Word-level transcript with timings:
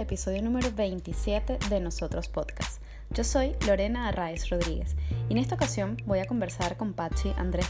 episodio 0.00 0.40
número 0.42 0.72
27 0.72 1.58
de 1.68 1.80
Nosotros 1.80 2.28
Podcast. 2.28 2.82
Yo 3.10 3.22
soy 3.22 3.54
Lorena 3.66 4.08
Arraez 4.08 4.48
Rodríguez 4.48 4.96
y 5.28 5.32
en 5.32 5.38
esta 5.38 5.56
ocasión 5.56 5.96
voy 6.06 6.20
a 6.20 6.26
conversar 6.26 6.76
con 6.76 6.94
Pachi 6.94 7.34
Andrés, 7.36 7.68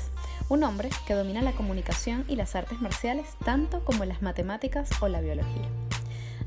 un 0.49 0.63
hombre 0.63 0.91
que 1.07 1.15
domina 1.15 1.43
la 1.43 1.53
comunicación 1.53 2.25
y 2.29 2.37
las 2.37 2.55
artes 2.55 2.81
marciales 2.81 3.27
tanto 3.45 3.85
como 3.85 4.05
las 4.05 4.23
matemáticas 4.23 4.91
o 5.01 5.09
la 5.09 5.21
biología. 5.21 5.69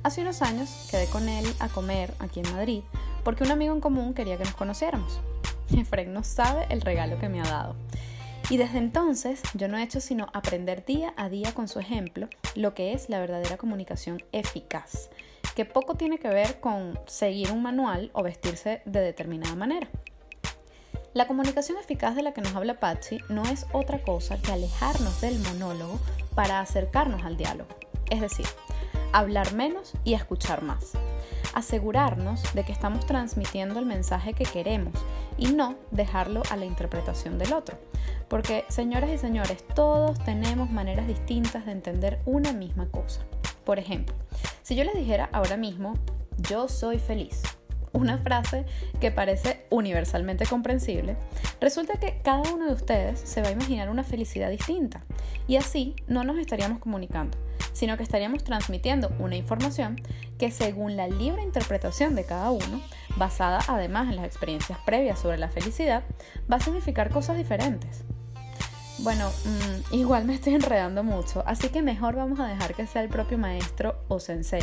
Hace 0.03 0.21
unos 0.21 0.41
años 0.41 0.87
quedé 0.89 1.07
con 1.07 1.27
él 1.27 1.45
a 1.59 1.67
comer 1.67 2.13
aquí 2.19 2.39
en 2.39 2.53
Madrid 2.53 2.81
porque 3.23 3.43
un 3.43 3.51
amigo 3.51 3.73
en 3.73 3.81
común 3.81 4.13
quería 4.13 4.37
que 4.37 4.45
nos 4.45 4.55
conociéramos. 4.55 5.19
Efraín 5.75 6.13
no 6.13 6.23
sabe 6.23 6.65
el 6.69 6.81
regalo 6.81 7.19
que 7.19 7.29
me 7.29 7.41
ha 7.41 7.45
dado. 7.45 7.75
Y 8.49 8.57
desde 8.57 8.77
entonces 8.77 9.41
yo 9.53 9.67
no 9.67 9.77
he 9.77 9.83
hecho 9.83 9.99
sino 9.99 10.29
aprender 10.33 10.85
día 10.85 11.13
a 11.17 11.29
día 11.29 11.53
con 11.53 11.67
su 11.67 11.79
ejemplo 11.79 12.27
lo 12.55 12.73
que 12.73 12.93
es 12.93 13.09
la 13.09 13.19
verdadera 13.19 13.57
comunicación 13.57 14.21
eficaz, 14.31 15.09
que 15.55 15.65
poco 15.65 15.95
tiene 15.95 16.17
que 16.17 16.29
ver 16.29 16.59
con 16.59 16.99
seguir 17.05 17.51
un 17.51 17.61
manual 17.61 18.09
o 18.13 18.23
vestirse 18.23 18.81
de 18.85 19.01
determinada 19.01 19.55
manera. 19.55 19.87
La 21.13 21.27
comunicación 21.27 21.77
eficaz 21.77 22.15
de 22.15 22.23
la 22.23 22.33
que 22.33 22.41
nos 22.41 22.55
habla 22.55 22.79
Patsy 22.79 23.19
no 23.29 23.43
es 23.43 23.67
otra 23.71 23.99
cosa 23.99 24.41
que 24.41 24.51
alejarnos 24.51 25.21
del 25.21 25.37
monólogo 25.39 25.99
para 26.33 26.59
acercarnos 26.59 27.23
al 27.23 27.37
diálogo, 27.37 27.69
es 28.09 28.19
decir, 28.19 28.47
hablar 29.11 29.53
menos 29.53 29.93
y 30.03 30.15
escuchar 30.15 30.63
más. 30.63 30.93
Asegurarnos 31.53 32.41
de 32.55 32.65
que 32.65 32.71
estamos 32.71 33.05
transmitiendo 33.05 33.79
el 33.79 33.85
mensaje 33.85 34.33
que 34.33 34.45
queremos 34.45 34.93
y 35.37 35.51
no 35.51 35.75
dejarlo 35.91 36.41
a 36.49 36.57
la 36.57 36.65
interpretación 36.65 37.37
del 37.37 37.53
otro. 37.53 37.77
Porque, 38.27 38.65
señoras 38.69 39.11
y 39.11 39.19
señores, 39.19 39.63
todos 39.75 40.17
tenemos 40.23 40.71
maneras 40.71 41.05
distintas 41.05 41.67
de 41.67 41.73
entender 41.73 42.19
una 42.25 42.53
misma 42.53 42.87
cosa. 42.89 43.21
Por 43.65 43.79
ejemplo, 43.79 44.15
si 44.61 44.75
yo 44.75 44.83
les 44.83 44.95
dijera 44.95 45.29
ahora 45.31 45.57
mismo, 45.57 45.93
yo 46.49 46.67
soy 46.67 46.99
feliz, 46.99 47.41
una 47.93 48.17
frase 48.17 48.65
que 48.99 49.11
parece 49.11 49.65
universalmente 49.69 50.45
comprensible, 50.45 51.15
resulta 51.61 51.99
que 51.99 52.19
cada 52.23 52.51
uno 52.51 52.65
de 52.65 52.73
ustedes 52.73 53.19
se 53.19 53.41
va 53.41 53.49
a 53.49 53.51
imaginar 53.51 53.89
una 53.89 54.03
felicidad 54.03 54.49
distinta 54.49 55.03
y 55.47 55.55
así 55.55 55.95
no 56.07 56.23
nos 56.23 56.37
estaríamos 56.37 56.79
comunicando, 56.79 57.37
sino 57.71 57.95
que 57.95 58.03
estaríamos 58.03 58.43
transmitiendo 58.43 59.11
una 59.19 59.35
información 59.35 60.01
que 60.37 60.51
según 60.51 60.97
la 60.97 61.07
libre 61.07 61.43
interpretación 61.43 62.15
de 62.15 62.25
cada 62.25 62.51
uno, 62.51 62.81
basada 63.15 63.59
además 63.67 64.09
en 64.09 64.17
las 64.17 64.25
experiencias 64.25 64.79
previas 64.85 65.19
sobre 65.19 65.37
la 65.37 65.49
felicidad, 65.49 66.03
va 66.51 66.57
a 66.57 66.59
significar 66.59 67.09
cosas 67.11 67.37
diferentes. 67.37 68.03
Bueno, 68.99 69.29
mm, 69.29 69.95
igual 69.95 70.25
me 70.25 70.35
estoy 70.35 70.53
enredando 70.53 71.03
mucho, 71.03 71.43
así 71.47 71.69
que 71.69 71.81
mejor 71.81 72.15
vamos 72.15 72.39
a 72.39 72.47
dejar 72.47 72.75
que 72.75 72.85
sea 72.85 73.01
el 73.01 73.09
propio 73.09 73.37
maestro 73.37 73.95
o 74.07 74.19
sensei 74.19 74.61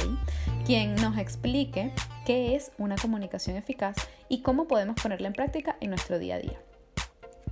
quien 0.65 0.95
nos 0.95 1.19
explique 1.19 1.93
qué 2.25 2.55
es 2.55 2.71
una 2.79 2.97
comunicación 2.97 3.57
eficaz 3.57 3.97
y 4.29 4.43
cómo 4.43 4.69
podemos 4.69 5.01
ponerla 5.03 5.27
en 5.27 5.35
práctica 5.35 5.77
en 5.81 5.91
nuestro 5.91 6.19
día 6.19 6.37
a 6.37 6.39
día. 6.39 6.61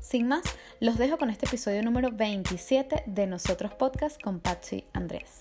Sin 0.01 0.29
más, 0.29 0.45
los 0.79 0.97
dejo 0.97 1.19
con 1.19 1.31
este 1.31 1.47
episodio 1.47 1.83
número 1.83 2.13
27 2.13 3.03
de 3.07 3.27
Nosotros 3.27 3.75
Podcast 3.75 4.23
con 4.23 4.39
Patsy 4.39 4.85
Andrés. 4.93 5.41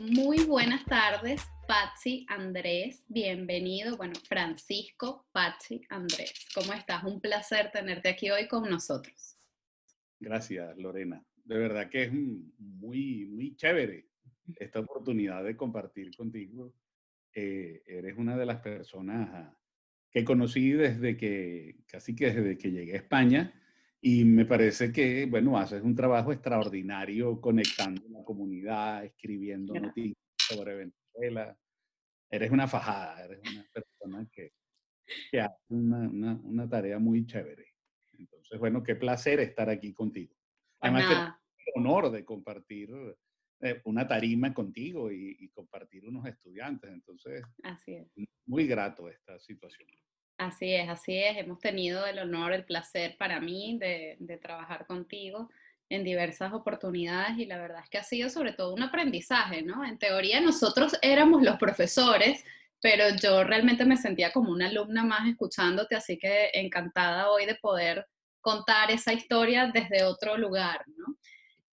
Muy 0.00 0.44
buenas 0.44 0.84
tardes, 0.84 1.42
Patsy 1.70 2.26
Andrés. 2.28 3.04
Bienvenido. 3.06 3.96
Bueno, 3.96 4.14
Francisco 4.28 5.28
Patsy 5.30 5.80
Andrés. 5.88 6.48
¿Cómo 6.52 6.72
estás? 6.72 7.04
Un 7.04 7.20
placer 7.20 7.70
tenerte 7.70 8.08
aquí 8.08 8.28
hoy 8.28 8.48
con 8.48 8.68
nosotros. 8.68 9.38
Gracias, 10.18 10.76
Lorena. 10.78 11.24
De 11.44 11.56
verdad 11.56 11.88
que 11.88 12.02
es 12.02 12.12
muy, 12.12 13.24
muy 13.26 13.54
chévere 13.54 14.08
esta 14.58 14.80
oportunidad 14.80 15.44
de 15.44 15.56
compartir 15.56 16.10
contigo. 16.16 16.74
Eh, 17.32 17.84
eres 17.86 18.18
una 18.18 18.36
de 18.36 18.46
las 18.46 18.60
personas 18.60 19.54
que 20.10 20.24
conocí 20.24 20.72
desde 20.72 21.16
que, 21.16 21.84
casi 21.86 22.16
que 22.16 22.32
desde 22.32 22.58
que 22.58 22.72
llegué 22.72 22.94
a 22.94 22.96
España 22.96 23.54
y 24.00 24.24
me 24.24 24.44
parece 24.44 24.92
que, 24.92 25.26
bueno, 25.26 25.56
haces 25.56 25.84
un 25.84 25.94
trabajo 25.94 26.32
extraordinario 26.32 27.40
conectando 27.40 28.02
la 28.08 28.24
comunidad, 28.24 29.04
escribiendo 29.04 29.72
noticias 29.72 30.18
sobre 30.36 30.74
Venezuela. 30.74 31.56
Eres 32.30 32.50
una 32.50 32.68
fajada, 32.68 33.24
eres 33.24 33.40
una 33.50 33.66
persona 33.72 34.28
que, 34.32 34.52
que 35.30 35.40
hace 35.40 35.74
una, 35.74 36.38
una, 36.44 36.68
tarea 36.68 36.98
muy 36.98 37.26
chévere. 37.26 37.66
Entonces, 38.12 38.58
bueno, 38.58 38.82
qué 38.82 38.94
placer 38.94 39.40
estar 39.40 39.68
aquí 39.68 39.92
contigo. 39.92 40.34
Además, 40.80 41.34
que 41.56 41.72
honor 41.74 42.10
de 42.10 42.24
compartir 42.24 42.90
eh, 43.60 43.80
una 43.84 44.06
tarima 44.06 44.54
contigo 44.54 45.10
y, 45.10 45.48
compartir 45.50 46.06
unos 46.06 46.26
estudiantes. 46.26 46.90
Entonces, 46.90 47.42
así 47.62 47.94
es. 47.94 48.06
muy 48.46 48.66
grato 48.66 49.08
esta 49.08 49.38
situación. 49.38 49.88
Así 50.38 50.72
es, 50.72 50.88
así 50.88 51.18
es. 51.18 51.36
Hemos 51.36 51.58
tenido 51.58 52.06
el 52.06 52.18
honor, 52.18 52.52
el 52.52 52.64
placer 52.64 53.16
para 53.18 53.40
mí 53.40 53.76
de, 53.78 54.16
de, 54.20 54.38
trabajar 54.38 54.86
contigo 54.86 55.50
en 55.90 56.04
diversas 56.04 56.52
oportunidades 56.52 57.36
y 57.36 57.46
la 57.46 57.58
verdad 57.58 57.82
es 57.82 57.90
que 57.90 57.98
ha 57.98 58.04
sido 58.04 58.30
sobre 58.30 58.52
todo 58.52 58.72
un 58.72 58.82
aprendizaje, 58.82 59.62
¿no? 59.62 59.84
En 59.84 59.98
teoría 59.98 60.40
nosotros 60.40 60.96
éramos 61.02 61.42
los 61.42 61.56
profesores, 61.56 62.44
pero 62.80 63.04
yo 63.16 63.42
realmente 63.42 63.84
me 63.84 63.96
sentía 63.96 64.32
como 64.32 64.52
una 64.52 64.68
alumna 64.68 65.04
más 65.04 65.28
escuchándote, 65.28 65.96
así 65.96 66.16
que 66.16 66.50
encantada 66.54 67.28
hoy 67.28 67.44
de 67.44 67.56
poder 67.56 68.06
contar 68.40 68.90
esa 68.92 69.12
historia 69.12 69.70
desde 69.74 70.04
otro 70.04 70.38
lugar, 70.38 70.84
¿no? 70.96 71.16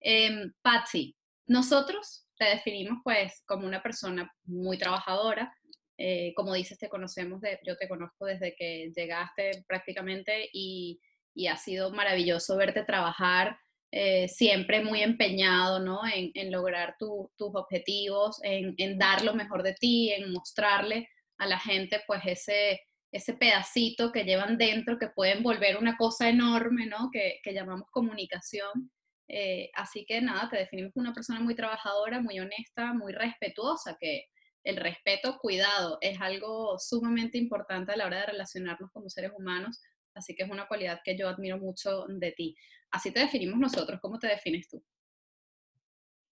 Eh, 0.01 0.51
Patsy, 0.63 1.16
nosotros 1.45 2.25
te 2.38 2.45
definimos 2.45 3.00
pues 3.03 3.44
como 3.45 3.67
una 3.67 3.81
persona 3.83 4.31
muy 4.45 4.79
trabajadora. 4.79 5.56
Eh, 6.00 6.33
como 6.35 6.53
dices, 6.53 6.77
te 6.77 6.89
conocemos, 6.89 7.39
de, 7.41 7.59
yo 7.66 7.77
te 7.77 7.88
conozco 7.88 8.25
desde 8.25 8.56
que 8.56 8.91
llegaste 8.95 9.63
prácticamente 9.67 10.50
y, 10.51 11.00
y 11.33 11.47
ha 11.47 11.57
sido 11.57 11.91
maravilloso 11.91 12.57
verte 12.57 12.83
trabajar 12.83 13.57
eh, 13.99 14.27
siempre 14.27 14.83
muy 14.83 15.01
empeñado 15.01 15.79
¿no? 15.79 16.01
en, 16.13 16.51
lograr 16.51 16.97
tus 16.99 17.31
objetivos, 17.39 18.39
en, 18.43 18.75
en, 18.77 18.99
dar 18.99 19.23
lo 19.23 19.33
mejor 19.33 19.63
de 19.63 19.73
ti, 19.73 20.11
en 20.11 20.31
mostrarle 20.31 21.09
a 21.39 21.47
la 21.47 21.59
gente 21.59 22.03
pues 22.05 22.21
ese, 22.25 22.79
ese 23.11 23.33
pedacito 23.33 24.11
que 24.11 24.23
llevan 24.23 24.59
dentro 24.59 24.99
que 24.99 25.07
pueden 25.07 25.41
volver 25.41 25.77
una 25.77 25.97
cosa 25.97 26.29
enorme, 26.29 26.85
¿no? 26.85 27.09
que, 27.11 27.39
que 27.41 27.53
llamamos 27.53 27.89
comunicación. 27.89 28.91
Eh, 29.27 29.71
así 29.73 30.05
que 30.05 30.21
nada, 30.21 30.47
te 30.47 30.57
definimos 30.57 30.93
como 30.93 31.05
una 31.05 31.15
persona 31.15 31.39
muy 31.39 31.55
trabajadora, 31.55 32.21
muy 32.21 32.39
honesta, 32.39 32.93
muy 32.93 33.13
respetuosa, 33.13 33.97
que 33.99 34.25
el 34.63 34.77
respeto, 34.77 35.39
cuidado, 35.39 35.97
es 36.01 36.21
algo 36.21 36.77
sumamente 36.77 37.39
importante 37.39 37.93
a 37.93 37.97
la 37.97 38.05
hora 38.05 38.19
de 38.19 38.27
relacionarnos 38.27 38.91
como 38.91 39.09
seres 39.09 39.31
humanos, 39.35 39.81
así 40.13 40.35
que 40.35 40.43
es 40.43 40.51
una 40.51 40.67
cualidad 40.67 40.99
que 41.03 41.17
yo 41.17 41.27
admiro 41.27 41.57
mucho 41.57 42.05
de 42.09 42.31
ti. 42.33 42.55
Así 42.91 43.11
te 43.11 43.19
definimos 43.19 43.59
nosotros, 43.59 43.99
¿cómo 44.01 44.17
te 44.17 44.27
defines 44.27 44.67
tú? 44.69 44.83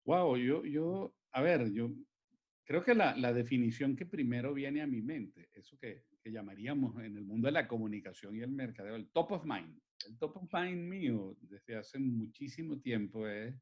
Wow, 0.05 0.37
yo, 0.37 0.65
yo, 0.65 1.15
a 1.33 1.43
ver, 1.43 1.71
yo 1.73 1.91
creo 2.65 2.83
que 2.83 2.95
la, 2.95 3.17
la 3.17 3.33
definición 3.33 3.97
que 3.97 4.07
primero 4.07 4.53
viene 4.53 4.83
a 4.83 4.87
mi 4.87 5.03
mente, 5.03 5.49
eso 5.53 5.79
que, 5.79 6.05
que 6.21 6.33
llamaríamos 6.33 6.97
en 7.05 7.17
el 7.17 7.25
mundo 7.25 7.47
de 7.47 7.53
la 7.53 7.69
comunicación 7.69 8.37
y 8.37 8.41
el 8.41 8.51
mercadeo, 8.51 8.97
el 8.97 9.11
top 9.11 9.33
of 9.33 9.45
mind 9.45 9.81
el 10.07 10.19
top 10.19 10.37
of 10.37 10.53
mind 10.53 10.89
mío 10.89 11.37
desde 11.41 11.77
hace 11.77 11.99
muchísimo 11.99 12.79
tiempo 12.81 13.27
es, 13.27 13.55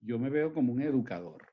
yo 0.00 0.18
me 0.18 0.30
veo 0.30 0.52
como 0.52 0.72
un 0.72 0.82
educador. 0.82 1.46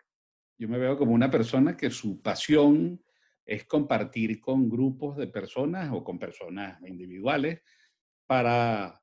Yo 0.57 0.67
me 0.67 0.77
veo 0.77 0.97
como 0.97 1.13
una 1.13 1.29
persona 1.29 1.77
que 1.77 1.89
su 1.89 2.21
pasión 2.21 3.03
es 3.45 3.65
compartir 3.65 4.39
con 4.39 4.69
grupos 4.69 5.17
de 5.17 5.27
personas 5.27 5.91
o 5.93 6.03
con 6.03 6.17
personas 6.17 6.81
individuales 6.83 7.61
para 8.25 9.01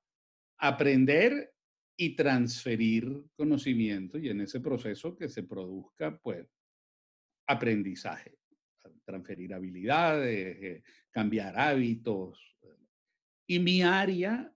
aprender 0.58 1.53
y 1.96 2.16
transferir 2.16 3.24
conocimiento 3.36 4.18
y 4.18 4.28
en 4.28 4.40
ese 4.40 4.60
proceso 4.60 5.16
que 5.16 5.28
se 5.28 5.44
produzca, 5.44 6.18
pues, 6.18 6.46
aprendizaje, 7.46 8.38
transferir 9.04 9.54
habilidades, 9.54 10.56
eh, 10.62 10.82
cambiar 11.10 11.58
hábitos. 11.58 12.56
Y 13.46 13.58
mi 13.58 13.82
área 13.82 14.54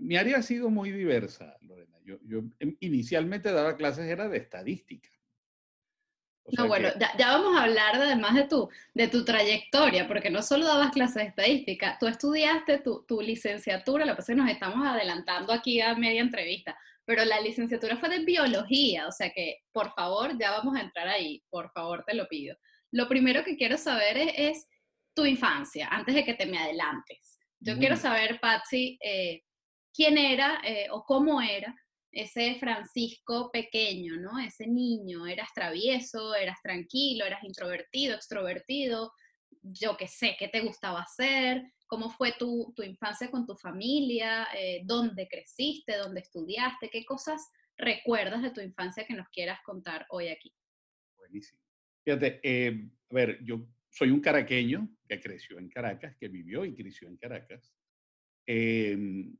mi 0.00 0.16
área 0.16 0.38
ha 0.38 0.42
sido 0.42 0.70
muy 0.70 0.90
diversa, 0.90 1.56
Lorena. 1.60 1.98
Yo, 2.04 2.18
yo 2.24 2.42
em, 2.58 2.76
inicialmente 2.80 3.52
daba 3.52 3.76
clases, 3.76 4.06
era 4.06 4.28
de 4.28 4.38
estadística. 4.38 5.10
No, 6.52 6.66
bueno, 6.66 6.88
ya, 6.98 7.28
vamos 7.28 7.56
a 7.56 7.64
hablar 7.64 7.96
además 7.96 8.34
de 8.34 8.44
tu, 8.44 8.68
de 8.94 9.08
tu 9.08 9.24
trayectoria, 9.24 10.08
porque 10.08 10.30
no 10.30 10.42
solo 10.42 10.66
dabas 10.66 10.90
clases 10.90 11.16
de 11.16 11.28
estadística, 11.28 11.96
tú 11.98 12.06
estudiaste 12.06 12.78
tu, 12.78 13.04
tu 13.06 13.20
licenciatura, 13.20 14.04
lo 14.04 14.12
que 14.12 14.16
pasa 14.16 14.32
es 14.32 14.36
que 14.36 14.42
nos 14.42 14.50
estamos 14.50 14.86
adelantando 14.86 15.52
aquí 15.52 15.80
a 15.80 15.94
media 15.94 16.20
entrevista, 16.20 16.76
pero 17.04 17.24
la 17.24 17.40
licenciatura 17.40 17.96
fue 17.96 18.08
de 18.08 18.24
biología, 18.24 19.06
o 19.06 19.12
sea 19.12 19.30
que, 19.30 19.58
por 19.72 19.92
favor, 19.94 20.36
ya 20.38 20.50
vamos 20.50 20.76
a 20.76 20.80
entrar 20.80 21.08
ahí, 21.08 21.42
por 21.50 21.70
favor, 21.72 22.04
te 22.06 22.14
lo 22.14 22.26
pido. 22.28 22.56
Lo 22.92 23.08
primero 23.08 23.44
que 23.44 23.56
quiero 23.56 23.76
saber 23.76 24.16
es, 24.36 24.66
tu 25.14 25.24
infancia, 25.26 25.88
antes 25.90 26.14
de 26.14 26.24
que 26.24 26.34
te 26.34 26.46
me 26.46 26.58
adelantes. 26.58 27.38
Yo 27.58 27.76
quiero 27.78 27.96
saber, 27.96 28.40
Patsy, 28.40 28.98
eh, 29.02 29.42
quién 29.92 30.16
era 30.16 30.60
eh, 30.64 30.86
o 30.90 31.04
cómo 31.04 31.42
era 31.42 31.74
ese 32.12 32.56
Francisco 32.58 33.50
pequeño, 33.52 34.16
¿no? 34.16 34.38
Ese 34.38 34.66
niño, 34.66 35.26
eras 35.26 35.48
travieso, 35.54 36.34
eras 36.34 36.58
tranquilo, 36.62 37.24
eras 37.24 37.44
introvertido, 37.44 38.14
extrovertido, 38.14 39.12
yo 39.62 39.96
qué 39.96 40.08
sé, 40.08 40.36
qué 40.38 40.48
te 40.48 40.60
gustaba 40.60 41.02
hacer, 41.02 41.62
cómo 41.86 42.10
fue 42.10 42.32
tu, 42.38 42.72
infancia 42.84 43.30
con 43.30 43.46
tu 43.46 43.56
familia, 43.56 44.48
eh, 44.56 44.82
dónde 44.84 45.28
creciste, 45.28 45.96
dónde 45.96 46.20
estudiaste, 46.20 46.88
qué 46.90 47.04
cosas 47.04 47.50
recuerdas 47.76 48.42
de 48.42 48.50
tu 48.50 48.60
infancia 48.60 49.04
que 49.06 49.14
nos 49.14 49.28
quieras 49.28 49.58
contar 49.64 50.06
hoy 50.10 50.28
aquí. 50.28 50.52
Buenísimo. 51.16 51.60
Fíjate, 52.04 52.40
eh, 52.42 52.88
a 53.10 53.14
ver, 53.14 53.38
yo 53.42 53.66
soy 53.90 54.10
un 54.10 54.20
caraqueño 54.20 54.88
que 55.08 55.20
creció 55.20 55.58
en 55.58 55.68
Caracas, 55.68 56.16
que 56.18 56.28
vivió 56.28 56.64
y 56.64 56.74
creció 56.74 57.08
en 57.08 57.16
Caracas. 57.16 57.74
Em, 58.46 59.36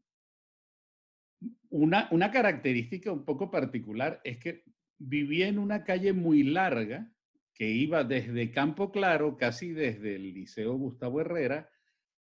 una, 1.71 2.09
una 2.11 2.31
característica 2.31 3.13
un 3.13 3.25
poco 3.25 3.51
particular 3.51 4.21
es 4.25 4.39
que 4.39 4.65
vivía 4.99 5.49
en 5.49 5.59
una 5.59 5.85
calle 5.85 6.13
muy 6.13 6.43
larga 6.43 7.11
que 7.55 7.69
iba 7.71 8.05
desde 8.05 8.51
Campo 8.51 8.91
Claro, 8.91 9.37
casi 9.37 9.73
desde 9.73 10.17
el 10.17 10.33
Liceo 10.35 10.75
Gustavo 10.75 11.21
Herrera, 11.21 11.69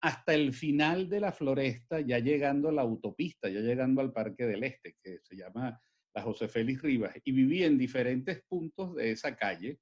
hasta 0.02 0.34
el 0.34 0.54
final 0.54 1.10
de 1.10 1.20
la 1.20 1.32
floresta, 1.32 2.02
ya 2.02 2.20
llegando 2.20 2.70
a 2.70 2.72
la 2.72 2.82
autopista, 2.82 3.50
ya 3.50 3.60
llegando 3.60 4.02
al 4.02 4.12
Parque 4.12 4.46
del 4.46 4.64
Este, 4.64 4.96
que 5.02 5.20
se 5.22 5.36
llama 5.36 5.80
la 6.14 6.22
José 6.22 6.48
Félix 6.48 6.82
Rivas, 6.82 7.16
y 7.24 7.32
vivía 7.32 7.68
en 7.68 7.78
diferentes 7.78 8.42
puntos 8.48 8.96
de 8.96 9.12
esa 9.12 9.36
calle 9.36 9.80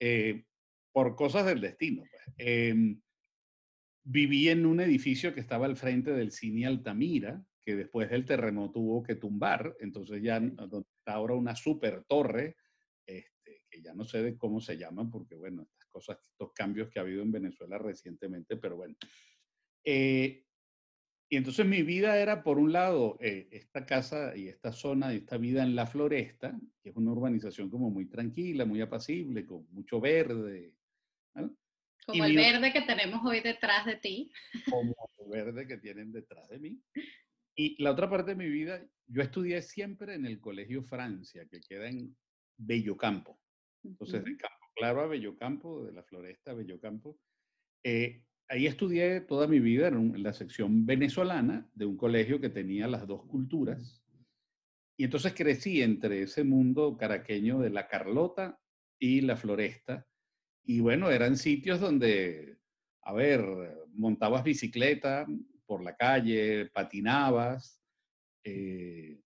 eh, 0.00 0.44
por 0.92 1.14
cosas 1.14 1.46
del 1.46 1.60
destino. 1.60 2.04
Pues. 2.10 2.22
Em, 2.38 3.00
viví 4.04 4.48
en 4.48 4.64
un 4.64 4.80
edificio 4.80 5.34
que 5.34 5.40
estaba 5.40 5.66
al 5.66 5.76
frente 5.76 6.12
del 6.12 6.32
Cine 6.32 6.66
Altamira, 6.66 7.44
que 7.68 7.76
después 7.76 8.08
del 8.08 8.24
terremoto 8.24 8.72
tuvo 8.80 9.02
que 9.02 9.16
tumbar, 9.16 9.76
entonces 9.78 10.22
ya 10.22 10.38
está 10.38 11.12
ahora 11.12 11.34
una 11.34 11.54
super 11.54 12.02
torre, 12.04 12.56
este, 13.04 13.64
que 13.68 13.82
ya 13.82 13.92
no 13.92 14.04
sé 14.04 14.22
de 14.22 14.38
cómo 14.38 14.58
se 14.58 14.78
llaman, 14.78 15.10
porque 15.10 15.34
bueno, 15.34 15.68
estas 15.70 15.86
cosas, 15.90 16.18
estos 16.30 16.50
cambios 16.54 16.88
que 16.88 16.98
ha 16.98 17.02
habido 17.02 17.20
en 17.20 17.30
Venezuela 17.30 17.76
recientemente, 17.76 18.56
pero 18.56 18.76
bueno. 18.76 18.96
Eh, 19.84 20.46
y 21.28 21.36
entonces 21.36 21.66
mi 21.66 21.82
vida 21.82 22.18
era, 22.18 22.42
por 22.42 22.58
un 22.58 22.72
lado, 22.72 23.18
eh, 23.20 23.50
esta 23.52 23.84
casa 23.84 24.34
y 24.34 24.48
esta 24.48 24.72
zona 24.72 25.12
y 25.12 25.18
esta 25.18 25.36
vida 25.36 25.62
en 25.62 25.76
la 25.76 25.86
floresta, 25.86 26.58
que 26.82 26.88
es 26.88 26.96
una 26.96 27.12
urbanización 27.12 27.68
como 27.68 27.90
muy 27.90 28.06
tranquila, 28.06 28.64
muy 28.64 28.80
apacible, 28.80 29.44
con 29.44 29.66
mucho 29.72 30.00
verde. 30.00 30.72
Como 32.06 32.24
el 32.24 32.34
verde 32.34 32.72
que 32.72 32.80
tenemos 32.80 33.20
hoy 33.26 33.40
detrás 33.40 33.84
de 33.84 33.96
ti. 33.96 34.32
Como 34.70 34.94
el 35.18 35.28
verde 35.28 35.66
que 35.66 35.76
tienen 35.76 36.10
detrás 36.10 36.48
de 36.48 36.58
mí. 36.58 36.80
Y 37.58 37.74
la 37.82 37.90
otra 37.90 38.08
parte 38.08 38.30
de 38.30 38.36
mi 38.36 38.48
vida, 38.48 38.80
yo 39.08 39.20
estudié 39.20 39.60
siempre 39.62 40.14
en 40.14 40.24
el 40.26 40.40
Colegio 40.40 40.80
Francia, 40.84 41.44
que 41.50 41.60
queda 41.60 41.88
en 41.88 42.16
Bellocampo. 42.56 43.40
Entonces, 43.82 44.24
de 44.24 44.36
Campo 44.36 44.66
Claro 44.76 45.00
a 45.00 45.08
Bellocampo, 45.08 45.84
de 45.84 45.92
la 45.92 46.04
Floresta 46.04 46.52
a 46.52 46.54
Bellocampo. 46.54 47.18
Eh, 47.82 48.22
ahí 48.48 48.68
estudié 48.68 49.22
toda 49.22 49.48
mi 49.48 49.58
vida 49.58 49.88
en, 49.88 50.22
la 50.22 50.32
sección 50.32 50.86
venezolana 50.86 51.68
de 51.74 51.84
un 51.84 51.96
colegio 51.96 52.40
que 52.40 52.48
tenía 52.48 52.86
las 52.86 53.08
dos 53.08 53.26
culturas. 53.26 54.04
Y 54.96 55.02
entonces 55.02 55.34
crecí 55.34 55.82
entre 55.82 56.22
ese 56.22 56.44
mundo 56.44 56.96
caraqueño 56.96 57.58
de 57.58 57.70
la 57.70 57.88
Carlota 57.88 58.60
y 59.00 59.22
la 59.22 59.36
Floresta. 59.36 60.06
Y 60.62 60.78
bueno, 60.78 61.10
eran 61.10 61.36
sitios 61.36 61.80
donde, 61.80 62.60
a 63.02 63.12
ver, 63.12 63.42
montabas 63.94 64.44
bicicleta, 64.44 65.26
por 65.68 65.84
la 65.84 65.94
calle, 65.94 66.70
patinabas. 66.72 67.80
Eh, 68.42 69.20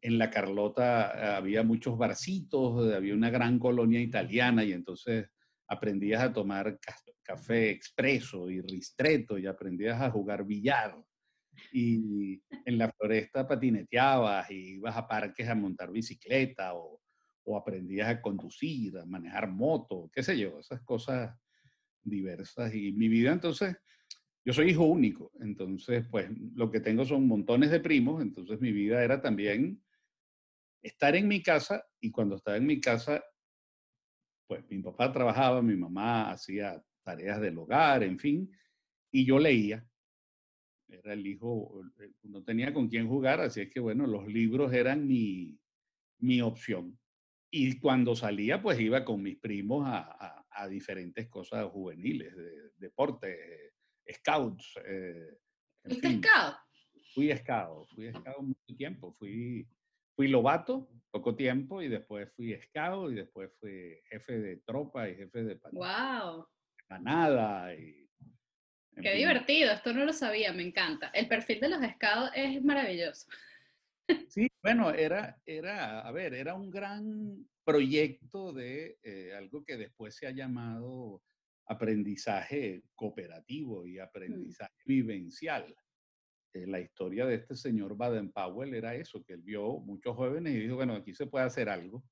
en, 0.00 0.18
La 0.18 0.30
Carlota 0.30 1.36
había 1.36 1.64
muchos 1.64 1.98
barcitos, 1.98 2.94
había 2.94 3.12
una 3.12 3.28
gran 3.28 3.58
colonia 3.58 4.00
italiana 4.00 4.64
y 4.64 4.72
entonces 4.72 5.28
aprendías 5.66 6.22
a 6.22 6.32
tomar 6.32 6.78
café 7.22 7.70
expreso 7.70 8.48
y 8.48 8.60
ristreto 8.60 9.36
y 9.36 9.46
aprendías 9.46 10.00
a 10.00 10.10
jugar 10.10 10.44
billar. 10.44 10.96
Y 11.72 12.40
en 12.64 12.78
la 12.78 12.90
floresta 12.92 13.46
patineteabas 13.46 14.50
y 14.50 14.76
ibas 14.76 14.96
a 14.96 15.08
parques 15.08 15.48
a 15.48 15.54
montar 15.56 15.90
bicicleta 15.90 16.74
o, 16.74 17.00
o 17.44 17.56
aprendías 17.56 18.08
a 18.08 18.22
conducir, 18.22 18.96
a 18.96 19.04
manejar 19.06 19.48
moto, 19.48 20.08
qué 20.12 20.22
sé 20.22 20.38
yo, 20.38 20.60
esas 20.60 20.80
cosas 20.82 21.36
diversas. 22.02 22.72
Y 22.74 22.92
mi 22.92 23.08
vida 23.08 23.32
entonces 23.32 23.76
yo 24.44 24.52
soy 24.52 24.70
hijo 24.70 24.84
único, 24.84 25.32
entonces 25.40 26.06
pues 26.10 26.28
lo 26.54 26.70
que 26.70 26.80
tengo 26.80 27.04
son 27.04 27.26
montones 27.26 27.70
de 27.70 27.80
primos, 27.80 28.22
entonces 28.22 28.60
mi 28.60 28.72
vida 28.72 29.02
era 29.02 29.20
también 29.20 29.82
estar 30.82 31.16
en 31.16 31.26
mi 31.26 31.42
casa 31.42 31.84
y 31.98 32.10
cuando 32.10 32.36
estaba 32.36 32.58
en 32.58 32.66
mi 32.66 32.80
casa, 32.80 33.24
pues 34.46 34.64
mi 34.68 34.82
papá 34.82 35.10
trabajaba, 35.12 35.62
mi 35.62 35.76
mamá 35.76 36.30
hacía 36.30 36.82
tareas 37.02 37.40
del 37.40 37.58
hogar, 37.58 38.02
en 38.02 38.18
fin, 38.18 38.50
y 39.10 39.24
yo 39.24 39.38
leía. 39.38 39.86
Era 40.88 41.14
el 41.14 41.26
hijo, 41.26 41.82
eh, 42.00 42.12
no 42.24 42.44
tenía 42.44 42.74
con 42.74 42.88
quién 42.88 43.08
jugar, 43.08 43.40
así 43.40 43.62
es 43.62 43.70
que 43.70 43.80
bueno, 43.80 44.06
los 44.06 44.26
libros 44.26 44.72
eran 44.72 45.06
mi, 45.06 45.58
mi 46.18 46.42
opción. 46.42 46.98
Y 47.50 47.78
cuando 47.78 48.14
salía, 48.14 48.60
pues 48.60 48.78
iba 48.80 49.04
con 49.04 49.22
mis 49.22 49.38
primos 49.38 49.86
a, 49.86 50.44
a, 50.50 50.68
diferentes 50.68 51.28
cosas 51.28 51.70
juveniles, 51.70 52.34
de, 52.36 52.70
deportes, 52.76 53.73
scouts. 54.08 54.76
Eh, 54.84 55.38
scout? 55.90 56.56
Fui 57.14 57.36
scout, 57.36 57.88
fui 57.94 58.10
scout 58.10 58.40
mucho 58.40 58.76
tiempo, 58.76 59.12
fui, 59.18 59.66
fui 60.14 60.28
lobato 60.28 60.88
poco 61.10 61.36
tiempo 61.36 61.80
y 61.80 61.88
después 61.88 62.28
fui 62.34 62.58
scout 62.60 63.12
y 63.12 63.14
después 63.14 63.50
fui 63.60 63.96
jefe 64.10 64.38
de 64.38 64.56
tropa 64.66 65.08
y 65.08 65.14
jefe 65.14 65.44
de 65.44 65.60
wow. 65.72 66.46
Y, 67.78 68.08
Qué 69.00 69.14
divertido, 69.14 69.72
esto 69.72 69.92
no 69.92 70.04
lo 70.04 70.12
sabía, 70.12 70.52
me 70.52 70.62
encanta. 70.62 71.08
El 71.08 71.28
perfil 71.28 71.60
de 71.60 71.68
los 71.68 71.80
scouts 71.80 72.32
es 72.34 72.62
maravilloso. 72.62 73.26
Sí, 74.28 74.48
bueno, 74.62 74.90
era, 74.92 75.40
era, 75.46 76.00
a 76.00 76.12
ver, 76.12 76.34
era 76.34 76.54
un 76.54 76.70
gran 76.70 77.46
proyecto 77.64 78.52
de 78.52 78.98
eh, 79.02 79.34
algo 79.34 79.64
que 79.64 79.76
después 79.76 80.14
se 80.14 80.26
ha 80.26 80.30
llamado 80.30 81.22
aprendizaje 81.66 82.84
cooperativo 82.94 83.86
y 83.86 83.98
mm. 83.98 84.02
aprendizaje 84.02 84.74
vivencial. 84.84 85.74
Eh, 86.52 86.66
la 86.66 86.80
historia 86.80 87.26
de 87.26 87.36
este 87.36 87.56
señor 87.56 87.96
Baden-Powell 87.96 88.74
era 88.74 88.94
eso, 88.94 89.24
que 89.24 89.34
él 89.34 89.42
vio 89.42 89.78
muchos 89.80 90.14
jóvenes 90.16 90.54
y 90.54 90.60
dijo, 90.60 90.76
bueno, 90.76 90.94
aquí 90.94 91.14
se 91.14 91.26
puede 91.26 91.44
hacer 91.44 91.68
algo. 91.68 92.04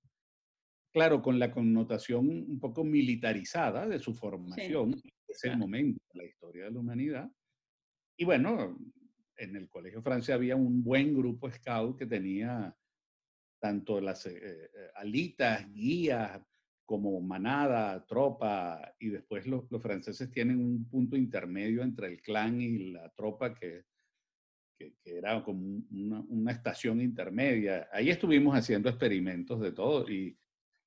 Claro, 0.93 1.23
con 1.23 1.39
la 1.39 1.51
connotación 1.51 2.29
un 2.29 2.61
poco 2.61 2.85
militarizada 2.85 3.87
de 3.89 3.99
su 3.99 4.15
formación, 4.15 4.99
sí, 4.99 5.11
ese 5.27 5.57
momento 5.57 6.03
de 6.13 6.19
la 6.19 6.29
historia 6.29 6.65
de 6.65 6.71
la 6.73 6.81
humanidad. 6.81 7.31
Y 8.17 8.25
bueno, 8.25 8.79
en 9.37 9.57
el 9.57 9.69
Colegio 9.71 10.03
Francia 10.03 10.35
había 10.35 10.55
un 10.55 10.83
buen 10.83 11.15
grupo 11.17 11.51
scout 11.51 11.99
que 11.99 12.07
tenía 12.07 12.77
tanto 13.59 14.01
las 14.01 14.27
eh, 14.27 14.35
eh, 14.37 14.71
alitas, 14.97 15.73
guías, 15.73 16.41
como 16.85 17.21
manada, 17.21 18.05
tropa, 18.07 18.95
y 18.99 19.09
después 19.09 19.47
los, 19.47 19.65
franceses 19.81 20.31
tienen 20.31 20.59
un 20.59 20.89
punto 20.89 21.17
intermedio 21.17 21.83
entre 21.83 22.09
el 22.09 22.21
clan 22.21 22.61
y 22.61 22.91
la 22.93 23.09
tropa 23.11 23.55
que, 23.55 23.85
que, 24.77 24.95
era 25.05 25.43
como 25.43 25.83
una, 25.91 26.53
estación 26.53 27.01
intermedia. 27.01 27.89
Ahí 27.93 28.11
estuvimos 28.11 28.57
haciendo 28.57 28.89
experimentos 28.89 29.61
de 29.61 29.73
todo 29.73 30.09
y, 30.11 30.37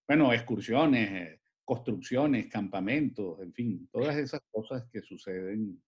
bueno, 0.07 0.33
excursiones, 0.33 1.11
eh, 1.11 1.41
construcciones, 1.63 2.47
campamentos, 2.47 3.39
en 3.41 3.53
fin, 3.53 3.89
todas 3.91 4.15
esas 4.17 4.41
cosas 4.51 4.85
que 4.91 5.01
suceden. 5.01 5.81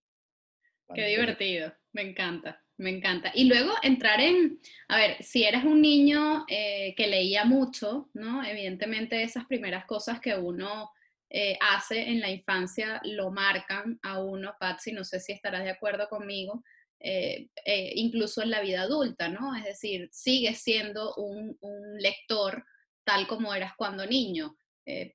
Qué 0.94 1.08
divertido, 1.08 1.74
me 1.92 2.10
encanta. 2.10 2.67
Me 2.78 2.92
encanta. 2.92 3.32
Y 3.34 3.46
luego 3.46 3.74
entrar 3.82 4.22
en, 4.22 4.60
a 4.88 4.98
ver, 4.98 5.24
si 5.24 5.44
eres 5.44 5.64
un 5.64 5.82
niño 5.82 6.46
eh, 6.48 6.94
que 6.96 7.08
leía 7.08 7.44
mucho, 7.44 8.10
¿no? 8.14 8.44
Evidentemente 8.44 9.24
esas 9.24 9.46
primeras 9.46 9.86
cosas 9.86 10.20
que 10.20 10.36
uno 10.36 10.92
eh, 11.30 11.58
hace 11.60 12.08
en 12.08 12.20
la 12.20 12.30
infancia 12.30 13.02
lo 13.04 13.32
marcan 13.32 14.00
a 14.04 14.20
uno, 14.20 14.56
Patsy, 14.60 14.92
no 14.92 15.04
sé 15.04 15.20
si 15.20 15.32
estarás 15.32 15.64
de 15.64 15.72
acuerdo 15.72 16.08
conmigo, 16.08 16.64
eh, 17.00 17.50
incluso 17.96 18.44
en 18.44 18.52
la 18.52 18.62
vida 18.62 18.84
adulta, 18.84 19.28
¿no? 19.28 19.56
Es 19.56 19.64
decir, 19.64 20.10
sigues 20.12 20.62
siendo 20.62 21.16
un, 21.16 21.58
lector 22.00 22.64
tal 23.04 23.26
como 23.26 23.56
eras 23.56 23.74
cuando 23.76 24.06
niño, 24.06 24.56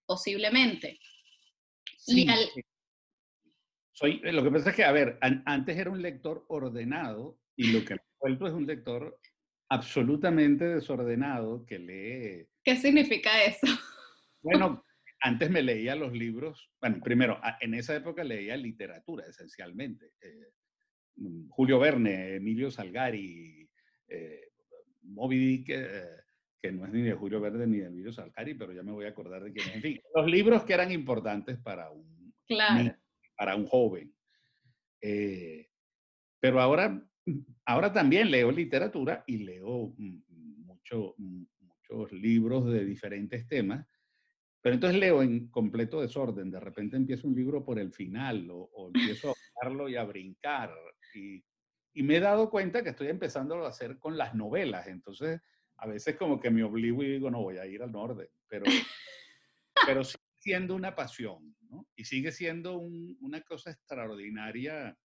posiblemente. 0.04 0.98
Sí, 1.96 2.26
Soy, 3.92 4.20
lo 4.24 4.42
que 4.42 4.50
pasa 4.50 4.70
es 4.70 4.76
que, 4.76 4.84
a 4.84 4.92
ver, 4.92 5.18
antes 5.20 5.78
era 5.78 5.90
un 5.90 6.02
lector 6.02 6.44
ordenado 6.48 7.38
y 7.56 7.72
lo 7.72 7.84
que 7.84 7.94
me 7.94 8.00
vuelto 8.20 8.46
es 8.46 8.52
un 8.52 8.66
lector 8.66 9.18
absolutamente 9.68 10.64
desordenado 10.66 11.64
que 11.66 11.78
lee. 11.78 12.48
¿Qué 12.62 12.76
significa 12.76 13.44
eso? 13.44 13.66
Bueno, 14.42 14.84
antes 15.20 15.50
me 15.50 15.62
leía 15.62 15.94
los 15.94 16.12
libros, 16.12 16.70
bueno, 16.80 17.00
primero, 17.02 17.40
en 17.60 17.74
esa 17.74 17.94
época 17.94 18.24
leía 18.24 18.56
literatura 18.56 19.24
esencialmente. 19.26 20.12
Eh, 20.20 20.52
mm, 21.16 21.48
Julio 21.48 21.78
Verne, 21.78 22.36
Emilio 22.36 22.70
Salgari, 22.70 23.68
eh, 24.08 24.48
Moby 25.02 25.38
Dick, 25.38 25.66
que 26.62 26.70
no 26.70 26.86
es 26.86 26.92
ni 26.92 27.02
de 27.02 27.14
Julio 27.14 27.40
Verde 27.40 27.66
ni 27.66 27.78
de 27.78 27.86
Emilio 27.86 28.12
Salcari, 28.12 28.54
pero 28.54 28.72
ya 28.72 28.84
me 28.84 28.92
voy 28.92 29.04
a 29.04 29.08
acordar 29.08 29.42
de 29.42 29.52
quién 29.52 29.68
es. 29.68 29.74
En 29.76 29.82
fin, 29.82 30.00
los 30.14 30.30
libros 30.30 30.62
que 30.62 30.74
eran 30.74 30.92
importantes 30.92 31.58
para 31.58 31.90
un, 31.90 32.32
para 33.36 33.56
un 33.56 33.66
joven. 33.66 34.14
Eh, 35.00 35.68
pero 36.38 36.60
ahora, 36.60 37.04
ahora 37.64 37.92
también 37.92 38.30
leo 38.30 38.50
literatura 38.50 39.24
y 39.26 39.38
leo 39.38 39.94
mucho, 39.96 41.14
muchos 41.18 42.12
libros 42.12 42.66
de 42.66 42.84
diferentes 42.84 43.46
temas, 43.46 43.86
pero 44.60 44.74
entonces 44.74 44.98
leo 44.98 45.22
en 45.22 45.48
completo 45.48 46.00
desorden. 46.00 46.50
De 46.50 46.60
repente 46.60 46.96
empiezo 46.96 47.26
un 47.26 47.34
libro 47.34 47.64
por 47.64 47.78
el 47.78 47.92
final 47.92 48.48
o, 48.50 48.70
o 48.72 48.86
empiezo 48.88 49.30
a 49.30 49.34
hablarlo 49.60 49.88
y 49.88 49.96
a 49.96 50.04
brincar. 50.04 50.72
Y, 51.14 51.42
y 51.94 52.02
me 52.02 52.16
he 52.16 52.20
dado 52.20 52.48
cuenta 52.48 52.82
que 52.82 52.90
estoy 52.90 53.08
empezando 53.08 53.64
a 53.64 53.68
hacer 53.68 53.98
con 53.98 54.16
las 54.16 54.34
novelas. 54.34 54.86
Entonces, 54.86 55.40
a 55.76 55.86
veces 55.86 56.16
como 56.16 56.40
que 56.40 56.50
me 56.50 56.62
obligo 56.62 57.02
y 57.02 57.12
digo, 57.12 57.30
no 57.30 57.42
voy 57.42 57.58
a 57.58 57.66
ir 57.66 57.82
al 57.82 57.90
norte, 57.90 58.30
pero, 58.48 58.64
pero 59.84 60.04
sigue 60.04 60.22
siendo 60.38 60.76
una 60.76 60.94
pasión, 60.94 61.56
¿no? 61.68 61.88
Y 61.96 62.04
sigue 62.04 62.30
siendo 62.30 62.78
una 62.78 63.40
cosa 63.42 63.72
extraordinaria 63.72 64.96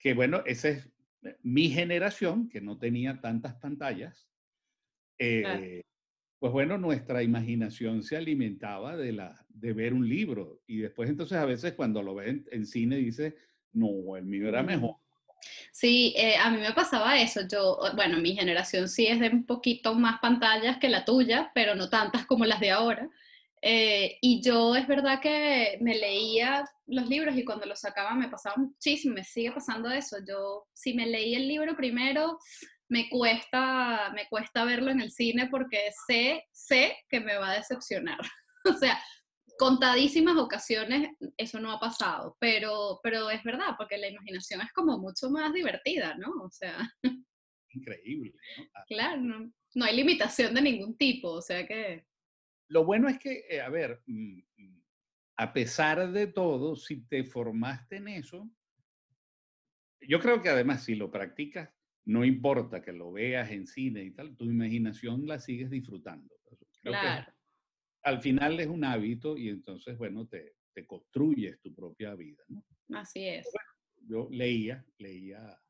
que, 0.00 0.14
bueno, 0.14 0.42
esa 0.46 0.70
es 0.70 0.88
eh, 1.22 1.36
mi 1.42 1.68
generación, 1.70 2.48
que 2.48 2.60
no 2.60 2.78
tenía 2.78 3.20
tantas 3.20 3.54
pantallas. 3.54 4.26
Eh, 5.18 5.82
pues 6.38 6.52
bueno, 6.52 6.78
nuestra 6.78 7.22
imaginación 7.22 8.02
se 8.02 8.16
alimentaba 8.16 8.96
de, 8.96 9.12
la, 9.12 9.44
de 9.50 9.74
ver 9.74 9.92
un 9.92 10.08
libro 10.08 10.62
y 10.66 10.78
después 10.78 11.10
entonces 11.10 11.36
a 11.36 11.44
veces 11.44 11.74
cuando 11.74 12.02
lo 12.02 12.14
ven 12.14 12.46
en 12.50 12.66
cine 12.66 12.96
dice, 12.96 13.36
no, 13.72 14.16
el 14.16 14.24
mío 14.24 14.48
era 14.48 14.62
mejor. 14.62 14.96
Sí, 15.72 16.14
eh, 16.16 16.36
a 16.36 16.50
mí 16.50 16.58
me 16.58 16.72
pasaba 16.72 17.20
eso. 17.20 17.42
Yo, 17.46 17.78
bueno, 17.94 18.18
mi 18.18 18.34
generación 18.34 18.88
sí 18.88 19.06
es 19.06 19.20
de 19.20 19.28
un 19.28 19.44
poquito 19.44 19.94
más 19.94 20.18
pantallas 20.20 20.78
que 20.78 20.88
la 20.88 21.04
tuya, 21.04 21.50
pero 21.54 21.74
no 21.74 21.88
tantas 21.88 22.26
como 22.26 22.44
las 22.44 22.60
de 22.60 22.70
ahora. 22.70 23.08
Eh, 23.62 24.16
y 24.22 24.42
yo 24.42 24.74
es 24.74 24.86
verdad 24.86 25.20
que 25.20 25.78
me 25.82 25.94
leía 25.94 26.64
los 26.86 27.08
libros 27.08 27.36
y 27.36 27.44
cuando 27.44 27.66
los 27.66 27.80
sacaba 27.80 28.14
me 28.14 28.28
pasaba 28.28 28.56
muchísimo, 28.56 29.14
me 29.14 29.24
sigue 29.24 29.52
pasando 29.52 29.90
eso. 29.90 30.16
Yo, 30.26 30.66
si 30.72 30.94
me 30.94 31.06
leí 31.06 31.34
el 31.34 31.46
libro 31.46 31.76
primero, 31.76 32.38
me 32.88 33.08
cuesta, 33.08 34.10
me 34.14 34.26
cuesta 34.28 34.64
verlo 34.64 34.90
en 34.90 35.00
el 35.00 35.12
cine 35.12 35.48
porque 35.50 35.90
sé, 36.06 36.44
sé 36.52 36.96
que 37.08 37.20
me 37.20 37.36
va 37.36 37.50
a 37.50 37.56
decepcionar. 37.56 38.18
o 38.64 38.72
sea, 38.74 39.00
contadísimas 39.58 40.38
ocasiones 40.38 41.10
eso 41.36 41.60
no 41.60 41.70
ha 41.70 41.78
pasado, 41.78 42.36
pero, 42.40 42.98
pero 43.02 43.30
es 43.30 43.44
verdad, 43.44 43.74
porque 43.76 43.98
la 43.98 44.08
imaginación 44.08 44.62
es 44.62 44.72
como 44.72 44.98
mucho 44.98 45.30
más 45.30 45.52
divertida, 45.52 46.14
¿no? 46.16 46.30
O 46.42 46.50
sea... 46.50 46.90
Increíble, 47.72 48.32
¿no? 48.56 48.64
Ah. 48.74 48.84
Claro, 48.88 49.20
no, 49.74 49.84
hay 49.84 49.94
limitación 49.94 50.54
de 50.54 50.62
ningún 50.62 50.96
tipo, 50.96 51.30
o 51.30 51.42
sea 51.42 51.66
que... 51.66 52.04
Lo 52.70 52.84
bueno 52.84 53.08
es 53.08 53.18
que, 53.18 53.44
eh, 53.48 53.60
a 53.60 53.68
ver, 53.68 54.02
mm, 54.06 54.38
mm, 54.56 54.82
a 55.36 55.52
pesar 55.52 56.10
de 56.10 56.26
todo, 56.26 56.74
si 56.76 57.02
te 57.02 57.24
formaste 57.24 57.96
en 57.96 58.08
eso, 58.08 58.50
yo 60.00 60.18
creo 60.18 60.40
que 60.40 60.48
además 60.48 60.84
si 60.84 60.94
lo 60.94 61.10
practicas, 61.10 61.70
no 62.06 62.24
importa 62.24 62.82
que 62.82 62.92
lo 62.92 63.12
veas 63.12 63.50
en 63.50 63.66
cine 63.66 64.02
y 64.02 64.10
tal, 64.12 64.36
tu 64.36 64.46
imaginación 64.46 65.26
la 65.26 65.38
sigues 65.38 65.70
disfrutando. 65.70 66.34
claro 66.82 67.32
al 68.02 68.20
final 68.20 68.58
es 68.60 68.66
un 68.66 68.84
hábito 68.84 69.36
y 69.36 69.48
entonces, 69.48 69.96
bueno, 69.98 70.26
te, 70.26 70.54
te 70.72 70.86
construyes 70.86 71.60
tu 71.60 71.74
propia 71.74 72.14
vida, 72.14 72.42
¿no? 72.48 72.64
Así 72.94 73.26
es. 73.26 73.46
yo 74.06 74.28
leía, 74.30 74.84
leía. 74.98 75.60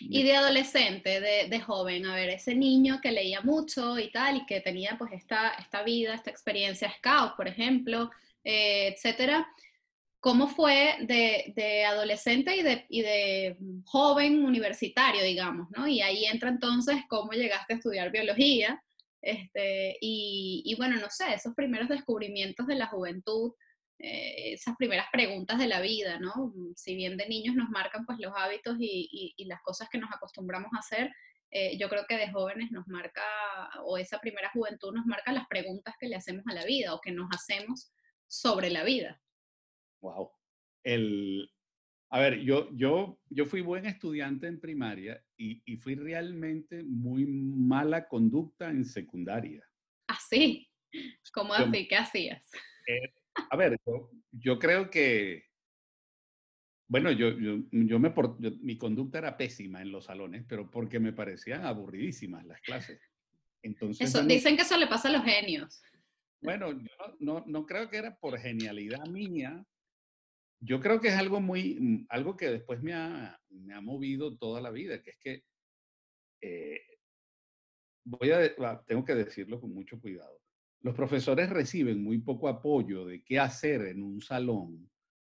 Y 0.00 0.22
de 0.22 0.36
adolescente, 0.36 1.20
de, 1.20 1.48
de, 1.48 1.60
joven, 1.60 2.06
a 2.06 2.14
ver, 2.14 2.30
ese 2.30 2.54
niño 2.54 3.00
que 3.00 3.12
leía 3.12 3.40
mucho 3.42 3.98
y 3.98 4.10
tal, 4.10 4.38
y 4.38 4.46
que 4.46 4.60
tenía 4.60 4.96
pues 4.98 5.12
esta, 5.12 5.50
esta 5.58 5.82
vida, 5.82 6.14
esta 6.14 6.30
experiencia 6.30 6.92
scout, 6.98 7.36
por 7.36 7.48
ejemplo, 7.48 8.10
eh, 8.42 8.88
etcétera, 8.88 9.46
¿cómo 10.20 10.48
fue 10.48 10.96
de, 11.02 11.52
de 11.54 11.84
adolescente 11.84 12.56
y 12.56 12.62
de, 12.62 12.86
y 12.88 13.02
de, 13.02 13.56
joven 13.84 14.44
universitario, 14.44 15.22
digamos, 15.22 15.68
¿no? 15.76 15.86
Y 15.86 16.00
ahí 16.00 16.24
entra 16.24 16.48
entonces 16.48 16.96
cómo 17.08 17.32
llegaste 17.32 17.74
a 17.74 17.76
estudiar 17.76 18.10
biología, 18.10 18.82
este, 19.24 19.96
y, 20.00 20.74
bueno, 20.76 20.96
no 20.96 21.08
sé, 21.08 21.32
esos 21.34 21.54
primeros 21.54 21.88
descubrimientos 21.88 22.66
de 22.66 22.74
la 22.74 22.88
juventud, 22.88 23.52
eh, 23.98 24.52
esas 24.52 24.76
primeras 24.76 25.06
preguntas 25.12 25.58
de 25.58 25.68
la 25.68 25.80
vida, 25.80 26.18
¿no? 26.18 26.52
Si 26.76 26.94
bien 26.94 27.16
de 27.16 27.28
niños 27.28 27.54
nos 27.54 27.70
marcan 27.70 28.04
pues 28.04 28.18
los 28.18 28.32
hábitos 28.36 28.76
y, 28.78 29.34
las 29.46 29.62
cosas 29.62 29.88
que 29.88 29.98
nos 29.98 30.10
acostumbramos 30.12 30.70
a 30.74 30.78
hacer, 30.78 31.12
eh, 31.50 31.78
yo 31.78 31.88
creo 31.88 32.04
que 32.08 32.16
de 32.16 32.30
jóvenes 32.30 32.70
nos 32.72 32.86
marca, 32.88 33.22
o 33.84 33.96
esa 33.96 34.18
primera 34.18 34.50
juventud 34.50 34.92
nos 34.92 35.06
marca 35.06 35.32
las 35.32 35.46
preguntas 35.46 35.94
que 35.98 36.08
le 36.08 36.16
hacemos 36.16 36.44
a 36.48 36.54
la 36.54 36.64
vida 36.64 36.94
o 36.94 37.00
que 37.00 37.12
nos 37.12 37.28
hacemos 37.32 37.92
sobre 38.26 38.70
la 38.70 38.82
vida. 38.82 39.20
Wow. 40.00 40.32
El, 40.82 41.50
a 42.10 42.18
ver, 42.18 42.40
yo, 42.40 42.68
yo, 42.72 43.20
yo 43.30 43.46
fui 43.46 43.60
buen 43.60 43.86
estudiante 43.86 44.48
en 44.48 44.60
primaria 44.60 45.24
y, 45.36 45.62
y 45.64 45.76
fui 45.76 45.94
realmente 45.94 46.82
muy 46.82 47.26
mala 47.26 48.08
conducta 48.08 48.68
en 48.70 48.84
secundaria. 48.84 49.64
¿Ah, 50.08 50.18
sí? 50.28 50.68
¿Cómo 51.32 51.54
así? 51.54 51.88
¿Qué 51.88 51.96
hacías? 51.96 52.50
Eh, 52.86 53.14
a 53.50 53.56
ver, 53.56 53.78
yo, 53.86 54.10
yo, 54.32 54.58
creo 54.58 54.90
que, 54.90 55.44
bueno, 56.88 57.10
yo, 57.10 57.30
yo, 57.38 57.56
yo 57.70 57.98
me 57.98 58.12
mi 58.60 58.78
conducta 58.78 59.18
era 59.18 59.36
pésima 59.36 59.82
en 59.82 59.92
los 59.92 60.06
salones, 60.06 60.44
pero 60.48 60.70
porque 60.70 61.00
me 61.00 61.12
parecían 61.12 61.64
aburridísimas 61.64 62.44
las 62.46 62.60
clases. 62.60 63.00
Entonces, 63.62 64.08
eso, 64.08 64.24
dicen 64.24 64.56
que 64.56 64.62
eso 64.62 64.76
le 64.76 64.86
pasa 64.86 65.08
a 65.08 65.12
los 65.12 65.24
genios. 65.24 65.82
Bueno, 66.42 66.72
yo 66.72 67.16
no, 67.20 67.42
no 67.46 67.64
creo 67.64 67.88
que 67.88 67.96
era 67.96 68.14
por 68.16 68.38
genialidad 68.38 69.06
mía, 69.06 69.64
yo 70.60 70.80
creo 70.80 71.00
que 71.00 71.08
es 71.08 71.14
algo 71.14 71.40
muy, 71.40 71.78
mm, 71.78 72.06
algo 72.08 72.36
que 72.36 72.50
después 72.50 72.82
me 72.82 72.94
ha, 72.94 73.38
me 73.50 73.74
ha 73.74 73.80
movido 73.80 74.36
toda 74.36 74.60
la 74.60 74.70
vida, 74.70 75.02
que 75.02 75.10
es 75.10 75.18
que, 75.18 75.44
eh, 76.40 76.80
voy 78.04 78.30
a, 78.30 78.82
tengo 78.86 79.04
que 79.04 79.14
decirlo 79.14 79.60
con 79.60 79.72
mucho 79.72 80.00
cuidado, 80.00 80.40
los 80.84 80.94
profesores 80.94 81.48
reciben 81.48 82.04
muy 82.04 82.18
poco 82.18 82.46
apoyo 82.46 83.06
de 83.06 83.24
qué 83.24 83.38
hacer 83.38 83.86
en 83.86 84.02
un 84.02 84.20
salón 84.20 84.90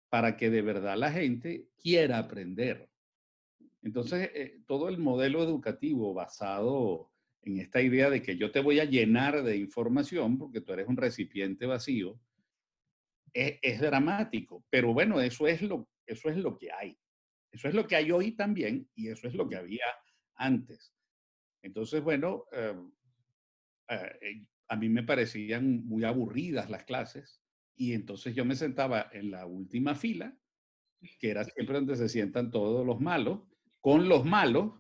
para 0.09 0.37
que 0.37 0.49
de 0.49 0.63
verdad 0.63 0.97
la 0.97 1.11
gente 1.11 1.67
quiera 1.77 2.19
aprender. 2.19 2.89
Entonces, 3.83 4.31
eh, 4.33 4.61
todo 4.69 4.89
el 4.89 4.99
modelo 4.99 5.43
educativo 5.43 6.15
basado 6.15 7.11
en 7.43 7.59
esta 7.59 7.83
idea 7.83 8.09
de 8.11 8.23
que 8.23 8.37
yo 8.37 8.53
te 8.53 8.61
voy 8.61 8.79
a 8.79 8.85
llenar 8.85 9.43
de 9.43 9.57
información 9.57 10.39
porque 10.39 10.61
tú 10.61 10.73
eres 10.73 10.87
un 10.87 10.97
recipiente 10.97 11.67
vacío, 11.67 12.21
es, 13.33 13.81
dramático, 13.81 14.65
pero 14.71 14.95
bueno, 14.95 15.21
eso 15.21 15.49
es, 15.49 15.63
lo, 15.63 15.89
eso 16.07 16.29
es 16.29 16.37
lo 16.37 16.57
que 16.57 16.71
hay. 16.71 16.97
Eso 17.51 17.67
es 17.67 17.75
lo 17.75 17.89
que 17.89 17.97
hay 17.97 18.13
hoy 18.13 18.37
también 18.37 18.89
y 18.95 19.09
eso 19.09 19.27
es 19.27 19.35
lo 19.35 19.49
que 19.49 19.57
había 19.57 19.87
antes. 20.37 20.95
Entonces, 21.61 22.01
bueno, 22.05 22.45
eh, 22.53 22.77
eh, 23.89 24.47
a 24.71 24.77
mí 24.77 24.89
me 24.89 25.03
parecían 25.03 25.85
muy 25.85 26.05
aburridas 26.05 26.71
las 26.71 26.85
clases 26.85 27.43
y 27.77 27.93
entonces 27.93 28.37
yo 28.37 28.45
me 28.45 28.55
sentaba 28.55 29.11
en 29.13 29.33
la 29.33 29.45
última 29.45 29.97
fila, 29.97 30.39
que 31.19 31.31
era 31.31 31.43
siempre 31.45 31.75
donde 31.75 31.97
se 31.97 32.09
sientan 32.09 32.53
todos 32.53 32.87
los 32.87 33.01
malos, 33.01 33.41
con 33.81 34.09
los 34.09 34.25
malos, 34.25 34.75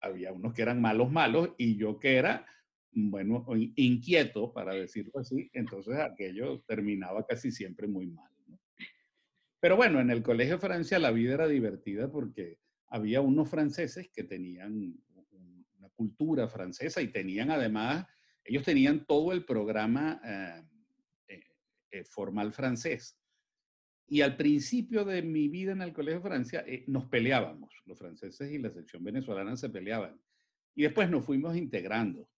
había 0.00 0.32
unos 0.32 0.54
que 0.54 0.62
eran 0.62 0.80
malos 0.80 1.10
malos 1.10 1.50
y 1.58 1.76
yo 1.76 1.98
que 1.98 2.14
era 2.14 2.46
bueno, 2.92 3.44
inquieto, 3.74 4.52
para 4.52 4.72
decirlo 4.72 5.18
así, 5.18 5.50
entonces 5.52 5.98
aquello 5.98 6.60
terminaba 6.60 7.26
casi 7.26 7.50
siempre 7.50 7.88
muy 7.88 8.06
mal. 8.06 8.30
Pero 9.58 9.76
bueno, 9.76 10.00
en 10.00 10.10
el 10.10 10.22
Colegio 10.22 10.54
de 10.54 10.60
Francia 10.60 11.00
la 11.00 11.10
vida 11.10 11.34
era 11.34 11.48
divertida 11.48 12.08
porque 12.08 12.60
había 12.86 13.20
unos 13.20 13.48
franceses 13.48 14.10
que 14.12 14.22
tenían 14.22 14.94
una 15.76 15.88
cultura 15.96 16.46
francesa 16.46 17.02
y 17.02 17.08
tenían 17.08 17.50
además, 17.50 18.06
ellos 18.44 18.62
tenían 18.62 19.04
todo 19.06 19.32
el 19.32 19.44
programa 19.44 20.20
eh, 20.24 20.62
eh, 21.28 21.42
eh, 21.90 22.04
formal 22.04 22.52
francés. 22.52 23.18
Y 24.06 24.20
al 24.20 24.36
principio 24.36 25.04
de 25.04 25.22
mi 25.22 25.48
vida 25.48 25.72
en 25.72 25.82
el 25.82 25.92
Colegio 25.92 26.20
de 26.20 26.28
Francia 26.28 26.64
nos 26.86 27.06
peleábamos, 27.06 27.72
los 27.86 27.98
franceses 27.98 28.52
y 28.52 28.58
la 28.58 28.70
sección 28.70 29.02
venezolana 29.02 29.56
se 29.56 29.70
peleaban. 29.70 30.20
Y 30.76 30.82
después 30.82 31.08
nos 31.08 31.24
fuimos 31.24 31.56
integrando 31.56 32.28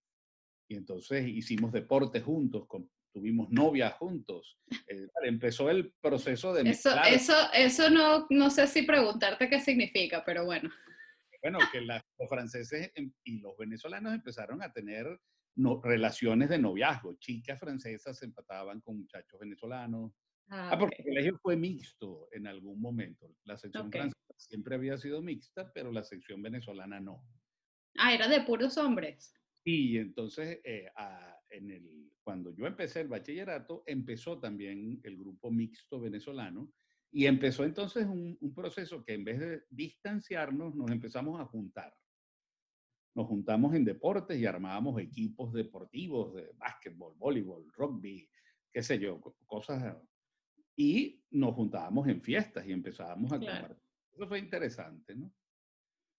y 0.69 0.77
entonces 0.77 1.27
hicimos 1.29 1.73
deporte 1.73 2.21
juntos, 2.21 2.67
tuvimos 3.13 3.51
novias 3.51 3.95
juntos. 3.95 4.59
Eh, 4.89 5.07
empezó 5.23 5.71
el 5.71 5.93
proceso 6.01 6.53
de... 6.53 6.69
Eso, 6.69 6.91
eso, 7.05 7.35
eso 7.55 7.91
no, 7.91 8.27
no 8.31 8.51
sé 8.51 8.67
si 8.67 8.83
preguntarte 8.83 9.49
qué 9.49 9.61
significa, 9.61 10.25
pero 10.25 10.45
bueno. 10.45 10.71
Bueno, 11.43 11.59
que 11.73 11.81
los 11.81 12.03
franceses 12.29 12.91
em, 12.95 13.13
y 13.25 13.39
los 13.39 13.57
venezolanos 13.57 14.13
empezaron 14.13 14.63
a 14.63 14.73
tener 14.73 15.07
no, 15.57 15.81
relaciones 15.83 16.49
de 16.49 16.59
noviazgo. 16.59 17.15
Chicas 17.15 17.59
francesas 17.59 18.19
se 18.19 18.27
empataban 18.27 18.81
con 18.81 18.99
muchachos 18.99 19.41
venezolanos. 19.41 20.13
Ah, 20.49 20.71
ah 20.73 20.79
porque 20.79 20.97
el 20.99 21.05
colegio 21.07 21.39
fue 21.43 21.57
mixto 21.57 22.29
en 22.33 22.47
algún 22.47 22.81
momento. 22.81 23.35
La 23.45 23.57
sección 23.57 23.91
francesa 23.91 24.35
siempre 24.37 24.77
había 24.77 24.97
sido 24.99 25.23
mixta, 25.23 25.73
pero 25.73 25.91
la 25.91 26.05
sección 26.05 26.43
venezolana 26.43 27.01
no. 27.01 27.25
Ah, 27.99 28.15
era 28.15 28.29
de 28.29 28.43
puros 28.43 28.77
hombres. 28.77 29.35
Y 29.65 29.99
entonces, 29.99 30.61
eh, 30.63 30.89
en 31.51 31.71
el, 31.71 32.13
cuando 32.23 32.55
yo 32.55 32.67
empecé 32.67 33.01
el 33.01 33.09
bachillerato, 33.09 33.83
empezó 33.87 34.39
también 34.39 35.01
el 35.03 35.17
grupo 35.17 35.51
mixto 35.51 36.01
venezolano 36.01 36.71
y 37.11 37.27
empezó 37.27 37.65
entonces 37.65 38.05
un, 38.05 38.37
un 38.41 38.55
proceso 38.55 39.03
que 39.03 39.15
en 39.15 39.25
vez 39.25 39.41
de 39.41 39.65
distanciarnos, 39.71 40.75
nos 40.75 40.91
empezamos 40.91 41.41
a 41.41 41.47
juntar 41.47 41.93
nos 43.17 43.27
juntamos 43.29 43.75
en 43.75 43.83
deportes 43.83 44.39
y 44.39 44.45
armábamos 44.45 45.01
equipos 45.01 45.51
deportivos 45.55 46.35
de 46.35 46.53
básquetbol, 46.59 47.15
voleibol, 47.17 47.67
rugby, 47.73 48.29
qué 48.71 48.83
sé 48.83 48.99
yo, 48.99 49.19
cosas. 49.47 49.97
Y 50.77 51.23
nos 51.31 51.55
juntábamos 51.55 52.07
en 52.09 52.21
fiestas 52.21 52.67
y 52.67 52.73
empezábamos 52.73 53.33
a 53.33 53.39
compartir. 53.39 53.79
Eso 54.13 54.29
fue 54.29 54.39
interesante, 54.39 55.15
¿no? 55.15 55.33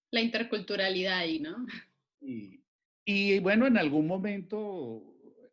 La 0.10 0.22
interculturalidad 0.22 1.20
ahí, 1.20 1.40
¿no? 1.40 1.68
Y, 2.20 2.64
y 3.06 3.38
bueno, 3.40 3.68
en 3.68 3.78
algún 3.78 4.08
momento, 4.08 5.04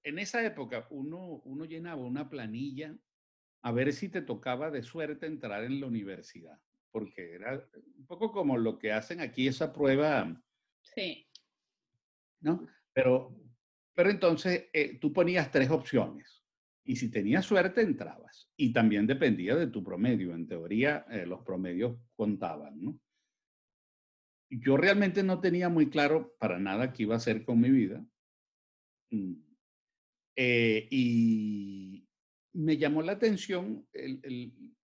en 0.02 0.18
esa 0.18 0.42
época, 0.46 0.86
uno, 0.88 1.42
uno 1.44 1.66
llenaba 1.66 2.02
una 2.02 2.30
planilla 2.30 2.96
a 3.60 3.70
ver 3.70 3.92
si 3.92 4.08
te 4.08 4.22
tocaba 4.22 4.70
de 4.70 4.82
suerte 4.82 5.26
entrar 5.26 5.64
en 5.64 5.78
la 5.78 5.88
universidad, 5.88 6.58
porque 6.90 7.34
era 7.34 7.68
un 7.98 8.06
poco 8.06 8.32
como 8.32 8.56
lo 8.56 8.78
que 8.78 8.92
hacen 8.92 9.20
aquí, 9.20 9.46
esa 9.46 9.74
prueba. 9.74 10.42
Sí. 10.80 11.28
¿No? 12.44 12.66
Pero, 12.92 13.34
pero 13.94 14.10
entonces 14.10 14.66
eh, 14.72 14.98
tú 15.00 15.12
ponías 15.12 15.50
tres 15.50 15.70
opciones 15.70 16.44
y 16.84 16.96
si 16.96 17.10
tenías 17.10 17.44
suerte 17.44 17.80
entrabas 17.80 18.50
y 18.56 18.72
también 18.72 19.06
dependía 19.06 19.56
de 19.56 19.66
tu 19.66 19.82
promedio. 19.82 20.34
En 20.34 20.46
teoría, 20.46 21.06
eh, 21.10 21.26
los 21.26 21.42
promedios 21.42 21.98
contaban, 22.14 22.80
¿no? 22.80 23.00
Yo 24.50 24.76
realmente 24.76 25.22
no 25.22 25.40
tenía 25.40 25.68
muy 25.68 25.88
claro 25.88 26.36
para 26.38 26.60
nada 26.60 26.92
qué 26.92 27.04
iba 27.04 27.14
a 27.14 27.16
hacer 27.16 27.44
con 27.44 27.60
mi 27.60 27.70
vida. 27.70 28.04
Mm, 29.10 29.34
eh, 30.36 30.86
y 30.90 32.06
me 32.52 32.76
llamó 32.76 33.02
la 33.02 33.12
atención 33.12 33.86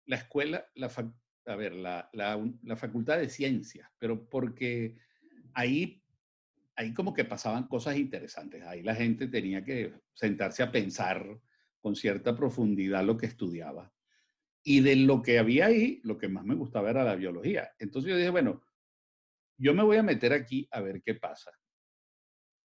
la 0.06 0.16
escuela, 0.16 0.70
la, 0.76 0.92
a 1.48 1.56
ver, 1.56 1.74
la, 1.74 2.10
la, 2.14 2.78
Facultad 2.78 3.18
de 3.18 3.30
Ciencias, 3.30 3.90
pero 3.98 4.30
porque 4.30 4.96
ahí 5.54 6.02
ahí 6.78 6.94
como 6.94 7.14
que 7.14 7.26
pasaban 7.26 7.68
cosas 7.68 7.98
interesantes. 7.98 8.64
Ahí 8.64 8.84
la 8.84 8.96
gente 8.96 9.28
tenía 9.28 9.66
que 9.66 9.94
sentarse 10.14 10.64
a 10.64 10.72
pensar 10.72 11.26
con 11.82 11.96
cierta 11.96 12.36
profundidad 12.36 13.04
lo 13.04 13.18
que 13.18 13.26
estudiaba. 13.26 13.92
Y 14.64 14.82
de 14.82 14.96
lo 14.96 15.22
que 15.22 15.40
había 15.40 15.66
ahí, 15.66 16.00
lo 16.04 16.18
que 16.18 16.28
más 16.28 16.46
me 16.46 16.56
gustaba 16.56 16.92
era 16.92 17.04
la 17.04 17.16
biología. 17.16 17.72
Entonces 17.80 18.12
yo 18.12 18.18
dije, 18.18 18.30
bueno, 18.30 18.64
yo 19.58 19.74
me 19.74 19.84
voy 19.84 19.98
a 19.98 20.04
meter 20.04 20.34
aquí 20.34 20.68
a 20.72 20.82
ver 20.82 21.02
qué 21.02 21.16
pasa. 21.16 21.52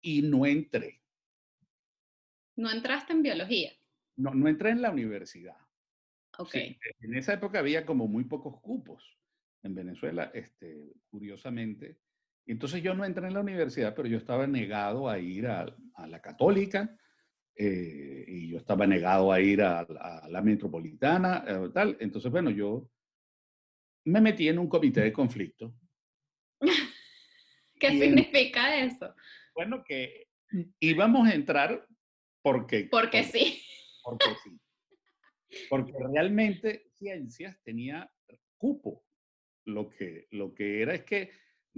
Y 0.01 0.23
no 0.23 0.45
entré. 0.45 1.03
¿No 2.55 2.71
entraste 2.71 3.13
en 3.13 3.21
biología? 3.21 3.71
No, 4.17 4.33
no 4.33 4.47
entré 4.47 4.71
en 4.71 4.81
la 4.81 4.91
universidad. 4.91 5.57
Ok. 6.37 6.55
en 6.55 7.15
esa 7.15 7.33
época 7.33 7.59
había 7.59 7.85
como 7.85 8.07
muy 8.07 8.23
pocos 8.23 8.59
cupos 8.61 9.03
en 9.61 9.75
Venezuela, 9.75 10.31
este, 10.33 10.93
curiosamente. 11.09 11.99
Entonces 12.51 12.81
yo 12.81 12.95
no 12.95 13.05
entré 13.05 13.27
en 13.27 13.35
la 13.35 13.41
universidad, 13.41 13.93
pero 13.93 14.07
yo 14.07 14.17
estaba 14.17 14.47
negado 14.47 15.07
a 15.07 15.19
ir 15.19 15.45
a, 15.45 15.67
la 16.07 16.19
católica 16.19 16.97
eh, 17.55 18.25
y 18.27 18.49
yo 18.49 18.57
estaba 18.57 18.87
negado 18.87 19.31
a 19.31 19.39
ir 19.39 19.61
a, 19.61 19.85
la 20.29 20.41
metropolitana, 20.41 21.43
eh, 21.47 21.69
tal. 21.71 21.95
Entonces, 21.99 22.31
bueno, 22.31 22.49
yo 22.49 22.89
me 24.05 24.19
metí 24.19 24.47
en 24.47 24.57
un 24.57 24.67
comité 24.67 25.01
de 25.01 25.13
conflicto. 25.13 25.75
¿Qué 27.79 27.89
significa 27.91 28.75
eso? 28.77 29.13
Bueno, 29.53 29.83
que 29.83 30.29
íbamos 30.79 31.27
a 31.27 31.35
entrar 31.35 31.85
porque... 32.41 32.87
Porque 32.89 33.25
sí. 33.25 33.61
Porque 34.03 34.25
sí. 34.43 34.59
Porque 35.69 35.93
realmente 36.11 36.87
ciencias 36.97 37.61
tenía 37.61 38.11
cupo. 38.57 39.05
Lo 39.65 39.87
que, 39.87 40.27
lo 40.31 40.55
que 40.55 40.81
era 40.81 40.95
es 40.95 41.03
que 41.03 41.29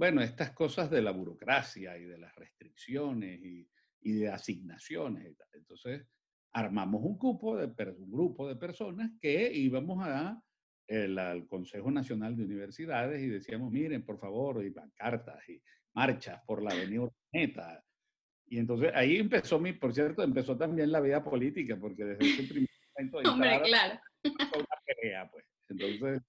bueno, 0.01 0.23
estas 0.23 0.49
cosas 0.53 0.89
de 0.89 0.99
la 0.99 1.11
burocracia 1.11 1.95
y 1.95 2.05
de 2.05 2.17
las 2.17 2.35
restricciones 2.35 3.39
y, 3.39 3.67
de 4.01 4.29
asignaciones. 4.29 5.37
Entonces, 5.53 6.07
armamos 6.53 7.03
un 7.03 7.19
grupo 7.19 7.55
de, 7.55 7.67
un 7.99 8.11
grupo 8.11 8.47
de 8.47 8.55
personas 8.55 9.11
que 9.21 9.53
íbamos 9.53 10.03
a, 10.03 10.41
al 10.89 11.47
Consejo 11.47 11.91
Nacional 11.91 12.35
de 12.35 12.45
Universidades 12.45 13.21
y 13.21 13.27
decíamos, 13.27 13.71
miren, 13.71 14.03
por 14.03 14.17
favor, 14.17 14.65
y 14.65 14.73
cartas 14.95 15.47
y 15.47 15.61
marchas 15.93 16.41
por 16.47 16.63
la 16.63 16.71
Avenida 16.71 17.01
Urdaneta. 17.01 17.85
Y 18.47 18.57
entonces 18.57 18.91
ahí 18.95 19.17
empezó 19.17 19.59
mi, 19.59 19.73
por 19.73 19.93
cierto, 19.93 20.23
empezó 20.23 20.57
también 20.57 20.91
la 20.91 20.99
vida 20.99 21.23
política, 21.23 21.77
porque 21.79 22.05
desde 22.05 22.25
ese 22.27 22.51
primer 22.51 22.69
momento... 22.95 23.17
Hombre, 23.31 23.61
claro. 23.65 23.99
Una 24.23 24.77
pelea, 24.83 25.29
pues. 25.29 25.45
Entonces, 25.69 26.23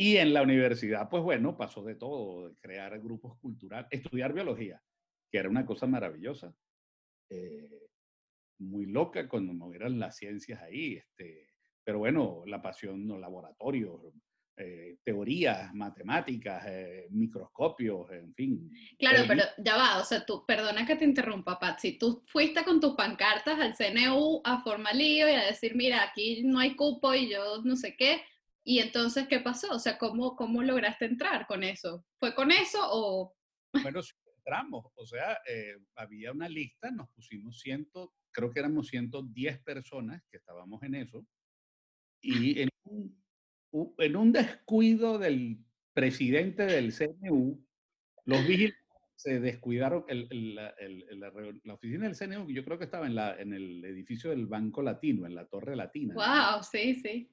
y 0.00 0.16
en 0.16 0.32
la 0.32 0.42
universidad, 0.42 1.08
pues 1.10 1.24
bueno, 1.24 1.56
pasó 1.56 1.82
de 1.82 1.96
todo, 1.96 2.48
de 2.48 2.56
crear 2.60 2.96
grupos 3.00 3.36
culturales, 3.40 3.88
estudiar 3.90 4.32
biología, 4.32 4.80
que 5.28 5.38
era 5.38 5.48
una 5.48 5.66
cosa 5.66 5.88
maravillosa, 5.88 6.54
eh, 7.28 7.88
muy 8.60 8.86
loca 8.86 9.28
cuando 9.28 9.52
no 9.52 9.74
eran 9.74 9.98
las 9.98 10.16
ciencias 10.16 10.62
ahí, 10.62 10.94
este, 10.94 11.50
pero 11.82 11.98
bueno, 11.98 12.44
la 12.46 12.62
pasión, 12.62 13.08
los 13.08 13.18
laboratorios, 13.18 14.00
eh, 14.56 14.98
teorías, 15.02 15.74
matemáticas, 15.74 16.64
eh, 16.68 17.08
microscopios, 17.10 18.08
en 18.12 18.32
fin. 18.34 18.70
Claro, 19.00 19.24
pero 19.26 19.42
ya 19.58 19.76
va, 19.76 19.98
o 20.00 20.04
sea, 20.04 20.24
tú, 20.24 20.44
perdona 20.46 20.86
que 20.86 20.94
te 20.94 21.04
interrumpa, 21.04 21.58
Pat, 21.58 21.80
si 21.80 21.98
tú 21.98 22.22
fuiste 22.28 22.62
con 22.64 22.80
tus 22.80 22.94
pancartas 22.94 23.58
al 23.58 23.74
CNU 23.74 24.42
a 24.44 24.62
formar 24.62 24.94
lío 24.94 25.28
y 25.28 25.32
a 25.32 25.46
decir, 25.46 25.74
mira, 25.74 26.04
aquí 26.04 26.44
no 26.44 26.60
hay 26.60 26.76
cupo 26.76 27.14
y 27.14 27.28
yo 27.28 27.62
no 27.64 27.74
sé 27.74 27.96
qué, 27.96 28.20
y 28.68 28.80
entonces, 28.80 29.26
¿qué 29.28 29.40
pasó? 29.40 29.74
O 29.74 29.78
sea, 29.78 29.96
¿cómo, 29.96 30.36
cómo 30.36 30.62
lograste 30.62 31.06
entrar 31.06 31.46
con 31.46 31.64
eso? 31.64 32.04
¿Fue 32.18 32.34
con 32.34 32.50
eso 32.50 32.78
o...? 32.82 33.34
Bueno, 33.82 34.00
entramos, 34.36 34.84
o 34.94 35.06
sea, 35.06 35.38
eh, 35.48 35.78
había 35.94 36.32
una 36.32 36.50
lista, 36.50 36.90
nos 36.90 37.08
pusimos 37.12 37.60
ciento, 37.60 38.12
creo 38.30 38.50
que 38.50 38.60
éramos 38.60 38.88
110 38.88 39.62
personas 39.62 40.22
que 40.30 40.36
estábamos 40.36 40.82
en 40.82 40.96
eso, 40.96 41.26
y 42.20 42.60
en 42.60 42.68
un, 42.84 43.18
en 43.96 44.16
un 44.16 44.32
descuido 44.32 45.18
del 45.18 45.64
presidente 45.94 46.66
del 46.66 46.92
CNU, 46.92 47.66
los 48.26 48.46
vigilantes 48.46 48.84
se 49.14 49.40
descuidaron, 49.40 50.04
el, 50.08 50.54
la, 50.54 50.74
la, 51.64 51.72
oficina 51.72 52.06
del 52.06 52.16
CNU, 52.16 52.50
yo 52.50 52.62
creo 52.66 52.76
que 52.76 52.84
estaba 52.84 53.06
en, 53.06 53.14
la, 53.14 53.34
en 53.40 53.54
el 53.54 53.82
edificio 53.82 54.28
del 54.28 54.46
Banco 54.46 54.82
Latino, 54.82 55.24
en 55.24 55.34
la 55.34 55.46
Torre 55.46 55.74
Latina. 55.74 56.12
¡Wow! 56.14 56.62
Sí, 56.62 56.94
sí. 56.96 57.30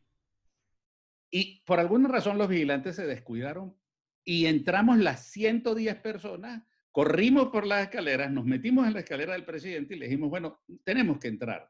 Y 1.32 1.64
por 1.66 1.80
alguna 1.80 2.10
razón 2.10 2.38
los 2.38 2.48
vigilantes 2.48 2.96
se 2.96 3.06
descuidaron 3.06 3.76
y 4.24 4.46
entramos 4.48 4.98
las 4.98 5.28
110 5.32 5.96
personas, 5.98 6.64
corrimos 6.92 7.50
por 7.50 7.66
las 7.66 7.84
escaleras, 7.84 8.32
nos 8.32 8.46
metimos 8.46 8.88
en 8.88 8.94
la 8.94 9.02
escalera 9.02 9.34
del 9.34 9.46
presidente 9.46 9.96
y 9.96 10.00
le 10.00 10.06
dijimos, 10.06 10.30
bueno, 10.30 10.62
tenemos 10.84 11.20
que 11.20 11.28
entrar, 11.28 11.70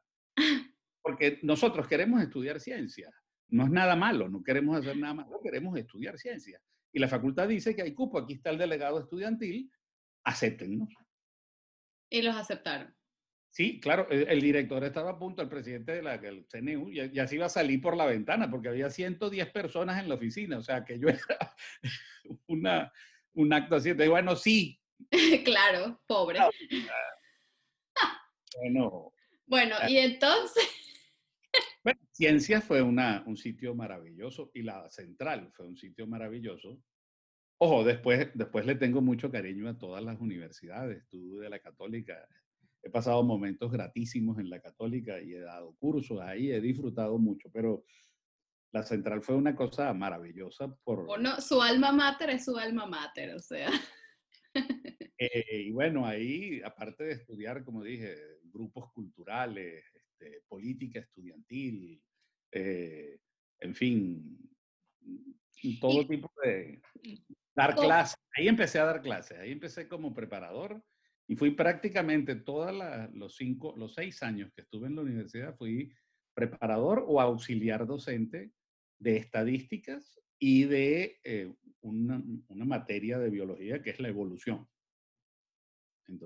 porque 1.01 1.39
nosotros 1.41 1.87
queremos 1.87 2.21
estudiar 2.21 2.59
ciencia. 2.59 3.11
No 3.49 3.65
es 3.65 3.71
nada 3.71 3.95
malo, 3.95 4.29
no 4.29 4.43
queremos 4.43 4.77
hacer 4.77 4.97
nada 4.97 5.13
malo, 5.13 5.39
queremos 5.43 5.77
estudiar 5.77 6.17
ciencia. 6.17 6.61
Y 6.91 6.99
la 6.99 7.07
facultad 7.07 7.47
dice 7.47 7.75
que 7.75 7.81
hay 7.81 7.93
cupo, 7.93 8.17
aquí 8.17 8.33
está 8.33 8.51
el 8.51 8.57
delegado 8.57 8.99
estudiantil, 8.99 9.71
acéptennos. 10.23 10.89
Y 12.09 12.21
los 12.21 12.35
aceptaron. 12.35 12.95
Sí, 13.55 13.79
claro, 13.79 14.05
el, 14.09 14.41
director 14.41 14.83
estaba 14.83 15.11
a 15.11 15.17
punto, 15.17 15.41
el 15.41 15.47
presidente 15.47 15.93
de 15.93 16.01
la, 16.01 16.17
del 16.17 16.45
CNU, 16.45 16.91
ya, 16.91 17.05
ya, 17.05 17.25
se 17.25 17.35
iba 17.35 17.45
a 17.45 17.49
salir 17.49 17.79
por 17.79 17.95
la 17.95 18.05
ventana 18.05 18.51
porque 18.51 18.67
había 18.67 18.89
110 18.89 19.49
personas 19.51 19.97
en 19.97 20.09
la 20.09 20.15
oficina, 20.15 20.57
o 20.57 20.61
sea 20.61 20.83
que 20.83 20.99
yo 20.99 21.07
era 21.07 21.55
una, 22.47 22.91
un 23.31 23.53
acto 23.53 23.77
así. 23.77 23.91
Entonces, 23.91 24.09
bueno, 24.09 24.35
sí. 24.35 24.77
claro, 25.45 26.01
pobre. 26.05 26.39
bueno. 28.59 29.13
Bueno, 29.45 29.75
y 29.87 29.99
entonces... 29.99 30.69
Bueno, 31.81 32.01
Ciencias 32.11 32.61
fue 32.61 32.81
una, 32.81 33.23
un 33.25 33.37
sitio 33.37 33.73
maravilloso 33.73 34.51
y 34.53 34.63
la 34.63 34.89
Central 34.89 35.49
fue 35.53 35.65
un 35.65 35.77
sitio 35.77 36.05
maravilloso. 36.07 36.77
Ojo, 37.59 37.85
después, 37.85 38.31
después 38.33 38.65
le 38.65 38.75
tengo 38.75 38.99
mucho 38.99 39.31
cariño 39.31 39.69
a 39.69 39.77
todas 39.77 40.03
las 40.03 40.19
universidades, 40.19 41.07
tú 41.07 41.37
de 41.37 41.49
la 41.49 41.59
Católica, 41.59 42.27
he 42.85 42.89
pasado 42.91 43.23
momentos 43.23 43.71
gratísimos 43.71 44.37
en 44.37 44.49
la 44.49 44.61
católica 44.61 45.19
y 45.19 45.33
he 45.33 45.39
dado 45.39 45.75
cursos 45.79 46.21
ahí, 46.21 46.51
he 46.51 46.61
disfrutado 46.61 47.17
mucho, 47.17 47.49
pero 47.51 47.83
la 48.71 48.83
central 48.83 49.23
fue 49.23 49.35
una 49.35 49.55
cosa 49.55 49.91
maravillosa 49.91 50.71
por... 50.83 51.07
Su 51.41 51.61
alma 51.63 51.91
mater 51.91 52.29
es 52.29 52.45
su 52.45 52.55
alma 52.57 52.85
mater, 52.85 53.33
o 53.33 53.39
sea. 53.39 53.69
Eh, 55.17 55.63
y 55.67 55.71
bueno, 55.71 56.05
ahí, 56.05 56.61
aparte 56.61 57.05
de 57.05 57.13
estudiar, 57.13 57.63
como 57.63 57.81
dije, 57.81 58.15
grupos 58.43 58.91
culturales, 58.91 59.83
este, 59.93 60.43
política 60.45 60.99
estudiantil, 60.99 62.01
eh, 62.51 63.17
en 63.59 63.75
fin, 63.75 64.37
todo 65.79 66.05
tipo 66.05 66.29
de... 66.43 66.81
Dar 67.55 67.75
clases 67.75 68.17
ahí 68.35 68.47
empecé 68.47 68.79
a 68.79 68.85
dar 68.85 69.01
clases, 69.01 69.39
ahí 69.39 69.51
empecé 69.51 69.87
como 69.87 70.13
preparador 70.13 70.83
y 71.27 71.35
fui 71.35 71.51
prácticamente 71.51 72.35
todos 72.35 72.73
los 73.13 73.35
cinco, 73.35 73.73
los 73.77 73.93
seis 73.93 74.21
años 74.21 74.51
que 74.53 74.61
estuve 74.61 74.87
en 74.87 74.95
la 74.95 75.01
universidad, 75.01 75.55
fui 75.55 75.91
preparador 76.33 77.03
o 77.07 77.19
auxiliar 77.19 77.87
docente 77.87 78.51
de 78.99 79.17
estadísticas 79.17 80.19
y 80.37 80.65
de 80.65 81.19
eh, 81.23 81.53
una, 81.81 82.21
una, 82.49 82.65
materia 82.65 83.17
de 83.17 83.29
biología 83.29 83.81
que 83.81 83.91
es 83.91 83.99
la 83.99 84.09
evolución. 84.09 84.67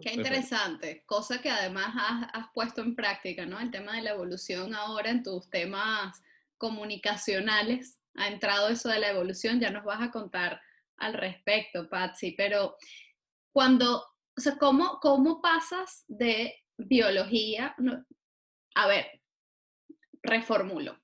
Qué 0.01 0.13
interesante, 0.13 1.03
cosa 1.05 1.41
que 1.41 1.49
además 1.49 1.93
has, 1.95 2.29
has, 2.33 2.47
puesto 2.53 2.81
en 2.81 2.95
práctica, 2.95 3.45
¿no? 3.45 3.59
El 3.59 3.71
tema 3.71 3.95
de 3.95 4.01
la 4.01 4.11
evolución 4.11 4.73
ahora 4.75 5.09
en 5.09 5.23
tus 5.23 5.49
temas 5.49 6.21
comunicacionales, 6.57 7.99
ha 8.15 8.27
entrado 8.27 8.67
eso 8.67 8.89
de 8.89 8.99
la 8.99 9.11
evolución, 9.11 9.61
ya 9.61 9.71
nos 9.71 9.85
vas 9.85 10.01
a 10.01 10.11
contar 10.11 10.59
al 10.97 11.13
respecto, 11.13 11.87
Patsy, 11.87 12.33
pero 12.33 12.75
cuando, 13.53 14.03
o 14.39 14.41
sea, 14.41 14.57
¿cómo, 14.57 14.99
cómo 15.01 15.41
pasas 15.41 16.05
de 16.07 16.55
biología? 16.77 17.75
a 18.75 18.87
ver, 18.87 19.21
reformulo. 20.23 20.97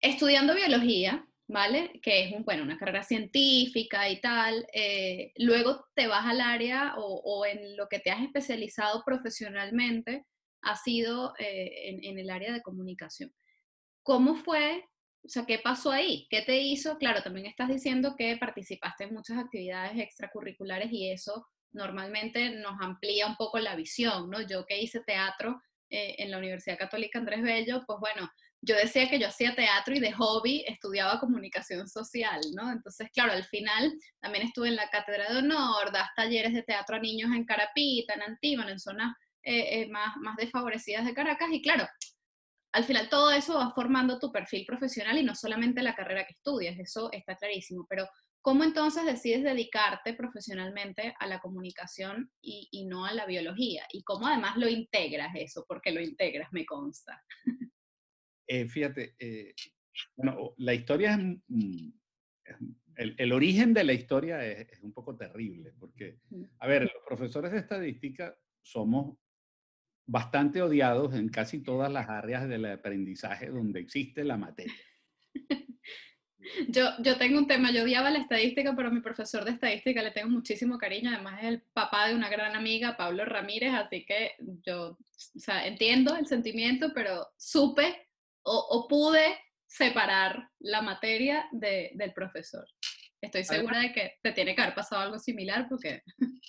Estudiando 0.00 0.54
biología, 0.54 1.26
¿vale? 1.48 1.98
Que 2.00 2.22
es 2.22 2.32
un, 2.32 2.44
bueno, 2.44 2.62
una 2.62 2.78
carrera 2.78 3.02
científica 3.02 4.08
y 4.08 4.20
tal. 4.20 4.68
Eh, 4.72 5.32
luego 5.38 5.84
te 5.96 6.06
vas 6.06 6.26
al 6.26 6.40
área 6.40 6.94
o, 6.96 7.44
en 7.44 7.76
lo 7.76 7.88
que 7.88 7.98
te 7.98 8.12
has 8.12 8.22
especializado 8.22 9.02
profesionalmente, 9.04 10.24
ha 10.62 10.76
sido 10.76 11.34
eh, 11.40 11.88
en, 11.88 12.04
en, 12.04 12.20
el 12.20 12.30
área 12.30 12.52
de 12.52 12.62
comunicación. 12.62 13.34
¿Cómo 14.04 14.36
fue? 14.36 14.84
O 15.24 15.28
sea, 15.28 15.44
¿qué 15.44 15.58
pasó 15.58 15.90
ahí? 15.90 16.28
¿Qué 16.30 16.42
te 16.42 16.60
hizo? 16.60 16.98
Claro, 16.98 17.20
también 17.20 17.46
estás 17.46 17.68
diciendo 17.68 18.14
que 18.16 18.36
participaste 18.36 19.04
en 19.04 19.14
muchas 19.14 19.38
actividades 19.38 19.98
extracurriculares 19.98 20.92
y 20.92 21.10
eso 21.10 21.44
normalmente 21.72 22.50
nos 22.50 22.80
amplía 22.80 23.26
un 23.26 23.36
poco 23.36 23.58
la 23.58 23.76
visión, 23.76 24.30
¿no? 24.30 24.40
Yo 24.42 24.66
que 24.66 24.80
hice 24.80 25.00
teatro 25.00 25.62
eh, 25.90 26.16
en 26.18 26.30
la 26.30 26.38
Universidad 26.38 26.78
Católica 26.78 27.18
Andrés 27.18 27.42
Bello, 27.42 27.84
pues 27.86 27.98
bueno, 28.00 28.30
yo 28.60 28.74
decía 28.76 29.08
que 29.08 29.20
yo 29.20 29.28
hacía 29.28 29.54
teatro 29.54 29.94
y 29.94 30.00
de 30.00 30.12
hobby 30.12 30.64
estudiaba 30.66 31.20
comunicación 31.20 31.88
social, 31.88 32.40
¿no? 32.54 32.72
Entonces, 32.72 33.08
claro, 33.12 33.32
al 33.32 33.44
final 33.44 33.92
también 34.20 34.46
estuve 34.46 34.68
en 34.68 34.76
la 34.76 34.90
Cátedra 34.90 35.30
de 35.30 35.38
Honor, 35.38 35.92
das 35.92 36.08
talleres 36.16 36.52
de 36.52 36.62
teatro 36.62 36.96
a 36.96 37.00
niños 37.00 37.30
en 37.32 37.44
Carapita, 37.44 38.14
en 38.14 38.22
Antíbano, 38.22 38.70
en 38.70 38.80
zonas 38.80 39.14
eh, 39.42 39.82
eh, 39.82 39.88
más, 39.88 40.16
más 40.16 40.36
desfavorecidas 40.36 41.06
de 41.06 41.14
Caracas, 41.14 41.48
y 41.52 41.62
claro, 41.62 41.86
al 42.72 42.84
final 42.84 43.08
todo 43.08 43.30
eso 43.30 43.54
va 43.54 43.72
formando 43.74 44.18
tu 44.18 44.30
perfil 44.30 44.66
profesional 44.66 45.16
y 45.16 45.22
no 45.22 45.34
solamente 45.34 45.82
la 45.82 45.94
carrera 45.94 46.24
que 46.24 46.34
estudias, 46.34 46.78
eso 46.78 47.10
está 47.12 47.36
clarísimo, 47.36 47.86
pero 47.88 48.08
¿cómo 48.42 48.64
entonces 48.64 49.04
decides 49.04 49.42
dedicarte 49.42 50.14
profesionalmente 50.14 51.14
a 51.18 51.26
la 51.26 51.40
comunicación 51.40 52.30
y, 52.40 52.68
y 52.70 52.86
no 52.86 53.04
a 53.04 53.12
la 53.12 53.26
biología? 53.26 53.84
¿Y 53.92 54.02
cómo 54.02 54.26
además 54.26 54.56
lo 54.56 54.68
integras 54.68 55.32
eso? 55.34 55.64
Porque 55.66 55.92
lo 55.92 56.00
integras, 56.00 56.48
me 56.52 56.64
consta. 56.64 57.22
Eh, 58.46 58.66
fíjate, 58.66 59.14
eh, 59.18 59.54
bueno, 60.16 60.54
la 60.56 60.72
historia 60.72 61.14
es, 61.14 61.18
mm, 61.48 61.90
el, 62.96 63.14
el, 63.18 63.32
origen 63.32 63.74
de 63.74 63.84
la 63.84 63.92
historia 63.92 64.44
es, 64.44 64.70
es, 64.70 64.80
un 64.82 64.92
poco 64.92 65.14
terrible, 65.16 65.74
porque, 65.78 66.18
a 66.58 66.66
ver, 66.66 66.82
los 66.82 67.02
profesores 67.06 67.52
de 67.52 67.58
estadística 67.58 68.34
somos 68.62 69.18
bastante 70.06 70.62
odiados 70.62 71.14
en 71.14 71.28
casi 71.28 71.62
todas 71.62 71.92
las 71.92 72.08
áreas 72.08 72.48
del 72.48 72.64
aprendizaje 72.64 73.50
donde 73.50 73.80
existe 73.80 74.24
la 74.24 74.36
materia. 74.36 74.74
Yo, 76.68 76.90
yo 77.00 77.18
tengo 77.18 77.38
un 77.38 77.46
tema, 77.46 77.72
yo 77.72 77.82
odiaba 77.82 78.10
la 78.10 78.20
estadística, 78.20 78.74
pero 78.76 78.88
a 78.88 78.92
mi 78.92 79.00
profesor 79.00 79.44
de 79.44 79.50
estadística 79.52 80.02
le 80.02 80.12
tengo 80.12 80.30
muchísimo 80.30 80.78
cariño, 80.78 81.10
además 81.10 81.40
es 81.42 81.48
el 81.48 81.62
papá 81.72 82.08
de 82.08 82.14
una 82.14 82.28
gran 82.28 82.54
amiga, 82.54 82.96
Pablo 82.96 83.24
Ramírez, 83.24 83.72
así 83.74 84.04
que 84.04 84.32
yo 84.64 84.90
o 84.90 85.38
sea, 85.38 85.66
entiendo 85.66 86.16
el 86.16 86.26
sentimiento, 86.26 86.92
pero 86.94 87.26
supe 87.36 88.08
o, 88.42 88.86
pude 88.88 89.36
separar 89.66 90.48
la 90.60 90.80
materia 90.80 91.46
de, 91.52 91.90
del 91.94 92.12
profesor. 92.12 92.66
Estoy 93.20 93.44
segura 93.44 93.80
de 93.80 93.92
que 93.92 94.14
te 94.22 94.32
tiene 94.32 94.54
que 94.54 94.62
haber 94.62 94.74
pasado 94.74 95.02
algo 95.02 95.18
similar 95.18 95.66
porque... 95.68 96.02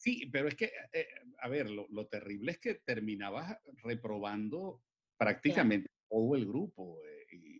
Sí, 0.00 0.26
pero 0.30 0.46
es 0.46 0.54
que, 0.54 0.70
eh, 0.92 1.08
a 1.40 1.48
ver, 1.48 1.68
lo, 1.68 2.06
terrible 2.06 2.52
es 2.52 2.60
que 2.60 2.74
terminabas 2.76 3.58
reprobando 3.82 4.80
prácticamente 5.18 5.90
todo 6.08 6.36
el 6.36 6.46
grupo. 6.46 7.02
Eh, 7.04 7.17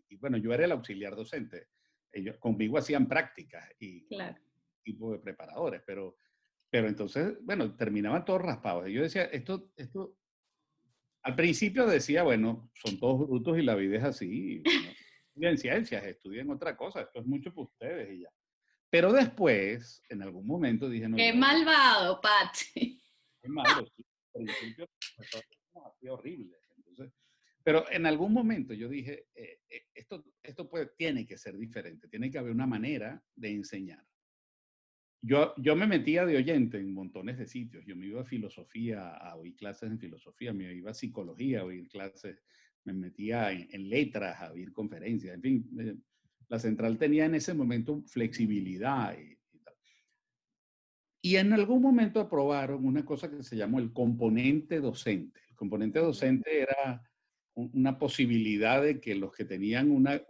y, 0.09 0.15
bueno, 0.17 0.37
yo 0.37 0.53
era 0.53 0.65
el 0.65 0.71
auxiliar 0.71 1.15
docente. 1.15 1.67
Ellos 2.11 2.37
conmigo 2.37 2.77
hacían 2.77 3.07
prácticas 3.07 3.69
y 3.79 4.07
tipo 4.83 5.11
de 5.11 5.19
preparadores, 5.19 5.81
pero, 5.85 6.17
pero 6.69 6.87
entonces, 6.87 7.37
bueno, 7.41 7.75
terminaban 7.75 8.25
todos 8.25 8.41
raspados. 8.41 8.89
Y 8.89 8.93
yo 8.93 9.03
decía, 9.03 9.25
esto, 9.25 9.71
esto, 9.75 10.17
al 11.23 11.35
principio 11.35 11.85
decía, 11.85 12.23
bueno, 12.23 12.71
son 12.73 12.99
todos 12.99 13.27
brutos 13.27 13.57
y 13.57 13.61
la 13.61 13.75
vida 13.75 13.97
es 13.97 14.03
así. 14.03 14.63
estudian 15.27 15.57
ciencias, 15.57 16.03
estudian 16.03 16.49
otra 16.49 16.75
cosa, 16.75 17.01
esto 17.01 17.19
es 17.19 17.25
mucho 17.25 17.53
para 17.53 17.63
ustedes 17.63 18.11
y 18.11 18.21
ya. 18.21 18.29
Pero 18.89 19.13
después, 19.13 20.01
en 20.09 20.23
algún 20.23 20.47
momento 20.47 20.89
dije... 20.89 21.07
No, 21.07 21.15
¡Qué 21.15 21.31
malvado, 21.31 22.19
Patsy! 22.19 22.99
Qué 23.41 23.47
malo, 23.47 23.85
sí. 23.95 24.03
Al 24.33 24.43
principio 24.45 24.87
horrible. 26.09 26.57
Pero 27.69 27.85
en 27.91 28.07
algún 28.07 28.33
momento 28.33 28.73
yo 28.73 28.89
dije, 28.89 29.27
eh, 29.35 29.59
eh, 29.69 29.83
esto, 29.93 30.25
esto 30.41 30.67
puede, 30.67 30.87
tiene 30.97 31.23
que 31.23 31.37
ser 31.37 31.55
diferente, 31.55 32.07
tiene 32.07 32.31
que 32.31 32.39
haber 32.39 32.51
una 32.51 32.65
manera 32.65 33.23
de 33.35 33.51
enseñar. 33.51 34.03
Yo, 35.21 35.53
yo 35.55 35.75
me 35.75 35.85
metía 35.85 36.25
de 36.25 36.35
oyente 36.35 36.79
en 36.79 36.91
montones 36.91 37.37
de 37.37 37.45
sitios. 37.45 37.85
Yo 37.85 37.95
me 37.95 38.07
iba 38.07 38.21
a 38.21 38.25
filosofía, 38.25 39.09
a 39.09 39.35
oír 39.35 39.55
clases 39.55 39.91
en 39.91 39.99
filosofía, 39.99 40.51
me 40.51 40.73
iba 40.73 40.89
a 40.89 40.95
psicología, 40.95 41.59
a 41.59 41.65
oír 41.65 41.87
clases, 41.89 42.41
me 42.85 42.93
metía 42.93 43.51
en, 43.51 43.67
en 43.69 43.87
letras, 43.87 44.41
a 44.41 44.51
oír 44.51 44.73
conferencias, 44.73 45.35
en 45.35 45.41
fin, 45.43 46.03
la 46.47 46.57
central 46.57 46.97
tenía 46.97 47.25
en 47.25 47.35
ese 47.35 47.53
momento 47.53 48.01
flexibilidad 48.07 49.15
y, 49.15 49.37
y, 51.21 51.35
en 51.35 51.53
algún 51.53 51.83
momento 51.83 52.19
aprobaron 52.19 52.83
una 52.83 53.05
cosa 53.05 53.29
que 53.29 53.43
se 53.43 53.55
llamó 53.55 53.77
el 53.77 53.93
componente 53.93 54.79
docente. 54.79 55.39
El 55.51 55.55
componente 55.55 55.99
docente 55.99 56.61
era 56.61 57.08
una 57.55 57.97
posibilidad 57.97 58.81
de 58.81 58.99
que 58.99 59.15
los 59.15 59.33
que 59.33 59.45
tenían 59.45 59.91
una, 59.91 60.21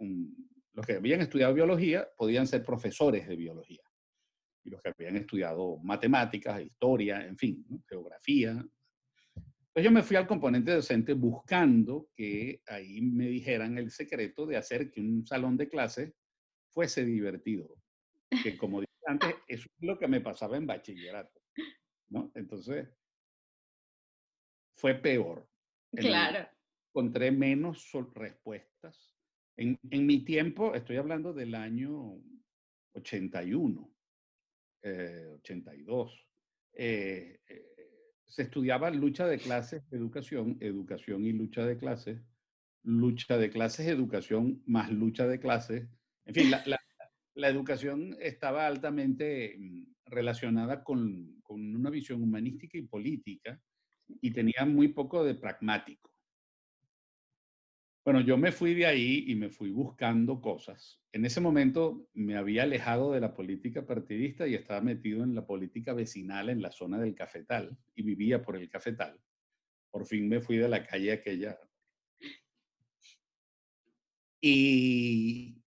los 0.72 0.86
que 0.86 0.94
habían 0.94 1.20
estudiado 1.20 1.54
biología 1.54 2.08
podían 2.16 2.46
ser 2.46 2.64
profesores 2.64 3.28
de 3.28 3.36
biología. 3.36 3.82
Y 4.64 4.70
los 4.70 4.82
que 4.82 4.92
habían 4.96 5.16
estudiado 5.16 5.78
matemáticas, 5.78 6.60
historia, 6.60 7.24
en 7.26 7.36
fin, 7.36 7.64
geografía. 7.88 8.50
Entonces 8.50 9.84
yo 9.84 9.90
me 9.90 10.02
fui 10.02 10.16
al 10.16 10.26
componente 10.26 10.72
docente 10.72 11.14
buscando 11.14 12.08
que 12.14 12.60
ahí 12.66 13.00
me 13.00 13.28
dijeran 13.28 13.78
el 13.78 13.90
secreto 13.90 14.46
de 14.46 14.56
hacer 14.56 14.90
que 14.90 15.00
un 15.00 15.26
salón 15.26 15.56
de 15.56 15.68
clase 15.68 16.14
fuese 16.70 17.04
divertido. 17.04 17.76
Que 18.42 18.56
como 18.56 18.80
dije 18.80 18.92
antes, 19.06 19.34
eso 19.46 19.68
es 19.68 19.86
lo 19.86 19.98
que 19.98 20.08
me 20.08 20.20
pasaba 20.20 20.56
en 20.56 20.66
bachillerato. 20.66 21.40
¿no? 22.10 22.30
Entonces, 22.34 22.88
fue 24.76 24.94
peor. 24.94 25.48
Claro. 25.92 26.48
Encontré 26.92 27.30
menos 27.30 27.90
respuestas. 28.14 29.16
En, 29.56 29.78
mi 29.90 30.24
tiempo, 30.24 30.74
estoy 30.74 30.96
hablando 30.96 31.32
del 31.32 31.54
año 31.54 32.20
81, 32.94 33.94
82. 34.82 36.26
Eh, 36.72 37.40
eh, 37.48 37.70
se 38.26 38.42
estudiaba 38.42 38.90
lucha 38.90 39.26
de 39.26 39.38
clases, 39.38 39.82
educación, 39.92 40.56
educación 40.60 41.26
y 41.26 41.32
lucha 41.32 41.66
de 41.66 41.76
clases, 41.76 42.20
lucha 42.84 43.36
de 43.36 43.50
clases, 43.50 43.88
educación 43.88 44.62
más 44.66 44.90
lucha 44.90 45.26
de 45.26 45.40
clases. 45.40 45.88
En 46.24 46.34
fin, 46.34 46.50
la, 46.50 47.48
educación 47.48 48.16
estaba 48.20 48.66
altamente 48.66 49.56
mm, 49.58 49.84
relacionada 50.06 50.84
con, 50.84 51.42
una 51.48 51.90
visión 51.90 52.22
humanística 52.22 52.78
y 52.78 52.82
política 52.82 53.60
y 54.06 54.30
tenía 54.30 54.64
muy 54.64 54.88
poco 54.88 55.24
de 55.24 55.34
pragmático. 55.34 56.09
Bueno, 58.02 58.22
yo 58.22 58.38
me 58.38 58.50
fui 58.50 58.72
de 58.72 58.86
ahí 58.86 59.24
y 59.28 59.34
me 59.34 59.50
fui 59.50 59.70
buscando 59.70 60.40
cosas. 60.40 61.02
En 61.12 61.26
ese 61.26 61.40
momento 61.40 62.08
me 62.14 62.36
había 62.36 62.62
alejado 62.62 63.12
de 63.12 63.20
la 63.20 63.34
política 63.34 63.84
partidista 63.84 64.46
y 64.46 64.54
estaba 64.54 64.80
metido 64.80 65.22
en 65.22 65.34
la 65.34 65.46
política 65.46 65.92
vecinal 65.92 66.48
en 66.48 66.62
la 66.62 66.72
zona 66.72 66.98
del 66.98 67.14
Cafetal 67.14 67.76
y 67.94 68.02
vivía 68.02 68.42
por 68.42 68.56
el 68.56 68.70
Cafetal. 68.70 69.20
Por 69.90 70.06
fin 70.06 70.28
me 70.28 70.40
fui 70.40 70.56
de 70.56 70.68
la 70.68 70.86
calle 70.86 71.12
aquella. 71.12 71.58
Y, 74.40 75.62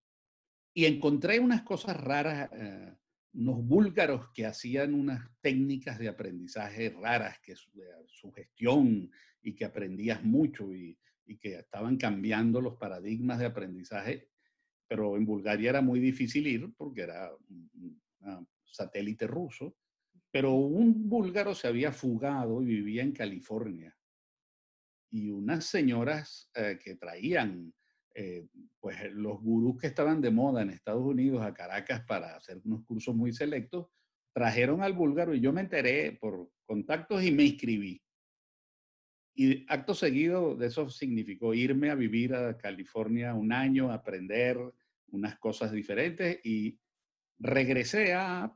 y 0.76 0.86
encontré 0.86 1.40
unas 1.40 1.64
cosas 1.64 1.98
raras, 1.98 2.52
eh, 2.54 2.94
unos 3.34 3.66
búlgaros 3.66 4.30
que 4.36 4.46
hacían 4.46 4.94
unas 4.94 5.32
técnicas 5.42 5.98
de 5.98 6.10
aprendizaje 6.10 6.92
raras, 6.92 7.40
que 7.40 7.56
su 7.56 8.32
gestión 8.32 9.10
y 9.42 9.56
que 9.56 9.66
aprendías 9.66 10.24
mucho 10.24 10.72
y, 10.76 11.00
y 11.30 11.38
que 11.38 11.60
estaban 11.60 11.98
cambiando 11.98 12.60
los 12.60 12.76
paradigmas 12.76 13.40
de 13.40 13.46
aprendizaje, 13.46 14.30
pero 14.88 15.16
en 15.16 15.26
Bulgaria 15.26 15.70
era 15.70 15.82
muy 15.82 16.00
difícil 16.00 16.48
ir 16.48 16.74
porque 16.76 17.02
era 17.02 17.32
una 18.20 18.46
satélite 18.66 19.28
ruso, 19.28 19.78
pero 20.32 20.54
un 20.54 21.08
búlgaro 21.08 21.54
se 21.54 21.68
había 21.68 21.92
fugado 21.92 22.62
y 22.64 22.66
vivía 22.66 23.04
en 23.04 23.12
California. 23.12 23.96
Y 25.12 25.30
unas 25.30 25.66
señoras 25.66 26.50
eh, 26.56 26.80
que 26.84 26.96
traían 26.96 27.74
eh, 28.16 28.48
pues 28.80 28.98
los 29.14 29.40
gurús 29.40 29.80
que 29.80 29.88
estaban 29.88 30.22
de 30.22 30.32
moda 30.32 30.64
en 30.64 30.72
Estados 30.72 31.04
Unidos 31.04 31.44
a 31.44 31.54
Caracas 31.54 32.02
para 32.06 32.36
hacer 32.36 32.60
unos 32.66 32.84
cursos 32.86 33.16
muy 33.16 33.32
selectos, 33.34 33.88
trajeron 34.34 34.82
al 34.82 34.94
búlgaro 34.94 35.36
y 35.36 35.42
yo 35.42 35.54
me 35.54 35.62
enteré 35.62 36.18
por 36.20 36.52
contactos 36.66 37.24
y 37.24 37.32
me 37.32 37.44
inscribí. 37.44 38.02
Y 39.42 39.66
acto 39.70 39.96
seguido 39.96 40.54
de 40.58 40.68
eso 40.68 40.90
significó 40.90 41.54
irme 41.54 41.90
a 41.90 41.96
vivir 41.96 42.36
a 42.36 42.58
California 42.58 43.34
un 43.34 43.54
año, 43.54 43.90
aprender 43.90 44.58
unas 45.12 45.40
cosas 45.40 45.72
diferentes 45.72 46.42
y 46.44 46.78
regresé 47.38 48.14
a, 48.14 48.54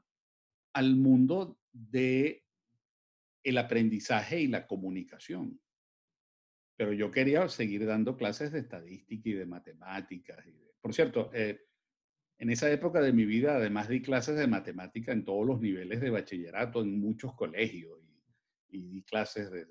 al 0.73 0.95
mundo 0.97 1.57
de 1.71 2.43
el 3.43 3.57
aprendizaje 3.59 4.41
y 4.41 4.47
la 4.47 4.67
comunicación. 4.67 5.57
Pero 6.75 6.91
yo 6.91 7.11
quería 7.11 7.47
seguir 7.47 7.85
dando 7.85 8.17
clases 8.17 8.51
de 8.51 8.59
estadística 8.59 9.29
y 9.29 9.33
de 9.35 9.45
matemáticas. 9.45 10.45
por 10.81 10.93
cierto, 10.93 11.31
eh, 11.33 11.61
en 12.39 12.49
esa 12.49 12.69
época 12.69 12.99
de 12.99 13.13
mi 13.13 13.23
vida, 13.23 13.55
además 13.55 13.87
di 13.87 14.01
clases 14.01 14.35
de 14.35 14.47
matemática 14.47 15.13
en 15.13 15.23
todos 15.23 15.47
los 15.47 15.61
niveles 15.61 16.01
de 16.01 16.09
bachillerato, 16.09 16.81
en 16.81 16.99
muchos 16.99 17.33
colegios, 17.35 17.97
y, 18.69 18.79
y 18.79 18.87
di 18.89 19.03
clases 19.03 19.49
de, 19.49 19.65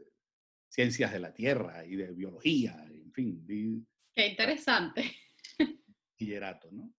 ciencias 0.73 1.13
de 1.13 1.21
la 1.21 1.35
tierra 1.35 1.85
y 1.85 1.97
de 1.97 2.13
biología, 2.13 2.83
en 2.89 3.13
fin. 3.13 3.87
Qué 4.15 4.27
interesante. 4.29 5.05
Bachillerato, 5.59 6.71
¿no? 6.73 6.95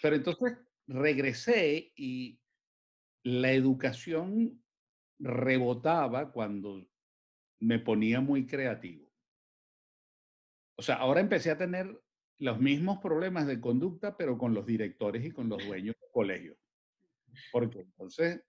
Pero 0.00 0.16
entonces 0.16 0.56
regresé 0.86 1.92
y 1.96 2.40
la 3.22 3.52
educación 3.52 4.64
rebotaba 5.18 6.32
cuando 6.32 6.88
me 7.60 7.78
ponía 7.78 8.22
muy 8.22 8.46
creativo. 8.46 9.12
O 10.76 10.82
sea, 10.82 10.96
ahora 10.96 11.20
empecé 11.20 11.50
a 11.50 11.58
tener 11.58 12.02
los 12.38 12.58
mismos 12.58 13.00
problemas 13.00 13.46
de 13.46 13.60
conducta, 13.60 14.16
pero 14.16 14.38
con 14.38 14.54
los 14.54 14.64
directores 14.64 15.24
y 15.26 15.30
con 15.30 15.50
los 15.50 15.62
dueños 15.64 15.94
del 16.00 16.10
colegio. 16.10 16.56
Porque 17.52 17.80
entonces 17.80 18.42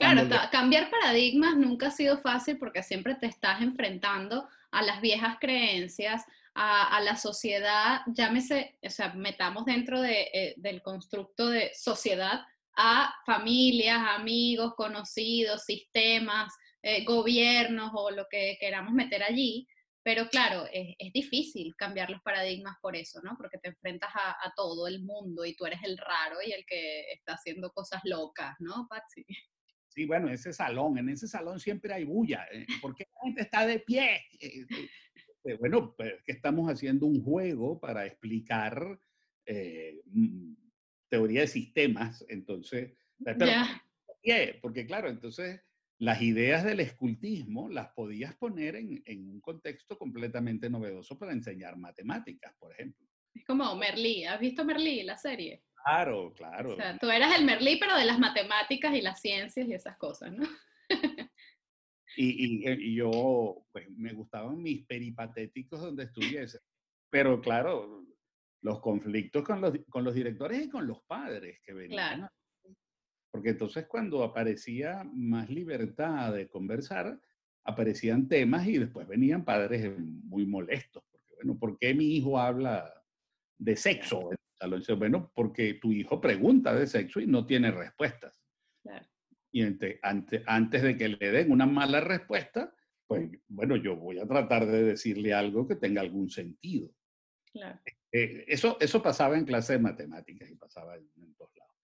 Claro, 0.00 0.28
cambiar 0.50 0.88
paradigmas 0.88 1.56
nunca 1.56 1.88
ha 1.88 1.90
sido 1.90 2.18
fácil 2.18 2.58
porque 2.58 2.82
siempre 2.82 3.16
te 3.16 3.26
estás 3.26 3.60
enfrentando 3.60 4.48
a 4.70 4.82
las 4.82 5.02
viejas 5.02 5.36
creencias, 5.38 6.24
a, 6.54 7.00
la 7.02 7.16
sociedad, 7.16 8.00
llámese, 8.06 8.78
o 8.82 8.88
sea, 8.90 9.12
metamos 9.12 9.66
dentro 9.66 10.00
de, 10.00 10.30
eh, 10.32 10.54
del 10.56 10.80
constructo 10.82 11.48
de 11.48 11.70
sociedad 11.74 12.40
a 12.76 13.14
familias, 13.26 14.00
amigos, 14.16 14.74
conocidos, 14.74 15.64
sistemas, 15.64 16.52
eh, 16.82 17.04
gobiernos 17.04 17.90
o 17.94 18.10
lo 18.10 18.26
que 18.30 18.56
queramos 18.58 18.94
meter 18.94 19.22
allí. 19.22 19.68
Pero 20.02 20.28
claro, 20.28 20.66
es, 20.72 21.12
difícil 21.12 21.76
cambiar 21.76 22.08
los 22.08 22.22
paradigmas 22.22 22.76
por 22.80 22.96
eso, 22.96 23.20
¿no? 23.22 23.36
Porque 23.36 23.58
te 23.58 23.68
enfrentas 23.68 24.10
a, 24.14 24.30
a, 24.30 24.52
todo 24.56 24.86
el 24.88 25.02
mundo 25.02 25.44
y 25.44 25.54
tú 25.54 25.66
eres 25.66 25.80
el 25.84 25.98
raro 25.98 26.38
y 26.44 26.52
el 26.52 26.64
que 26.64 27.12
está 27.12 27.34
haciendo 27.34 27.70
cosas 27.70 28.00
locas, 28.04 28.56
¿no, 28.60 28.86
Patsy? 28.88 29.26
Sí, 29.90 30.06
bueno, 30.06 30.30
ese 30.30 30.52
salón, 30.52 30.98
en 30.98 31.08
ese 31.08 31.26
salón 31.26 31.58
siempre 31.58 31.92
hay 31.92 32.04
bulla. 32.04 32.46
Eh, 32.52 32.64
¿Por 32.80 32.94
qué 32.94 33.08
la 33.12 33.22
gente 33.24 33.42
está 33.42 33.66
de 33.66 33.80
pie? 33.80 34.22
Eh, 34.38 34.64
eh, 35.44 35.56
bueno, 35.58 35.94
pues 35.96 36.14
que 36.24 36.30
estamos 36.30 36.70
haciendo 36.70 37.06
un 37.06 37.24
juego 37.24 37.80
para 37.80 38.06
explicar 38.06 39.00
mm, 39.48 40.52
teoría 41.08 41.40
de 41.40 41.48
sistemas, 41.48 42.24
entonces, 42.28 42.94
porque 44.62 44.86
claro, 44.86 45.08
entonces 45.08 45.60
las 45.98 46.22
ideas 46.22 46.62
del 46.62 46.78
escultismo 46.78 47.68
las 47.68 47.88
podías 47.88 48.36
poner 48.36 48.76
en, 48.76 49.02
en, 49.04 49.28
un 49.28 49.40
contexto 49.40 49.98
completamente 49.98 50.70
novedoso 50.70 51.18
para 51.18 51.32
enseñar 51.32 51.76
matemáticas, 51.76 52.54
por 52.60 52.72
ejemplo. 52.72 53.08
Es 53.34 53.44
como 53.44 53.74
Merlí, 53.74 54.24
¿has 54.24 54.38
visto 54.38 54.64
Merlí, 54.64 55.02
la 55.02 55.18
serie? 55.18 55.64
Claro, 55.84 56.32
claro. 56.34 56.72
O 56.72 56.76
sea, 56.76 56.98
tú 56.98 57.10
eras 57.10 57.38
el 57.38 57.44
Merlí, 57.44 57.78
pero 57.78 57.96
de 57.96 58.04
las 58.04 58.18
matemáticas 58.18 58.94
y 58.94 59.00
las 59.00 59.20
ciencias 59.20 59.66
y 59.66 59.74
esas 59.74 59.96
cosas, 59.96 60.32
¿no? 60.32 60.46
y, 62.16 62.68
y, 62.68 62.94
yo, 62.94 63.64
pues 63.72 63.88
me 63.90 64.12
gustaban 64.12 64.62
mis 64.62 64.84
peripatéticos 64.86 65.80
donde 65.80 66.04
estuviese. 66.04 66.60
Pero 67.10 67.40
claro, 67.40 68.04
los 68.62 68.80
conflictos 68.80 69.42
con 69.42 69.60
los, 69.60 69.72
con 69.88 70.04
los 70.04 70.14
directores 70.14 70.66
y 70.66 70.68
con 70.68 70.86
los 70.86 71.02
padres 71.04 71.60
que 71.64 71.72
venían. 71.72 72.18
Claro. 72.18 72.32
Porque 73.30 73.50
entonces 73.50 73.86
cuando 73.86 74.22
aparecía 74.24 75.04
más 75.04 75.48
libertad 75.48 76.34
de 76.34 76.48
conversar, 76.48 77.18
aparecían 77.64 78.28
temas 78.28 78.66
y 78.66 78.78
después 78.78 79.06
venían 79.06 79.44
padres 79.44 79.96
muy 79.98 80.46
molestos. 80.46 81.04
Porque, 81.10 81.34
bueno, 81.36 81.58
¿por 81.58 81.78
qué 81.78 81.94
mi 81.94 82.16
hijo 82.16 82.38
habla 82.38 82.92
de 83.58 83.76
sexo 83.76 84.30
bueno, 84.96 85.32
porque 85.34 85.74
tu 85.74 85.92
hijo 85.92 86.20
pregunta 86.20 86.74
de 86.74 86.86
sexo 86.86 87.20
y 87.20 87.26
no 87.26 87.46
tiene 87.46 87.70
respuestas. 87.70 88.40
Y 89.52 89.62
antes, 89.62 89.98
antes 90.46 90.82
de 90.82 90.96
que 90.96 91.08
le 91.08 91.30
den 91.32 91.50
una 91.50 91.66
mala 91.66 92.00
respuesta, 92.00 92.72
pues 93.06 93.28
bueno, 93.48 93.76
yo 93.76 93.96
voy 93.96 94.20
a 94.20 94.26
tratar 94.26 94.66
de 94.66 94.84
decirle 94.84 95.34
algo 95.34 95.66
que 95.66 95.74
tenga 95.74 96.00
algún 96.00 96.30
sentido. 96.30 96.94
Claro. 97.52 97.80
Eh, 98.12 98.44
eso, 98.46 98.76
eso 98.80 99.02
pasaba 99.02 99.36
en 99.36 99.44
clase 99.44 99.72
de 99.72 99.80
matemáticas 99.80 100.48
y 100.48 100.54
pasaba 100.54 100.96
en, 100.96 101.10
en, 101.16 101.34
todos 101.34 101.50
lados. 101.56 101.74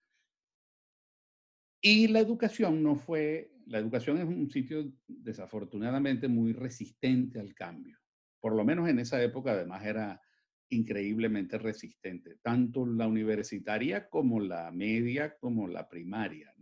Y 1.81 2.07
la 2.07 2.21
educación 2.21 2.83
no 2.83 2.95
fue, 2.95 3.53
la 3.67 3.79
educación 3.79 4.19
es 4.19 4.25
un 4.25 4.49
sitio 4.49 4.93
desafortunadamente 5.09 6.29
muy 6.29 6.53
resistente 6.53 7.41
al 7.41 7.55
cambio. 7.55 7.99
Por 8.41 8.55
lo 8.55 8.65
menos 8.65 8.89
en 8.89 9.01
esa 9.01 9.21
época 9.21 9.53
además 9.53 9.85
era 9.85 10.23
increíblemente 10.71 11.59
resistente, 11.59 12.37
tanto 12.43 12.87
la 12.87 13.07
universitaria 13.07 14.09
como 14.09 14.41
la 14.41 14.71
media, 14.71 15.37
como 15.39 15.69
la 15.69 15.89
primaria. 15.89 16.55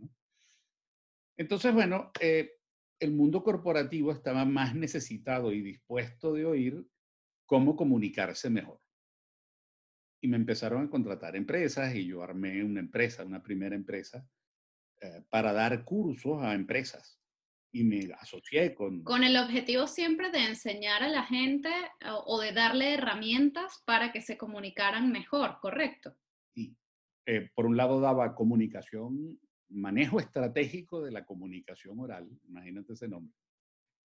Entonces, 1.37 1.73
bueno, 1.73 2.11
eh, 2.19 2.57
el 2.99 3.11
mundo 3.11 3.43
corporativo 3.43 4.11
estaba 4.11 4.45
más 4.45 4.75
necesitado 4.75 5.51
y 5.51 5.61
dispuesto 5.61 6.33
de 6.33 6.45
oír 6.45 6.87
cómo 7.45 7.75
comunicarse 7.75 8.49
mejor. 8.49 8.79
Y 10.21 10.27
me 10.27 10.37
empezaron 10.37 10.85
a 10.85 10.89
contratar 10.89 11.35
empresas 11.35 11.93
y 11.95 12.05
yo 12.07 12.23
armé 12.23 12.63
una 12.63 12.79
empresa, 12.79 13.25
una 13.25 13.43
primera 13.43 13.75
empresa, 13.75 14.27
eh, 15.01 15.23
para 15.29 15.51
dar 15.51 15.83
cursos 15.83 16.41
a 16.41 16.53
empresas 16.53 17.19
y 17.75 17.83
me 17.83 18.09
asocié 18.13 18.73
con... 18.73 19.03
Con 19.03 19.25
el 19.25 19.35
objetivo 19.35 19.85
siempre 19.85 20.31
de 20.31 20.45
enseñar 20.45 21.03
a 21.03 21.09
la 21.09 21.23
gente 21.23 21.69
o, 22.25 22.39
de 22.39 22.53
darle 22.53 22.93
herramientas 22.93 23.83
para 23.85 24.13
que 24.13 24.21
se 24.21 24.37
comunicaran 24.37 25.11
mejor, 25.11 25.59
¿correcto? 25.59 26.15
Sí. 26.53 26.73
Eh, 27.25 27.49
por 27.53 27.65
un 27.65 27.75
lado 27.75 27.99
daba 27.99 28.33
comunicación, 28.33 29.37
manejo 29.67 30.21
estratégico 30.21 31.03
de 31.03 31.11
la 31.11 31.25
comunicación 31.25 31.99
oral, 31.99 32.29
imagínate 32.47 32.93
ese 32.93 33.09
nombre. 33.09 33.35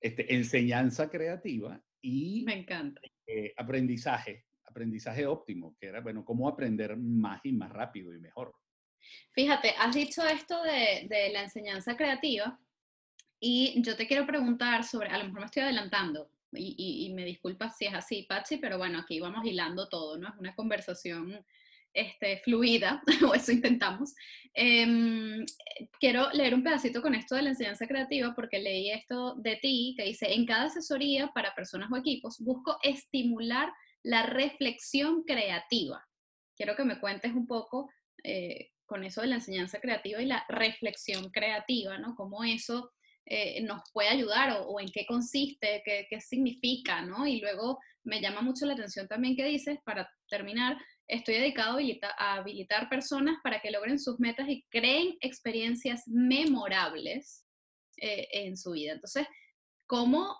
Este, 0.01 0.35
enseñanza 0.35 1.09
creativa 1.09 1.81
y... 2.03 2.43
Me 2.45 2.59
encanta. 2.59 3.01
Eh, 3.25 3.55
aprendizaje, 3.57 4.47
aprendizaje 4.65 5.27
óptimo, 5.27 5.77
que 5.79 5.87
era, 5.87 6.01
bueno, 6.01 6.25
cómo 6.25 6.49
aprender 6.49 6.97
más 6.97 7.41
y 7.45 7.53
más 7.53 7.71
rápido 7.71 8.13
y 8.13 8.19
mejor. 8.19 8.53
Fíjate, 9.31 9.75
has 9.79 9.95
dicho 9.95 10.27
esto 10.27 10.61
de, 10.65 11.07
de 11.09 11.31
la 11.33 11.45
enseñanza 11.45 11.97
creativa 11.97 12.59
y 13.41 13.83
yo 13.83 13.97
te 13.97 14.07
quiero 14.07 14.27
preguntar 14.27 14.85
sobre, 14.85 15.09
a 15.09 15.19
lo 15.19 15.25
mejor 15.25 15.41
me 15.41 15.47
estoy 15.47 15.63
adelantando, 15.63 16.31
y, 16.53 17.13
me 17.15 17.25
disculpas 17.25 17.77
si 17.77 17.87
es 17.87 17.95
así, 17.95 18.25
Pachi, 18.29 18.57
pero 18.57 18.79
bueno, 18.79 18.99
aquí 18.99 19.21
vamos 19.21 19.45
hilando 19.45 19.89
todo, 19.89 20.19
¿no? 20.19 20.29
Es 20.29 20.35
una 20.39 20.55
conversación 20.55 21.45
este, 21.93 22.39
fluida, 22.39 23.03
o 23.29 23.35
eso 23.35 23.53
intentamos. 23.53 24.15
Em, 24.55 25.45
quiero 25.99 26.31
leer 26.33 26.55
un 26.55 26.63
pedacito 26.63 27.03
con 27.03 27.15
esto 27.15 27.37
de 27.37 27.43
la 27.43 27.51
enseñanza 27.51 27.87
creativa 27.87 28.35
porque 28.35 28.59
leí 28.59 28.91
esto 28.91 29.37
de 29.37 29.57
ti 29.57 29.95
que 29.97 30.05
dice, 30.05 30.33
en 30.33 30.45
cada 30.47 30.65
asesoría 30.65 31.29
para 31.29 31.55
personas 31.55 31.91
o 31.93 31.97
equipos 31.97 32.39
busco 32.41 32.79
estimular 32.83 33.73
la 34.03 34.25
reflexión 34.25 35.23
creativa. 35.25 36.05
Quiero 36.57 36.75
que 36.75 36.85
me 36.85 36.99
cuentes 36.99 37.33
un 37.33 37.47
poco 37.47 37.91
eh, 38.25 38.71
con 38.87 39.05
eso 39.05 39.21
de 39.21 39.29
la 39.29 39.37
enseñanza 39.37 39.81
creativa 39.81 40.21
y 40.21 40.27
la 40.27 40.45
reflexión 40.49 41.31
creativa, 41.31 41.99
¿no? 41.99 42.15
Cómo 42.17 42.43
eso 42.45 42.91
eh, 43.33 43.63
nos 43.63 43.83
puede 43.93 44.09
ayudar 44.09 44.65
o, 44.67 44.81
en 44.81 44.89
qué 44.89 45.07
consiste, 45.07 45.83
qué, 45.85 46.05
qué, 46.11 46.21
significa, 46.21 47.03
¿no? 47.03 47.29
Y 47.29 47.41
luego 47.41 47.79
me 48.03 48.21
llama 48.21 48.43
mucho 48.43 48.67
la 48.67 48.73
atención 48.73 49.07
también 49.07 49.37
que 49.37 49.45
dices, 49.45 49.79
para 49.85 50.11
terminar, 50.29 50.77
estoy 51.07 51.35
dedicado 51.37 51.79
a 52.19 52.35
habilitar, 52.35 52.89
personas 52.89 53.37
para 53.45 53.61
que 53.61 53.71
logren 53.71 54.01
sus 54.01 54.19
metas 54.19 54.49
y 54.49 54.65
creen 54.69 55.17
experiencias 55.21 56.03
memorables 56.09 57.47
eh, 57.99 58.27
en 58.33 58.57
su 58.57 58.73
vida. 58.73 58.95
Entonces, 58.95 59.29
¿cómo 59.87 60.37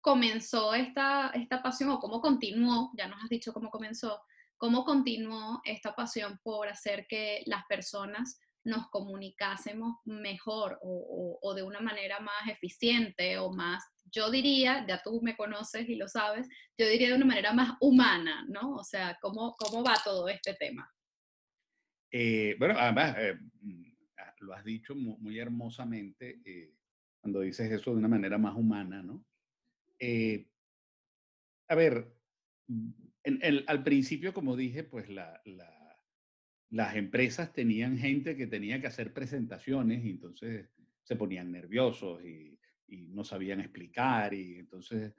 comenzó 0.00 0.72
esta, 0.72 1.32
esta 1.34 1.62
pasión 1.62 1.90
o 1.90 1.98
cómo 1.98 2.22
continuó? 2.22 2.92
Ya 2.96 3.08
nos 3.08 3.22
has 3.22 3.28
dicho 3.28 3.52
cómo 3.52 3.68
comenzó. 3.68 4.22
¿Cómo 4.56 4.86
continuó 4.86 5.60
esta 5.64 5.94
pasión 5.94 6.40
por 6.42 6.68
hacer 6.68 7.06
que 7.10 7.42
las 7.44 7.66
personas 7.66 8.40
nos 8.66 8.88
comunicásemos 8.90 9.96
mejor 10.04 10.78
o, 10.82 11.54
de 11.54 11.62
una 11.62 11.80
manera 11.80 12.18
más 12.18 12.48
eficiente 12.48 13.38
o 13.38 13.52
más, 13.52 13.84
yo 14.12 14.30
diría, 14.30 14.84
ya 14.86 15.00
tú 15.02 15.20
me 15.22 15.36
conoces 15.36 15.88
y 15.88 15.94
lo 15.94 16.08
sabes, 16.08 16.48
yo 16.76 16.88
diría 16.88 17.08
de 17.08 17.14
una 17.14 17.24
manera 17.24 17.52
más 17.52 17.76
humana, 17.80 18.44
¿no? 18.48 18.74
O 18.74 18.84
sea, 18.84 19.16
¿cómo, 19.22 19.54
cómo 19.56 19.84
va 19.84 19.94
todo 20.02 20.28
este 20.28 20.54
tema? 20.54 20.90
Eh, 22.10 22.56
bueno, 22.58 22.74
además, 22.76 23.16
eh, 23.18 23.38
mm, 23.60 23.84
lo 24.40 24.54
has 24.54 24.64
dicho 24.64 24.94
muy, 24.96 25.38
hermosamente 25.38 26.40
eh, 26.44 26.74
cuando 27.20 27.40
dices 27.40 27.70
eso 27.70 27.92
de 27.92 27.98
una 27.98 28.08
manera 28.08 28.36
más 28.36 28.56
humana, 28.56 29.02
¿no? 29.02 29.24
a 31.68 31.74
ver, 31.74 32.14
mm, 32.66 32.90
al 33.66 33.82
principio, 33.82 34.34
como 34.34 34.56
dije, 34.56 34.84
pues 34.84 35.08
la 35.08 35.40
las 36.70 36.96
empresas 36.96 37.52
tenían 37.52 37.96
gente 37.96 38.36
que 38.36 38.46
tenía 38.46 38.80
que 38.80 38.88
hacer 38.88 39.12
presentaciones 39.12 40.04
y 40.04 40.10
entonces 40.10 40.68
se 41.02 41.16
ponían 41.16 41.52
nerviosos 41.52 42.24
y, 42.24 42.54
no 42.88 43.24
sabían 43.24 43.60
explicar 43.60 44.32
y 44.32 44.60
entonces 44.60 45.12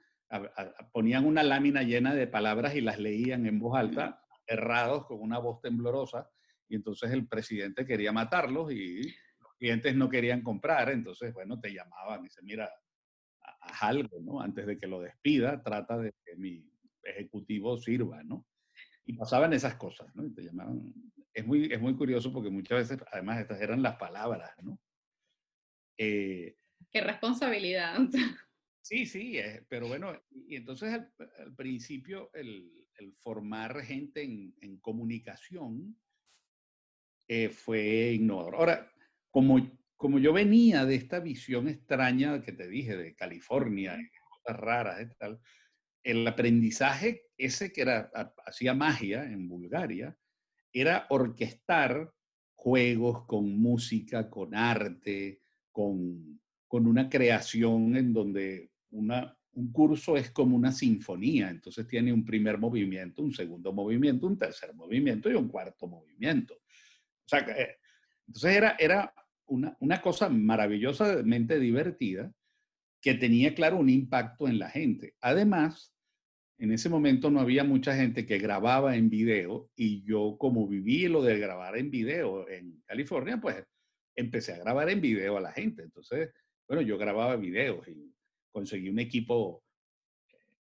ponían 0.90 1.26
una 1.26 1.42
lámina 1.42 1.82
llena 1.82 2.14
de 2.14 2.26
palabras 2.26 2.74
y 2.74 2.80
las 2.80 2.98
leían 2.98 3.44
en 3.44 3.58
voz 3.58 3.76
alta, 3.76 4.22
errados 4.46 5.04
con 5.04 5.20
una 5.20 5.38
voz 5.38 5.60
temblorosa 5.60 6.30
y 6.66 6.76
entonces 6.76 7.10
el 7.10 7.26
presidente 7.26 7.84
quería 7.84 8.10
matarlos 8.10 8.72
y 8.72 9.02
los 9.02 9.54
clientes 9.58 9.94
no 9.96 10.08
querían 10.08 10.42
comprar, 10.42 10.90
entonces 10.90 11.34
bueno, 11.34 11.60
te 11.60 11.74
llamaban 11.74 12.20
y 12.20 12.24
dice, 12.24 12.40
mira, 12.42 12.70
haz 13.60 13.82
algo, 13.82 14.18
¿no? 14.20 14.40
Antes 14.40 14.66
de 14.66 14.78
que 14.78 14.86
lo 14.86 15.00
despida, 15.00 15.62
trata 15.62 15.98
de 15.98 16.14
que 16.24 16.36
mi 16.36 16.64
ejecutivo 17.02 17.76
sirva, 17.76 18.22
¿no? 18.22 18.46
Y 19.08 19.14
pasaban 19.14 19.52
esas 19.54 19.76
cosas, 19.76 20.14
¿no? 20.14 20.24
Y 20.24 20.34
te 20.34 20.42
llamaban 20.42 20.92
es 21.38 21.46
muy, 21.46 21.72
es 21.72 21.80
muy 21.80 21.94
curioso 21.94 22.32
porque 22.32 22.50
muchas 22.50 22.78
veces, 22.88 23.06
además, 23.12 23.40
estas 23.40 23.60
eran 23.60 23.80
las 23.80 23.96
palabras, 23.96 24.50
¿no? 24.62 24.80
Eh, 25.96 26.56
Qué 26.90 27.00
responsabilidad. 27.00 27.98
Sí, 28.80 29.04
sí, 29.04 29.38
pero 29.68 29.86
bueno, 29.86 30.18
y 30.30 30.56
entonces 30.56 30.90
al, 30.90 31.54
principio 31.54 32.30
el, 32.32 32.72
el, 32.98 33.12
formar 33.16 33.82
gente 33.82 34.22
en, 34.22 34.54
en 34.62 34.78
comunicación 34.78 35.94
eh, 37.28 37.50
fue 37.50 38.14
innovador. 38.14 38.54
Ahora, 38.54 38.92
como, 39.30 39.78
como 39.94 40.18
yo 40.18 40.32
venía 40.32 40.86
de 40.86 40.94
esta 40.94 41.20
visión 41.20 41.68
extraña 41.68 42.40
que 42.40 42.52
te 42.52 42.66
dije 42.66 42.96
de 42.96 43.14
California, 43.14 43.98
cosas 44.30 44.58
raras 44.58 45.02
y 45.02 45.14
tal, 45.18 45.38
el 46.02 46.26
aprendizaje 46.26 47.28
ese 47.38 47.72
que 47.72 47.82
era, 47.82 48.10
hacía 48.44 48.74
magia 48.74 49.24
en 49.24 49.48
Bulgaria, 49.48 50.16
era 50.72 51.06
orquestar 51.08 52.12
juegos 52.54 53.24
con 53.26 53.58
música, 53.58 54.28
con 54.28 54.54
arte, 54.54 55.40
con, 55.70 56.40
una 56.70 57.08
creación 57.08 57.96
en 57.96 58.12
donde 58.12 58.72
una, 58.90 59.36
un 59.52 59.72
curso 59.72 60.16
es 60.16 60.30
como 60.30 60.56
una 60.56 60.72
sinfonía, 60.72 61.50
entonces 61.50 61.86
tiene 61.86 62.12
un 62.12 62.24
primer 62.24 62.58
movimiento, 62.58 63.22
un 63.22 63.32
segundo 63.32 63.72
movimiento, 63.72 64.26
un 64.26 64.36
tercer 64.36 64.74
movimiento 64.74 65.30
y 65.30 65.34
un 65.34 65.48
cuarto 65.48 65.86
movimiento. 65.86 66.54
O 66.54 67.28
sea, 67.28 67.40
eh, 67.40 67.76
entonces 68.26 68.56
era, 68.56 68.76
era 68.78 69.14
una, 69.46 69.76
una 69.80 70.02
cosa 70.02 70.28
maravillosamente 70.28 71.58
divertida 71.58 72.30
que 73.08 73.14
tenía, 73.14 73.54
claro, 73.54 73.78
un 73.78 73.88
impacto 73.88 74.48
en 74.48 74.58
la 74.58 74.68
gente. 74.68 75.14
Además, 75.22 75.94
en 76.58 76.72
ese 76.72 76.90
momento 76.90 77.30
no 77.30 77.40
había 77.40 77.64
mucha 77.64 77.96
gente 77.96 78.26
que 78.26 78.36
grababa 78.36 78.96
en 78.96 79.08
video 79.08 79.70
y 79.74 80.04
yo 80.04 80.36
como 80.38 80.68
viví 80.68 81.08
lo 81.08 81.22
de 81.22 81.38
grabar 81.38 81.78
en 81.78 81.90
video 81.90 82.46
en 82.50 82.82
California, 82.84 83.38
pues 83.40 83.64
empecé 84.14 84.52
a 84.52 84.58
grabar 84.58 84.90
en 84.90 85.00
video 85.00 85.38
a 85.38 85.40
la 85.40 85.52
gente. 85.52 85.84
Entonces, 85.84 86.34
bueno, 86.68 86.82
yo 86.82 86.98
grababa 86.98 87.36
videos 87.36 87.88
y 87.88 88.12
conseguí 88.52 88.90
un 88.90 88.98
equipo, 88.98 89.64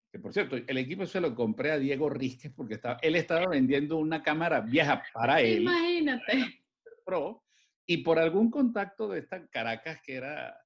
que 0.10 0.20
por 0.20 0.32
cierto, 0.32 0.56
el 0.56 0.78
equipo 0.78 1.06
se 1.06 1.20
lo 1.20 1.36
compré 1.36 1.72
a 1.72 1.80
Diego 1.80 2.10
Rizquez 2.10 2.54
porque 2.56 2.76
estaba, 2.76 2.98
él 3.02 3.18
estaba 3.18 3.46
vendiendo 3.50 3.98
una 3.98 4.24
cámara 4.24 4.62
vieja 4.62 5.04
para 5.14 5.42
él. 5.42 5.64
Imagínate. 5.64 6.64
Pro, 7.04 7.44
y 7.86 7.98
por 7.98 8.18
algún 8.20 8.50
contacto 8.50 9.10
de 9.10 9.20
esta 9.20 9.46
Caracas 9.48 10.00
que 10.02 10.16
era 10.16 10.58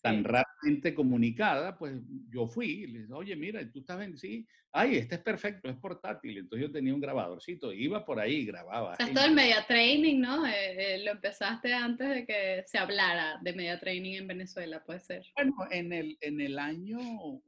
tan 0.00 0.24
rápidamente 0.24 0.94
comunicada, 0.94 1.76
pues 1.76 1.94
yo 2.30 2.46
fui 2.46 2.66
y 2.66 2.86
le 2.86 3.00
dije, 3.00 3.12
oye, 3.12 3.36
mira, 3.36 3.70
tú 3.70 3.80
estás 3.80 4.02
en 4.02 4.16
sí, 4.16 4.46
ay, 4.72 4.96
este 4.96 5.16
es 5.16 5.20
perfecto, 5.20 5.68
es 5.68 5.76
portátil. 5.76 6.38
Entonces 6.38 6.68
yo 6.68 6.72
tenía 6.72 6.94
un 6.94 7.00
grabadorcito, 7.00 7.72
iba 7.72 8.04
por 8.04 8.18
ahí 8.18 8.36
y 8.36 8.46
grababa. 8.46 8.92
O 8.92 8.96
sea, 8.96 9.12
todo 9.12 9.24
el 9.24 9.34
media 9.34 9.64
training, 9.66 10.20
¿no? 10.20 10.46
Eh, 10.46 10.94
eh, 10.94 11.04
lo 11.04 11.12
empezaste 11.12 11.74
antes 11.74 12.08
de 12.08 12.26
que 12.26 12.62
se 12.66 12.78
hablara 12.78 13.38
de 13.42 13.52
media 13.52 13.78
training 13.78 14.14
en 14.14 14.26
Venezuela, 14.26 14.82
puede 14.84 15.00
ser. 15.00 15.22
Bueno, 15.36 15.54
en 15.70 15.92
el, 15.92 16.18
en 16.20 16.40
el 16.40 16.58
año 16.58 16.98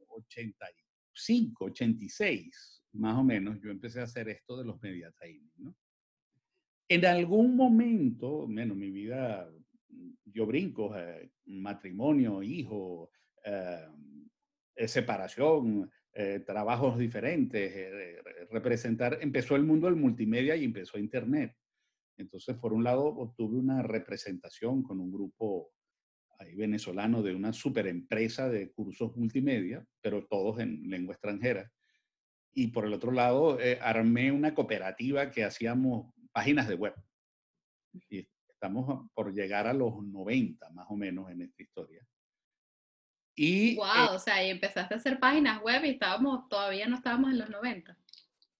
85, 0.09 1.65
86, 1.67 2.83
más 2.93 3.17
o 3.17 3.25
menos, 3.25 3.59
yo 3.63 3.71
empecé 3.71 4.01
a 4.01 4.05
hacer 4.05 4.29
esto 4.29 4.57
de 4.59 4.65
los 4.65 4.81
media 4.83 5.11
training, 5.13 5.51
¿no? 5.57 5.75
En 6.89 7.07
algún 7.07 7.57
momento, 7.57 8.47
bueno, 8.47 8.75
mi 8.75 8.91
vida 8.91 9.49
yo 10.25 10.47
brinco, 10.47 10.97
eh, 10.97 11.31
matrimonio, 11.47 12.43
hijo, 12.43 13.11
eh, 13.45 13.89
eh, 14.77 14.89
separación, 14.89 15.91
trabajos 16.45 16.99
diferentes, 16.99 18.23
representar, 18.51 19.17
empezó 19.23 19.57
el 19.57 19.65
mundo 19.65 19.87
del 19.87 19.97
multimedia 19.97 20.55
y 20.55 20.65
empezó 20.65 20.99
Internet. 20.99 21.57
Entonces, 22.19 22.55
por 22.57 22.75
un 22.75 22.85
lado, 22.85 23.07
obtuve 23.07 23.57
una 23.57 23.83
representación 23.83 24.83
con 24.83 25.01
un 25.01 25.11
grupo 25.11 25.73
ahí 26.39 26.55
venezolano 26.55 27.23
de 27.23 27.35
una 27.35 27.55
super 27.55 27.87
empresa 27.87 28.51
de 28.51 28.71
cursos 28.73 29.17
multimedia, 29.17 29.87
pero 30.03 30.27
todos 30.27 30.61
en 30.61 30.83
lengua 30.91 31.15
extranjera. 31.15 31.73
Y 32.53 32.67
por 32.67 32.85
el 32.85 32.93
otro 32.93 33.11
lado, 33.11 33.57
armé 33.81 34.31
una 34.33 34.55
cooperativa 34.55 35.31
que 35.31 35.45
hacíamos 35.45 36.13
páginas 36.31 36.69
de 36.69 36.75
web. 36.75 36.95
Y 38.11 38.29
Estamos 38.63 39.11
por 39.13 39.35
llegar 39.35 39.67
a 39.67 39.73
los 39.73 40.05
90 40.05 40.71
más 40.71 40.87
o 40.89 40.95
menos 40.95 41.29
en 41.33 41.43
esta 41.43 41.65
historia. 41.65 42.07
Y, 43.35 43.75
wow, 43.75 43.87
eh 43.87 44.09
o 44.13 44.19
sea, 44.21 44.47
y 44.47 44.51
empezaste 44.51 44.95
a 44.95 44.99
hacer 44.99 45.19
páginas 45.19 45.61
web 45.63 45.85
y 45.85 45.91
estábamos, 45.91 46.49
todavía 46.49 46.87
no 46.87 46.95
estábamos 46.95 47.33
en 47.33 47.39
los 47.41 47.51
90. 47.51 47.99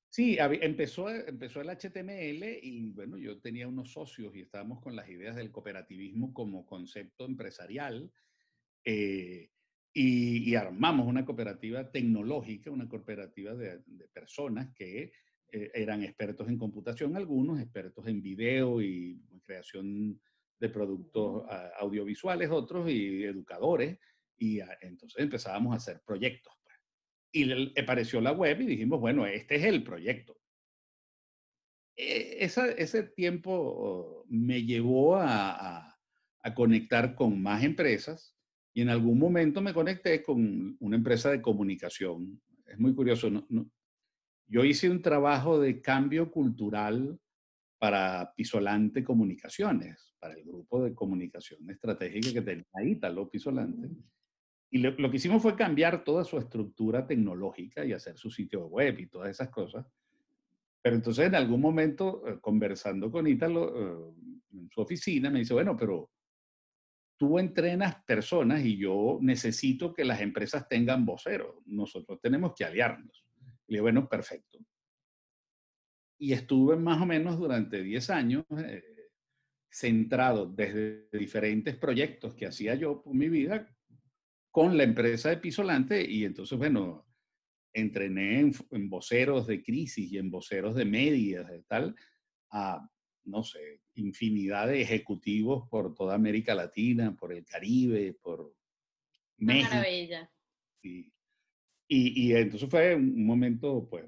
Sí, 0.09 0.39
empezó, 0.41 1.09
empezó 1.09 1.61
el 1.61 1.71
HTML 1.71 2.59
y 2.65 2.91
bueno, 2.91 3.17
yo 3.17 3.41
tenía 3.41 3.69
unos 3.69 3.93
socios 3.93 4.35
y 4.35 4.41
estábamos 4.41 4.81
con 4.81 4.97
las 4.97 5.09
ideas 5.09 5.37
del 5.37 5.53
cooperativismo 5.53 6.35
como 6.35 6.67
concepto 6.67 7.25
empresarial 7.25 8.13
eh, 8.85 9.51
y, 9.95 10.53
armamos 10.57 11.07
una 11.07 11.25
cooperativa 11.25 11.93
tecnológica, 11.93 12.73
una 12.73 12.89
cooperativa 12.89 13.55
de, 13.55 13.85
de 13.87 14.09
personas 14.09 14.75
que 14.75 15.13
eh, 15.53 15.71
eran 15.75 16.03
expertos 16.03 16.49
en 16.49 16.57
computación 16.57 17.15
algunos, 17.15 17.61
expertos 17.61 18.07
en 18.07 18.23
video 18.23 18.81
y 18.81 19.21
creación 19.45 20.21
de 20.59 20.69
productos 20.69 21.45
audiovisuales 21.79 22.49
otros 22.51 22.89
y 22.89 23.25
educadores. 23.25 23.99
Y 24.39 24.61
entonces 24.81 25.21
empezábamos 25.21 25.75
a 25.75 25.77
hacer 25.77 26.01
proyectos. 26.07 26.55
Pues. 26.63 26.77
Y 27.33 27.81
apareció 27.81 28.21
la 28.21 28.33
web 28.33 28.61
y 28.61 28.67
dijimos, 28.67 29.01
bueno, 29.01 29.27
este 29.27 29.57
es 29.57 29.65
el 29.65 29.83
proyecto. 29.83 30.41
E, 31.97 32.39
ese 32.45 33.03
tiempo 33.03 34.25
me 34.29 34.65
llevó 34.65 35.17
a, 35.17 35.99
a, 36.43 36.55
conectar 36.55 37.15
con 37.15 37.41
más 37.43 37.63
empresas 37.63 38.35
y 38.73 38.83
en 38.83 38.89
algún 38.89 39.19
momento 39.19 39.61
me 39.61 39.75
conecté 39.75 40.23
con 40.23 40.77
una 40.81 40.97
empresa 40.97 41.31
de 41.31 41.43
comunicación. 41.43 42.41
Es 42.67 42.79
muy 42.79 42.95
curioso, 42.95 43.31
no, 43.31 43.47
yo 44.53 44.67
hice 44.67 44.91
un 44.91 45.01
trabajo 45.01 45.59
de 45.59 45.81
cambio 45.81 46.31
cultural 46.31 47.19
para 47.79 48.35
Pisolante 48.37 49.03
Comunicaciones, 49.03 50.15
para 50.19 50.35
el 50.35 50.45
grupo 50.45 50.85
de 50.85 50.95
comunicación 50.95 51.71
estratégica 51.71 52.35
que 52.35 52.43
tenía 52.43 52.67
Ítalo 52.85 53.31
Pisolante. 53.31 53.89
Y 54.71 54.79
lo, 54.79 55.11
que 55.11 55.17
hicimos 55.17 55.41
fue 55.41 55.57
cambiar 55.57 56.05
toda 56.05 56.23
su 56.25 56.37
estructura 56.37 57.07
tecnológica 57.07 57.83
y 57.87 57.95
hacer 57.95 58.19
su 58.19 58.31
sitio 58.31 58.67
web 58.67 58.99
y 58.99 59.07
todas 59.07 59.31
esas 59.31 59.49
cosas. 59.49 59.87
Pero 60.83 60.97
entonces 60.97 61.29
en 61.29 61.35
algún 61.35 61.61
momento, 61.63 62.23
eh, 62.29 62.39
conversando 62.39 63.11
con 63.11 63.27
Ítalo 63.27 63.73
eh, 63.75 64.15
en 64.53 64.69
su 64.71 64.83
oficina, 64.83 65.31
me 65.31 65.39
dice, 65.39 65.55
bueno, 65.55 65.75
pero 65.79 66.11
tú 67.17 67.39
entrenas 67.39 68.05
personas 68.05 68.63
y 68.63 68.77
yo 68.77 69.19
necesito 69.23 69.95
que 69.95 70.05
las 70.05 70.21
empresas 70.21 70.69
tengan 70.69 71.07
voceros. 71.07 71.57
Nosotros 71.65 72.21
tenemos 72.21 72.53
que 72.55 72.67
aliarnos. 72.67 73.22
Le 73.73 73.81
bueno, 73.81 74.07
perfecto. 74.07 74.59
Y 76.19 76.35
estuve 76.35 76.77
más 76.77 77.01
o 77.01 77.07
menos 77.07 77.39
durante 77.39 77.83
10 77.83 78.11
años 78.11 78.45
eh, 78.59 78.85
centrado 79.71 80.45
desde 80.47 81.09
diferentes 81.11 81.75
proyectos 81.77 82.35
que 82.35 82.45
hacía 82.45 82.75
yo 82.75 83.03
por 83.03 83.15
mi 83.15 83.31
vida 83.31 83.75
con 84.51 84.77
la 84.77 84.83
empresa 84.83 85.31
de 85.31 85.39
Pisolante 85.39 86.05
y 86.07 86.27
entonces, 86.27 86.59
bueno, 86.59 87.07
entrené 87.73 88.41
en, 88.41 88.91
voceros 88.91 89.47
de 89.47 89.63
crisis 89.63 90.13
y 90.13 90.19
en 90.19 90.31
voceros 90.31 90.75
de 90.75 90.85
medias 90.85 91.51
y 91.59 91.63
tal, 91.63 91.97
a, 92.51 92.87
no 93.25 93.43
sé, 93.43 93.81
infinidad 93.95 94.69
de 94.69 94.83
ejecutivos 94.83 95.67
por 95.71 95.95
toda 95.95 96.15
América 96.15 96.55
Latina, 96.55 97.17
por 97.17 97.33
el 97.33 97.47
Caribe, 97.47 98.13
por 98.21 98.55
México. 99.39 99.77
maravilla. 99.77 100.31
Y, 101.95 102.29
y, 102.29 102.35
entonces 102.35 102.71
fue 102.71 102.95
un 102.95 103.27
momento, 103.27 103.87
pues, 103.91 104.07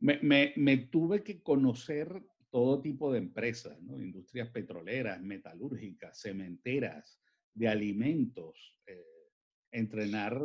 me, 0.00 0.18
me, 0.20 0.52
me, 0.56 0.78
tuve 0.78 1.22
que 1.22 1.40
conocer 1.40 2.24
todo 2.50 2.80
tipo 2.80 3.12
de 3.12 3.18
empresas, 3.18 3.80
¿no? 3.82 4.00
industrias 4.00 4.48
petroleras, 4.48 5.22
metalúrgicas, 5.22 6.20
cementeras, 6.20 7.20
de 7.54 7.68
alimentos, 7.68 8.76
eh, 8.84 9.30
entrenar 9.70 10.40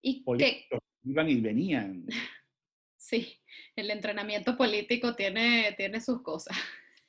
¿Y 0.00 0.22
políticos 0.22 0.78
iban 1.02 1.28
y 1.28 1.40
venían. 1.40 2.06
Sí, 2.96 3.38
el 3.76 3.90
entrenamiento 3.90 4.56
político 4.56 5.14
tiene, 5.14 5.74
tiene 5.76 6.00
sus 6.00 6.22
cosas. 6.22 6.56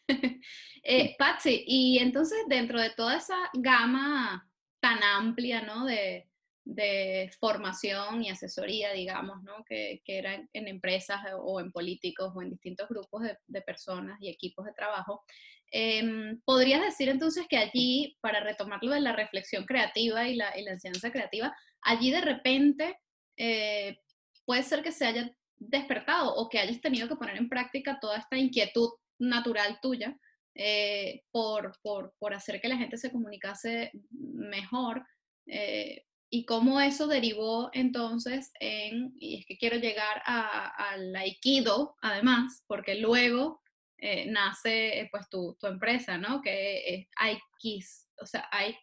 eh, 0.83 1.15
Patsy, 1.17 1.63
y 1.65 1.99
entonces 1.99 2.39
dentro 2.49 2.81
de 2.81 2.89
toda 2.89 3.15
esa 3.15 3.37
gama 3.53 4.51
tan 4.81 5.01
amplia, 5.01 5.61
¿no? 5.61 5.85
De, 5.85 6.27
de 6.65 7.31
formación 7.39 8.23
y 8.23 8.29
asesoría, 8.29 8.91
digamos, 8.91 9.41
¿no? 9.43 9.63
que, 9.65 10.01
que 10.03 10.17
eran 10.17 10.49
en 10.51 10.67
empresas 10.67 11.19
o 11.39 11.59
en 11.59 11.71
políticos 11.71 12.33
o 12.35 12.41
en 12.41 12.49
distintos 12.49 12.89
grupos 12.89 13.21
de, 13.23 13.37
de 13.47 13.61
personas 13.61 14.19
y 14.19 14.29
equipos 14.29 14.65
de 14.65 14.73
trabajo. 14.73 15.23
Eh, 15.71 16.37
¿Podrías 16.43 16.81
decir 16.81 17.09
entonces 17.09 17.45
que 17.47 17.57
allí, 17.57 18.17
para 18.19 18.39
retomar 18.39 18.83
lo 18.83 18.91
de 18.91 19.01
la 19.01 19.15
reflexión 19.15 19.65
creativa 19.65 20.27
y 20.27 20.35
la, 20.35 20.57
y 20.57 20.63
la 20.63 20.71
enseñanza 20.71 21.11
creativa, 21.11 21.55
allí 21.81 22.11
de 22.11 22.21
repente 22.21 22.99
eh, 23.37 23.97
puede 24.45 24.63
ser 24.63 24.81
que 24.81 24.91
se 24.91 25.05
haya 25.05 25.31
despertado 25.57 26.33
o 26.35 26.49
que 26.49 26.59
hayas 26.59 26.81
tenido 26.81 27.07
que 27.07 27.15
poner 27.15 27.37
en 27.37 27.49
práctica 27.49 27.99
toda 27.99 28.17
esta 28.17 28.37
inquietud 28.37 28.89
natural 29.19 29.79
tuya 29.81 30.17
eh, 30.55 31.23
por, 31.31 31.77
por, 31.81 32.13
por, 32.17 32.33
hacer 32.33 32.61
que 32.61 32.67
la 32.67 32.77
gente 32.77 32.97
se 32.97 33.11
comunicase 33.11 33.91
mejor 34.11 35.05
eh, 35.47 36.05
y 36.29 36.45
cómo 36.45 36.81
eso 36.81 37.07
derivó 37.07 37.69
entonces 37.73 38.51
en, 38.59 39.13
y 39.17 39.39
es 39.39 39.45
que 39.45 39.57
quiero 39.57 39.77
llegar 39.77 40.21
al 40.25 41.15
aikido 41.15 41.95
además, 42.01 42.63
porque 42.67 42.95
luego 42.95 43.61
eh, 43.97 44.25
nace 44.27 45.07
pues 45.11 45.29
tu, 45.29 45.55
tu, 45.59 45.67
empresa, 45.67 46.17
¿no? 46.17 46.41
Que 46.41 46.95
es 46.95 47.07
Aikis, 47.15 48.07
o 48.21 48.25
sea, 48.25 48.47
hay 48.51 48.75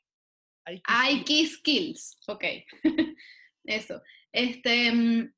Aiki 0.85 1.47
Skills, 1.47 2.19
ok, 2.27 2.45
eso. 3.65 4.03
Este, 4.33 4.93
mm, 4.93 5.35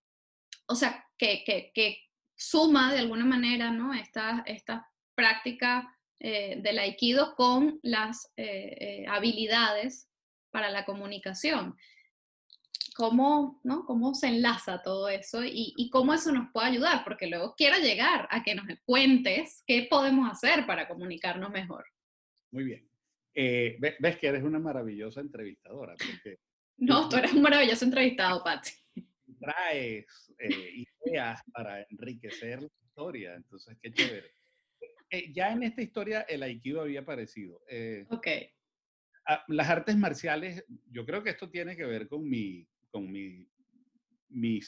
o 0.68 0.74
sea, 0.74 1.04
que, 1.18 1.42
que, 1.44 1.72
que, 1.74 1.98
suma 2.36 2.92
de 2.92 2.98
alguna 2.98 3.24
manera, 3.24 3.70
¿no? 3.70 3.94
Esta, 3.94 4.42
esta 4.46 4.90
práctica 5.14 5.96
eh, 6.18 6.56
del 6.60 6.78
aikido 6.80 7.36
con 7.36 7.78
las 7.82 8.32
eh, 8.36 9.04
habilidades 9.08 10.08
para 10.50 10.68
la 10.70 10.84
comunicación. 10.84 11.76
¿Cómo, 12.94 13.60
¿no? 13.64 13.84
¿Cómo 13.84 14.14
se 14.14 14.28
enlaza 14.28 14.80
todo 14.82 15.08
eso 15.08 15.44
y, 15.44 15.74
y, 15.76 15.90
cómo 15.90 16.14
eso 16.14 16.30
nos 16.30 16.52
puede 16.52 16.68
ayudar? 16.68 17.02
Porque 17.02 17.26
luego 17.26 17.54
quiero 17.56 17.76
llegar 17.78 18.28
a 18.30 18.44
que 18.44 18.54
nos 18.54 18.66
cuentes 18.84 19.64
qué 19.66 19.88
podemos 19.90 20.30
hacer 20.30 20.64
para 20.64 20.86
comunicarnos 20.86 21.50
mejor. 21.50 21.84
Muy 22.52 22.64
bien. 22.64 22.88
Eh, 23.34 23.76
ves 23.80 24.16
que 24.18 24.28
eres 24.28 24.44
una 24.44 24.60
maravillosa 24.60 25.20
entrevistadora. 25.20 25.94
Porque 25.96 26.38
no, 26.76 27.08
tú 27.08 27.16
eres 27.16 27.32
un 27.32 27.42
maravilloso 27.42 27.84
entrevistado, 27.84 28.42
Patsy. 28.44 28.74
Traes 29.40 30.32
eh, 30.38 30.84
ideas 31.04 31.42
para 31.52 31.84
enriquecer 31.90 32.62
la 32.62 32.68
historia, 32.86 33.34
entonces 33.34 33.76
qué 33.82 33.92
chévere. 33.92 34.30
Eh, 35.10 35.32
ya 35.32 35.50
en 35.50 35.64
esta 35.64 35.82
historia 35.82 36.20
el 36.22 36.44
aikido 36.44 36.80
había 36.80 37.00
aparecido. 37.00 37.60
ok. 38.08 38.28
las 39.48 39.68
artes 39.68 39.96
marciales, 39.96 40.64
yo 40.90 41.04
creo 41.04 41.24
que 41.24 41.30
esto 41.30 41.50
tiene 41.50 41.76
que 41.76 41.84
ver 41.84 42.08
con 42.08 42.28
mi, 42.28 42.68
con 42.94 43.10
mi, 43.10 43.44
mi, 44.28 44.60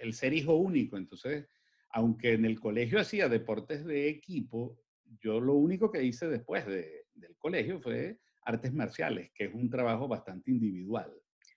el 0.00 0.14
ser 0.14 0.32
hijo 0.32 0.54
único. 0.54 0.96
Entonces, 0.96 1.48
aunque 1.90 2.34
en 2.34 2.44
el 2.44 2.60
colegio 2.60 3.00
hacía 3.00 3.28
deportes 3.28 3.84
de 3.84 4.08
equipo, 4.08 4.78
yo 5.20 5.40
lo 5.40 5.54
único 5.54 5.90
que 5.90 6.04
hice 6.04 6.28
después 6.28 6.64
de, 6.66 7.06
del 7.14 7.36
colegio 7.38 7.80
fue 7.80 8.20
artes 8.44 8.72
marciales, 8.72 9.32
que 9.34 9.46
es 9.46 9.54
un 9.54 9.68
trabajo 9.68 10.06
bastante 10.06 10.52
individual. 10.52 11.12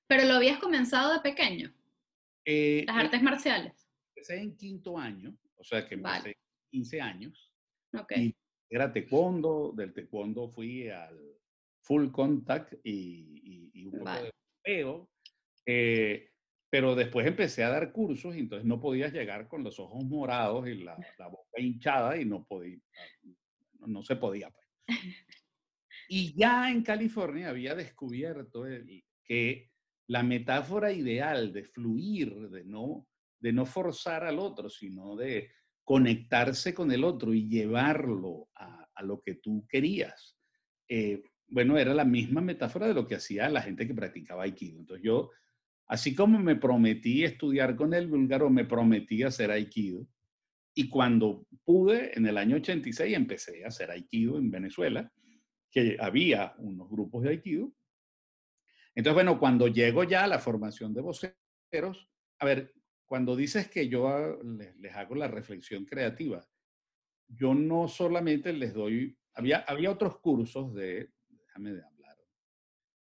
¿Pero 0.07 0.25
lo 0.25 0.33
habías 0.33 0.57
comenzado 0.57 1.13
de 1.13 1.19
pequeño? 1.19 1.71
Eh, 2.43 2.83
Las 2.88 2.97
artes 2.97 3.21
marciales. 3.21 3.88
Empecé 4.15 4.41
en 4.41 4.57
quinto 4.57 4.97
año, 4.97 5.38
o 5.57 5.63
sea 5.63 5.88
que 5.88 5.93
empecé 5.93 6.19
vale. 6.19 6.38
15 6.71 7.01
años. 7.01 7.53
Ok. 7.93 8.11
Y 8.17 8.36
era 8.71 8.91
taekwondo, 8.91 9.71
del 9.75 9.93
taekwondo 9.93 10.49
fui 10.49 10.89
al 10.89 11.19
full 11.81 12.09
contact 12.09 12.73
y, 12.83 13.69
y, 13.71 13.86
un 13.86 13.91
poco 13.91 14.03
vale. 14.05 14.25
de 14.25 14.33
peo. 14.63 15.09
Eh, 15.66 16.30
pero 16.70 16.95
después 16.95 17.26
empecé 17.26 17.63
a 17.63 17.70
dar 17.70 17.91
cursos 17.91 18.36
y 18.36 18.39
entonces 18.39 18.68
no 18.68 18.80
podías 18.80 19.13
llegar 19.13 19.47
con 19.47 19.63
los 19.63 19.80
ojos 19.80 20.03
morados 20.03 20.68
y 20.68 20.76
la, 20.76 20.97
la 21.18 21.28
boca 21.28 21.59
hinchada 21.59 22.18
y 22.18 22.26
no 22.26 22.45
podía, 22.45 22.80
no, 23.80 23.88
no 23.88 24.03
se 24.03 24.16
podía. 24.16 24.49
Pues. 24.49 24.97
Y 26.09 26.38
ya 26.38 26.70
en 26.70 26.84
California 26.84 27.49
había 27.49 27.76
descubierto 27.76 28.66
el, 28.66 29.03
que 29.24 29.72
la 30.07 30.22
metáfora 30.22 30.91
ideal 30.91 31.51
de 31.51 31.63
fluir, 31.63 32.49
de 32.49 32.63
no, 32.63 33.07
de 33.39 33.53
no 33.53 33.66
forzar 33.66 34.24
al 34.24 34.39
otro, 34.39 34.70
sino 34.70 35.16
de 35.16 35.51
conectarse 35.84 36.74
con 36.74 36.91
el 36.91 37.03
otro 37.03 37.34
y 37.34 37.47
llevarlo 37.47 38.49
a, 38.55 38.88
a 38.93 39.03
lo 39.03 39.22
que 39.22 39.36
tú 39.36 39.66
querías. 39.68 40.38
Eh, 40.88 41.24
bueno, 41.47 41.78
era 41.78 41.93
la 41.93 42.05
misma 42.05 42.41
metáfora 42.41 42.88
de 42.88 42.93
lo 42.93 43.07
que 43.07 43.16
hacía 43.16 43.49
la 43.49 43.61
gente 43.61 43.88
que 43.88 43.93
practicaba 43.93 44.43
Aikido. 44.43 44.80
Entonces 44.80 45.03
yo, 45.03 45.32
así 45.88 46.15
como 46.15 46.39
me 46.39 46.55
prometí 46.55 47.23
estudiar 47.23 47.75
con 47.75 47.93
el 47.93 48.07
búlgaro, 48.07 48.49
me 48.49 48.65
prometí 48.65 49.23
hacer 49.23 49.51
Aikido. 49.51 50.07
Y 50.73 50.89
cuando 50.89 51.47
pude, 51.63 52.17
en 52.17 52.25
el 52.25 52.38
año 52.38 52.57
86, 52.57 53.15
empecé 53.15 53.63
a 53.63 53.69
hacer 53.69 53.91
Aikido 53.91 54.38
en 54.38 54.51
Venezuela 54.51 55.11
que 55.71 55.97
había 55.99 56.53
unos 56.57 56.89
grupos 56.89 57.23
de 57.23 57.29
Aikido. 57.29 57.71
Entonces, 58.95 59.13
bueno, 59.13 59.39
cuando 59.39 59.67
llego 59.67 60.03
ya 60.03 60.23
a 60.23 60.27
la 60.27 60.39
formación 60.39 60.93
de 60.93 61.01
voceros, 61.01 62.09
a 62.39 62.45
ver, 62.45 62.73
cuando 63.05 63.36
dices 63.36 63.69
que 63.69 63.88
yo 63.88 64.39
les, 64.43 64.95
hago 64.95 65.15
la 65.15 65.27
reflexión 65.27 65.86
creativa, 65.86 66.45
yo 67.27 67.53
no 67.53 67.88
solamente 67.88 68.53
les 68.53 68.73
doy, 68.73 69.17
había, 69.33 69.59
había 69.59 69.91
otros 69.91 70.19
cursos 70.19 70.73
de, 70.73 71.11
déjame 71.29 71.71
hablar, 71.71 71.94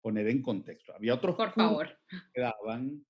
poner 0.01 0.27
en 0.27 0.41
contexto, 0.41 0.93
había 0.93 1.13
otros 1.13 1.35
Por 1.35 1.51
favor. 1.51 1.89
que 2.33 2.41
daban 2.41 3.05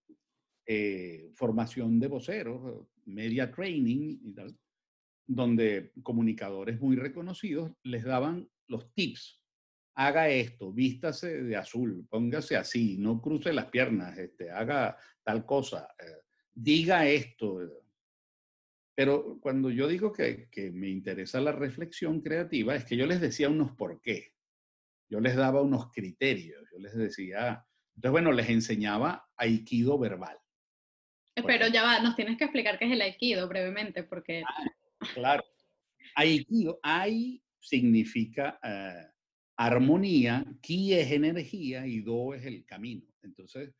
eh, 0.65 1.31
formación 1.35 1.99
de 1.99 2.07
voceros, 2.07 2.87
media 3.05 3.51
training 3.51 4.19
y 4.23 4.33
tal, 4.33 4.53
donde 5.25 5.91
comunicadores 6.03 6.79
muy 6.79 6.95
reconocidos 6.95 7.71
les 7.83 8.03
daban 8.03 8.49
los 8.67 8.93
tips 8.93 9.41
haga 9.95 10.29
esto, 10.29 10.71
vístase 10.71 11.43
de 11.43 11.55
azul, 11.55 12.07
póngase 12.09 12.55
así, 12.55 12.97
no 12.97 13.21
cruce 13.21 13.53
las 13.53 13.65
piernas, 13.65 14.17
este, 14.17 14.49
haga 14.49 14.97
tal 15.23 15.45
cosa, 15.45 15.89
eh, 15.99 16.23
diga 16.53 17.07
esto. 17.07 17.59
Pero 18.95 19.39
cuando 19.39 19.69
yo 19.69 19.87
digo 19.87 20.11
que, 20.11 20.47
que, 20.49 20.71
me 20.71 20.89
interesa 20.89 21.41
la 21.41 21.51
reflexión 21.51 22.21
creativa, 22.21 22.75
es 22.75 22.85
que 22.85 22.97
yo 22.97 23.05
les 23.05 23.21
decía 23.21 23.49
unos 23.49 23.75
por 23.75 24.01
qué. 24.01 24.33
Yo 25.11 25.19
les 25.19 25.35
daba 25.35 25.61
unos 25.61 25.91
criterios, 25.91 26.63
yo 26.71 26.79
les 26.79 26.95
decía, 26.95 27.63
entonces 27.95 28.11
bueno, 28.11 28.31
les 28.31 28.49
enseñaba 28.49 29.27
aikido 29.35 29.99
verbal. 29.99 30.37
Pero 31.35 31.67
ya 31.67 31.83
va, 31.83 31.99
nos 31.99 32.15
tienes 32.15 32.37
que 32.37 32.45
explicar 32.45 32.79
qué 32.79 32.85
es 32.85 32.93
el 32.93 33.01
aikido 33.01 33.47
brevemente, 33.47 34.03
porque... 34.03 34.43
Ah, 34.47 34.65
claro. 35.13 35.43
Aikido, 36.15 36.79
ai 36.81 37.43
significa... 37.59 38.57
Uh, 38.63 39.11
armonía, 39.61 40.43
ki 40.61 40.93
es 40.93 41.11
energía 41.11 41.85
y 41.85 42.01
do 42.01 42.33
es 42.33 42.45
el 42.45 42.65
camino. 42.65 43.05
Entonces, 43.21 43.71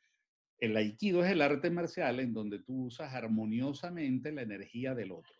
el 0.60 0.78
aikido 0.78 1.26
es 1.26 1.32
el 1.32 1.42
arte 1.42 1.72
marcial 1.72 2.20
en 2.20 2.34
donde 2.34 2.60
tú 2.60 2.86
usas 2.86 3.12
armoniosamente 3.16 4.32
la 4.32 4.44
energía 4.44 4.94
del 4.94 5.12
otro. 5.12 5.34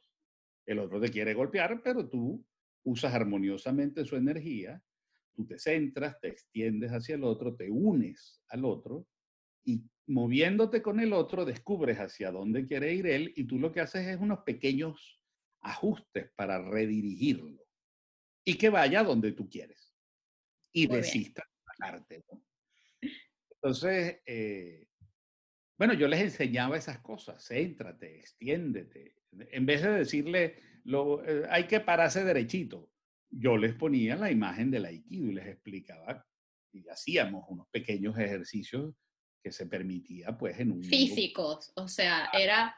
El 0.66 0.80
otro 0.80 1.00
te 1.00 1.12
quiere 1.12 1.36
golpear, 1.36 1.84
pero 1.84 2.10
tú 2.10 2.44
usas 2.84 3.14
armoniosamente 3.14 4.04
su 4.04 4.16
energía, 4.16 4.82
tú 5.34 5.46
te 5.46 5.58
centras, 5.58 6.20
te 6.20 6.30
extiendes 6.30 6.92
hacia 6.92 7.16
el 7.16 7.24
otro, 7.24 7.56
te 7.56 7.70
unes 7.70 8.42
al 8.50 8.66
otro 8.66 9.08
y 9.64 9.84
moviéndote 10.08 10.82
con 10.82 11.00
el 11.00 11.14
otro 11.14 11.46
descubres 11.46 11.98
hacia 11.98 12.32
dónde 12.32 12.68
quiere 12.68 12.94
ir 12.94 13.08
él 13.08 13.34
y 13.36 13.46
tú 13.46 13.60
lo 13.60 13.72
que 13.72 13.82
haces 13.82 14.08
es 14.08 14.20
unos 14.20 14.40
pequeños 14.40 15.22
ajustes 15.62 16.32
para 16.36 16.62
redirigirlo 16.62 17.64
y 18.44 18.56
que 18.58 18.70
vaya 18.70 19.04
donde 19.04 19.32
tú 19.32 19.50
quieres 19.50 19.94
y 20.74 20.88
Muy 20.88 20.98
desista 20.98 21.44
del 21.44 21.90
arte. 21.90 22.24
¿no? 22.32 22.44
Entonces, 23.52 24.22
eh, 24.26 24.88
bueno, 25.78 25.94
yo 25.94 26.08
les 26.08 26.22
enseñaba 26.22 26.78
esas 26.78 27.00
cosas, 27.00 27.46
céntrate, 27.46 28.20
extiéndete. 28.20 29.16
En 29.52 29.66
vez 29.66 29.84
de 29.84 29.92
decirle, 29.92 30.56
lo, 30.84 31.24
eh, 31.24 31.46
hay 31.50 31.68
que 31.68 31.80
pararse 31.80 32.24
derechito. 32.24 32.91
Yo 33.32 33.58
les 33.58 33.74
ponía 33.74 34.16
la 34.16 34.30
imagen 34.30 34.70
del 34.70 34.86
aikido 34.86 35.28
y 35.28 35.34
les 35.34 35.48
explicaba 35.48 36.26
y 36.74 36.88
hacíamos 36.90 37.46
unos 37.48 37.68
pequeños 37.70 38.18
ejercicios 38.18 38.94
que 39.42 39.52
se 39.52 39.66
permitía 39.66 40.38
pues 40.38 40.60
en 40.60 40.72
un... 40.72 40.84
Físicos, 40.84 41.72
o 41.76 41.88
sea, 41.88 42.30
era, 42.34 42.76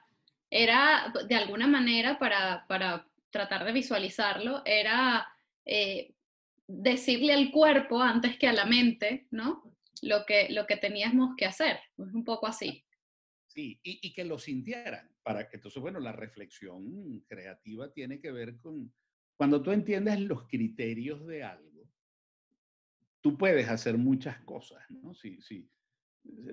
era 0.49 1.13
de 1.27 1.35
alguna 1.35 1.67
manera 1.67 2.17
para, 2.19 2.65
para 2.67 3.07
tratar 3.29 3.65
de 3.65 3.73
visualizarlo, 3.73 4.61
era 4.65 5.27
eh, 5.65 6.13
decirle 6.67 7.33
al 7.33 7.51
cuerpo 7.51 8.01
antes 8.01 8.37
que 8.37 8.47
a 8.47 8.53
la 8.53 8.65
mente, 8.65 9.27
¿no? 9.31 9.63
Lo 10.01 10.25
que, 10.25 10.49
lo 10.49 10.65
que 10.65 10.77
teníamos 10.77 11.35
que 11.35 11.45
hacer, 11.45 11.77
es 11.97 12.13
un 12.13 12.23
poco 12.23 12.47
así. 12.47 12.83
Sí, 13.47 13.79
y, 13.83 13.99
y 14.07 14.13
que 14.13 14.23
lo 14.23 14.39
sintieran. 14.39 15.09
Para, 15.21 15.47
entonces, 15.51 15.81
bueno, 15.81 15.99
la 15.99 16.11
reflexión 16.11 17.21
creativa 17.27 17.91
tiene 17.93 18.19
que 18.19 18.31
ver 18.31 18.57
con, 18.57 18.93
cuando 19.35 19.61
tú 19.61 19.71
entiendes 19.71 20.19
los 20.21 20.47
criterios 20.47 21.25
de 21.25 21.43
algo, 21.43 21.89
tú 23.21 23.37
puedes 23.37 23.69
hacer 23.69 23.97
muchas 23.97 24.39
cosas, 24.41 24.83
¿no? 24.89 25.13
Si, 25.13 25.41
si, 25.41 25.69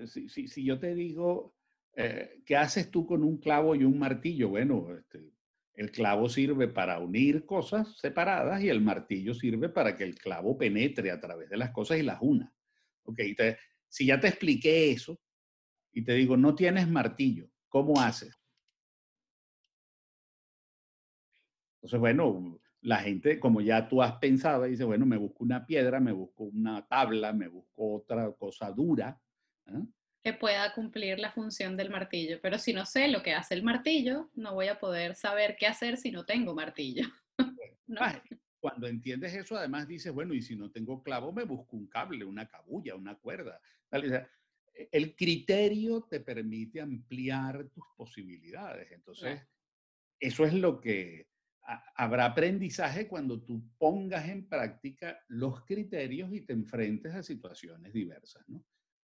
si, 0.05 0.47
si 0.47 0.63
yo 0.63 0.79
te 0.79 0.95
digo, 0.95 1.53
eh, 1.95 2.41
¿qué 2.45 2.55
haces 2.55 2.89
tú 2.89 3.05
con 3.05 3.23
un 3.23 3.37
clavo 3.37 3.75
y 3.75 3.83
un 3.83 3.99
martillo? 3.99 4.49
Bueno, 4.49 4.95
este, 4.97 5.31
el 5.73 5.91
clavo 5.91 6.29
sirve 6.29 6.67
para 6.67 6.99
unir 6.99 7.45
cosas 7.45 7.97
separadas 7.97 8.61
y 8.63 8.69
el 8.69 8.81
martillo 8.81 9.33
sirve 9.33 9.69
para 9.69 9.95
que 9.95 10.03
el 10.03 10.15
clavo 10.15 10.57
penetre 10.57 11.11
a 11.11 11.19
través 11.19 11.49
de 11.49 11.57
las 11.57 11.71
cosas 11.71 11.99
y 11.99 12.03
las 12.03 12.19
una. 12.21 12.53
Ok, 13.03 13.19
si 13.87 14.05
ya 14.05 14.19
te 14.19 14.27
expliqué 14.27 14.91
eso 14.91 15.19
y 15.91 16.03
te 16.03 16.13
digo, 16.13 16.37
no 16.37 16.55
tienes 16.55 16.87
martillo, 16.87 17.49
¿cómo 17.67 17.99
haces? 17.99 18.37
Entonces, 21.75 21.99
bueno, 21.99 22.59
la 22.81 22.97
gente, 22.97 23.39
como 23.39 23.61
ya 23.61 23.87
tú 23.87 24.01
has 24.01 24.13
pensado, 24.13 24.63
dice, 24.63 24.83
bueno, 24.83 25.05
me 25.05 25.17
busco 25.17 25.43
una 25.43 25.65
piedra, 25.65 25.99
me 25.99 26.11
busco 26.11 26.45
una 26.45 26.85
tabla, 26.87 27.31
me 27.31 27.47
busco 27.47 27.93
otra 27.93 28.31
cosa 28.31 28.71
dura. 28.71 29.19
¿eh? 29.67 29.85
Que 30.23 30.33
pueda 30.33 30.73
cumplir 30.73 31.19
la 31.19 31.31
función 31.31 31.77
del 31.77 31.91
martillo. 31.91 32.39
Pero 32.41 32.57
si 32.57 32.73
no 32.73 32.85
sé 32.85 33.07
lo 33.07 33.21
que 33.21 33.33
hace 33.33 33.53
el 33.53 33.63
martillo, 33.63 34.31
no 34.33 34.55
voy 34.55 34.67
a 34.67 34.79
poder 34.79 35.15
saber 35.15 35.55
qué 35.59 35.67
hacer 35.67 35.97
si 35.97 36.11
no 36.11 36.25
tengo 36.25 36.55
martillo. 36.55 37.07
Cuando 38.59 38.87
entiendes 38.87 39.33
eso, 39.33 39.57
además 39.57 39.87
dices, 39.87 40.11
bueno, 40.11 40.33
y 40.33 40.41
si 40.41 40.55
no 40.55 40.71
tengo 40.71 41.03
clavo, 41.03 41.31
me 41.31 41.43
busco 41.43 41.75
un 41.75 41.87
cable, 41.87 42.25
una 42.25 42.47
cabulla, 42.47 42.95
una 42.95 43.15
cuerda. 43.15 43.59
E, 43.91 44.27
el 44.91 45.15
criterio 45.15 46.01
te 46.01 46.19
permite 46.19 46.81
ampliar 46.81 47.65
tus 47.69 47.83
posibilidades. 47.95 48.91
Entonces, 48.91 49.41
eso 50.19 50.45
es 50.45 50.53
lo 50.53 50.79
que 50.79 51.30
habrá 51.95 52.25
aprendizaje 52.25 53.07
cuando 53.07 53.41
tú 53.43 53.63
pongas 53.77 54.27
en 54.27 54.47
práctica 54.47 55.19
los 55.27 55.63
criterios 55.65 56.33
y 56.33 56.41
te 56.41 56.53
enfrentes 56.53 57.13
a 57.13 57.23
situaciones 57.23 57.93
diversas, 57.93 58.47
¿no? 58.47 58.65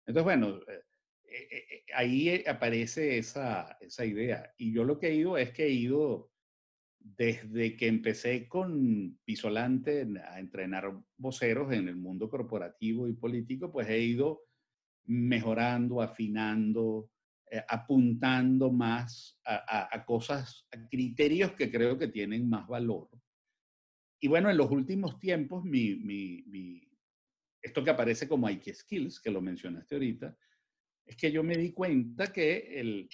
Entonces, 0.07 0.25
bueno, 0.25 0.61
eh, 0.69 0.85
eh, 1.27 1.67
eh, 1.71 1.85
ahí 1.95 2.45
aparece 2.47 3.19
esa, 3.19 3.77
esa 3.81 4.05
idea. 4.05 4.53
Y 4.59 4.73
yo 4.73 4.85
lo 4.85 4.99
que 4.99 5.09
he 5.09 5.15
ido 5.15 5.39
es 5.39 5.51
que 5.51 5.65
he 5.65 5.71
ido, 5.71 6.31
desde 6.99 7.77
que 7.77 7.87
empecé 7.87 8.49
con 8.49 9.19
Pisolante 9.25 10.07
a 10.27 10.39
entrenar 10.39 10.93
voceros 11.17 11.73
en 11.73 11.89
el 11.89 11.97
mundo 11.97 12.29
corporativo 12.29 13.09
y 13.09 13.15
político, 13.15 13.73
pues 13.73 13.89
he 13.89 14.01
ido 14.01 14.43
mejorando, 15.07 16.01
afinando, 16.01 17.11
eh, 17.55 17.65
apuntando 17.69 18.73
más 18.73 19.39
a, 19.45 20.05
cosas, 20.05 20.67
a 20.73 20.89
criterios 20.89 21.53
que 21.53 21.71
creo 21.71 21.97
que 21.97 22.09
tienen 22.09 22.49
más 22.49 22.67
valor. 22.67 23.09
Y 24.19 24.27
bueno, 24.27 24.51
en 24.51 24.57
los 24.57 24.73
últimos 24.73 25.21
tiempos, 25.21 25.65
mi, 25.65 25.95
mi, 25.95 26.83
esto 27.63 27.85
que 27.85 27.91
aparece 27.91 28.27
como 28.27 28.49
Ike 28.49 28.75
Skills, 28.75 29.21
que 29.21 29.31
lo 29.31 29.41
mencionaste 29.41 29.95
ahorita, 29.95 30.37
es 31.07 31.17
que 31.17 31.31
yo 31.31 31.45
me 31.45 31.57
di 31.57 31.71
cuenta 31.71 32.33
que 32.33 32.81
el, 32.81 33.09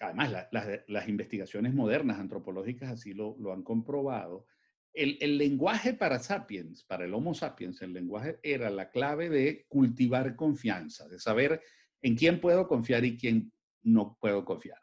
además 0.00 0.48
las 0.88 1.08
investigaciones 1.08 1.72
modernas 1.72 2.18
antropológicas 2.18 2.90
así 2.90 3.14
lo, 3.14 3.36
lo 3.38 3.52
han 3.52 3.62
comprobado, 3.62 4.46
el, 4.92 5.16
el, 5.20 5.38
lenguaje 5.38 5.94
para 5.94 6.18
sapiens, 6.18 6.82
para 6.82 7.04
el 7.04 7.14
Homo 7.14 7.34
sapiens, 7.34 7.80
el 7.82 7.92
lenguaje 7.92 8.40
era 8.42 8.68
la 8.68 8.90
clave 8.90 9.30
de 9.30 9.64
cultivar 9.68 10.34
confianza, 10.34 11.08
de 11.08 11.20
saber 11.20 11.62
en 12.02 12.16
quién 12.16 12.40
puedo 12.40 12.66
confiar 12.66 13.04
y 13.04 13.16
quién 13.16 13.52
no 13.82 14.16
puedo 14.20 14.44
confiar. 14.44 14.78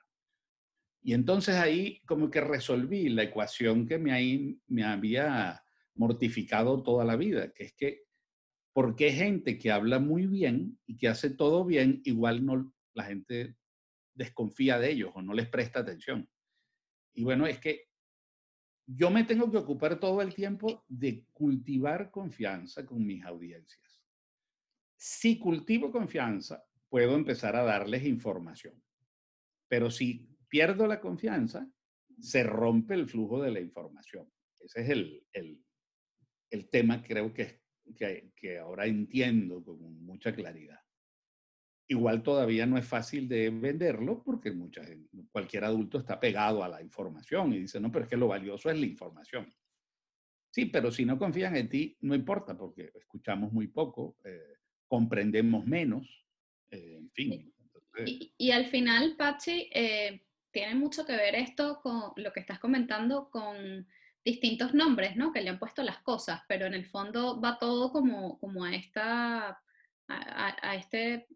Y 1.02 1.14
entonces 1.14 1.56
ahí 1.56 2.02
como 2.06 2.30
que 2.30 2.42
resolví 2.42 3.10
la 3.10 3.24
ecuación 3.24 3.88
que 3.88 3.98
me, 3.98 4.58
me 4.68 4.84
había 4.84 5.64
mortificado 5.96 6.84
toda 6.84 7.06
la 7.06 7.16
vida, 7.16 7.54
que 7.54 7.66
es 7.66 7.74
que, 7.74 8.04
¿por 8.74 8.96
qué 8.96 9.12
gente 9.12 9.58
que 9.58 9.72
habla 9.72 10.00
muy 10.00 10.28
bien 10.28 10.80
y 10.86 10.98
que 10.98 11.08
hace 11.08 11.30
todo 11.30 11.66
bien, 11.66 12.02
igual 12.06 12.46
no, 12.46 12.74
la 12.94 13.06
gente 13.06 13.56
desconfía 14.14 14.78
de 14.80 14.92
ellos 14.92 15.12
o 15.14 15.22
no 15.22 15.34
les 15.34 15.48
presta 15.48 15.80
atención? 15.80 16.30
Y 17.14 17.24
bueno, 17.24 17.48
es 17.48 17.60
que 17.60 17.90
yo 18.86 19.12
me 19.12 19.24
tengo 19.24 19.52
que 19.52 19.58
ocupar 19.58 20.00
todo 20.00 20.22
el 20.22 20.34
tiempo 20.34 20.84
de 20.88 21.26
cultivar 21.32 22.10
confianza 22.12 22.86
con 22.86 23.06
mis 23.06 23.24
audiencias. 23.24 24.02
Si 24.96 25.38
cultivo 25.38 25.92
confianza, 25.92 26.64
puedo 26.90 27.16
empezar 27.16 27.56
a 27.56 27.64
darles 27.64 28.06
información. 28.06 28.82
Pero 29.68 29.92
si 29.92 30.28
pierdo 30.48 30.88
la 30.88 31.00
confianza, 31.00 31.70
se 32.20 32.44
rompe 32.44 32.96
el 32.96 33.08
flujo 33.08 33.42
de 33.42 33.52
la 33.52 33.60
información. 33.60 34.30
Ese 34.60 34.82
es 34.82 34.90
el, 34.90 35.24
el, 35.32 35.64
el 36.50 36.70
tema, 36.70 37.02
creo 37.02 37.34
que, 37.34 37.62
que, 37.96 38.32
que 38.36 38.60
ahora 38.60 38.86
entiendo 38.86 39.64
con 39.64 40.04
mucha 40.04 40.34
claridad. 40.34 40.80
Igual 41.88 42.22
todavía 42.22 42.66
no 42.66 42.78
es 42.78 42.86
fácil 42.86 43.28
de 43.28 43.50
venderlo 43.50 44.22
porque 44.24 44.52
mucha 44.52 44.84
cualquier 45.32 45.64
adulto 45.64 45.98
está 45.98 46.20
pegado 46.20 46.64
a 46.64 46.70
la 46.70 46.84
información 46.84 47.54
y 47.54 47.60
dice, 47.60 47.80
no, 47.80 47.92
pero 47.92 48.06
es 48.06 48.10
que 48.10 48.18
lo 48.18 48.28
valioso 48.28 48.70
es 48.70 48.80
la 48.80 48.86
información. 48.86 49.52
Sí, 50.52 50.66
pero 50.66 50.92
si 50.92 51.06
no 51.06 51.18
confían 51.18 51.56
en 51.56 51.70
ti, 51.70 51.98
no 52.02 52.16
importa 52.16 52.58
porque 52.58 52.92
escuchamos 52.96 53.52
muy 53.52 53.68
poco, 53.68 54.18
eh, 54.24 54.58
comprendemos 54.88 55.66
menos, 55.66 56.28
eh, 56.72 56.98
en 56.98 57.12
fin. 57.12 57.54
y, 58.38 58.52
al 58.52 58.66
final, 58.68 59.16
Pachi, 59.18 59.70
eh, 59.74 60.24
tiene 60.52 60.76
mucho 60.76 61.06
que 61.06 61.16
ver 61.16 61.36
esto 61.36 61.80
con 61.82 62.14
lo 62.16 62.32
que 62.32 62.40
estás 62.40 62.60
comentando 62.60 63.30
con 63.30 63.88
distintos 64.24 64.74
nombres, 64.74 65.16
¿no? 65.16 65.32
Que 65.32 65.42
le 65.42 65.50
han 65.50 65.60
puesto 65.60 65.84
las 65.84 66.00
cosas, 66.00 66.42
pero 66.48 66.66
en 66.66 66.74
el 66.74 66.86
fondo 66.86 67.40
va 67.40 67.58
todo 67.58 67.92
como, 67.92 68.40
como 68.40 68.64
a 68.64 68.76
esta, 68.76 69.62
a, 70.08 70.76
este, 70.76 71.28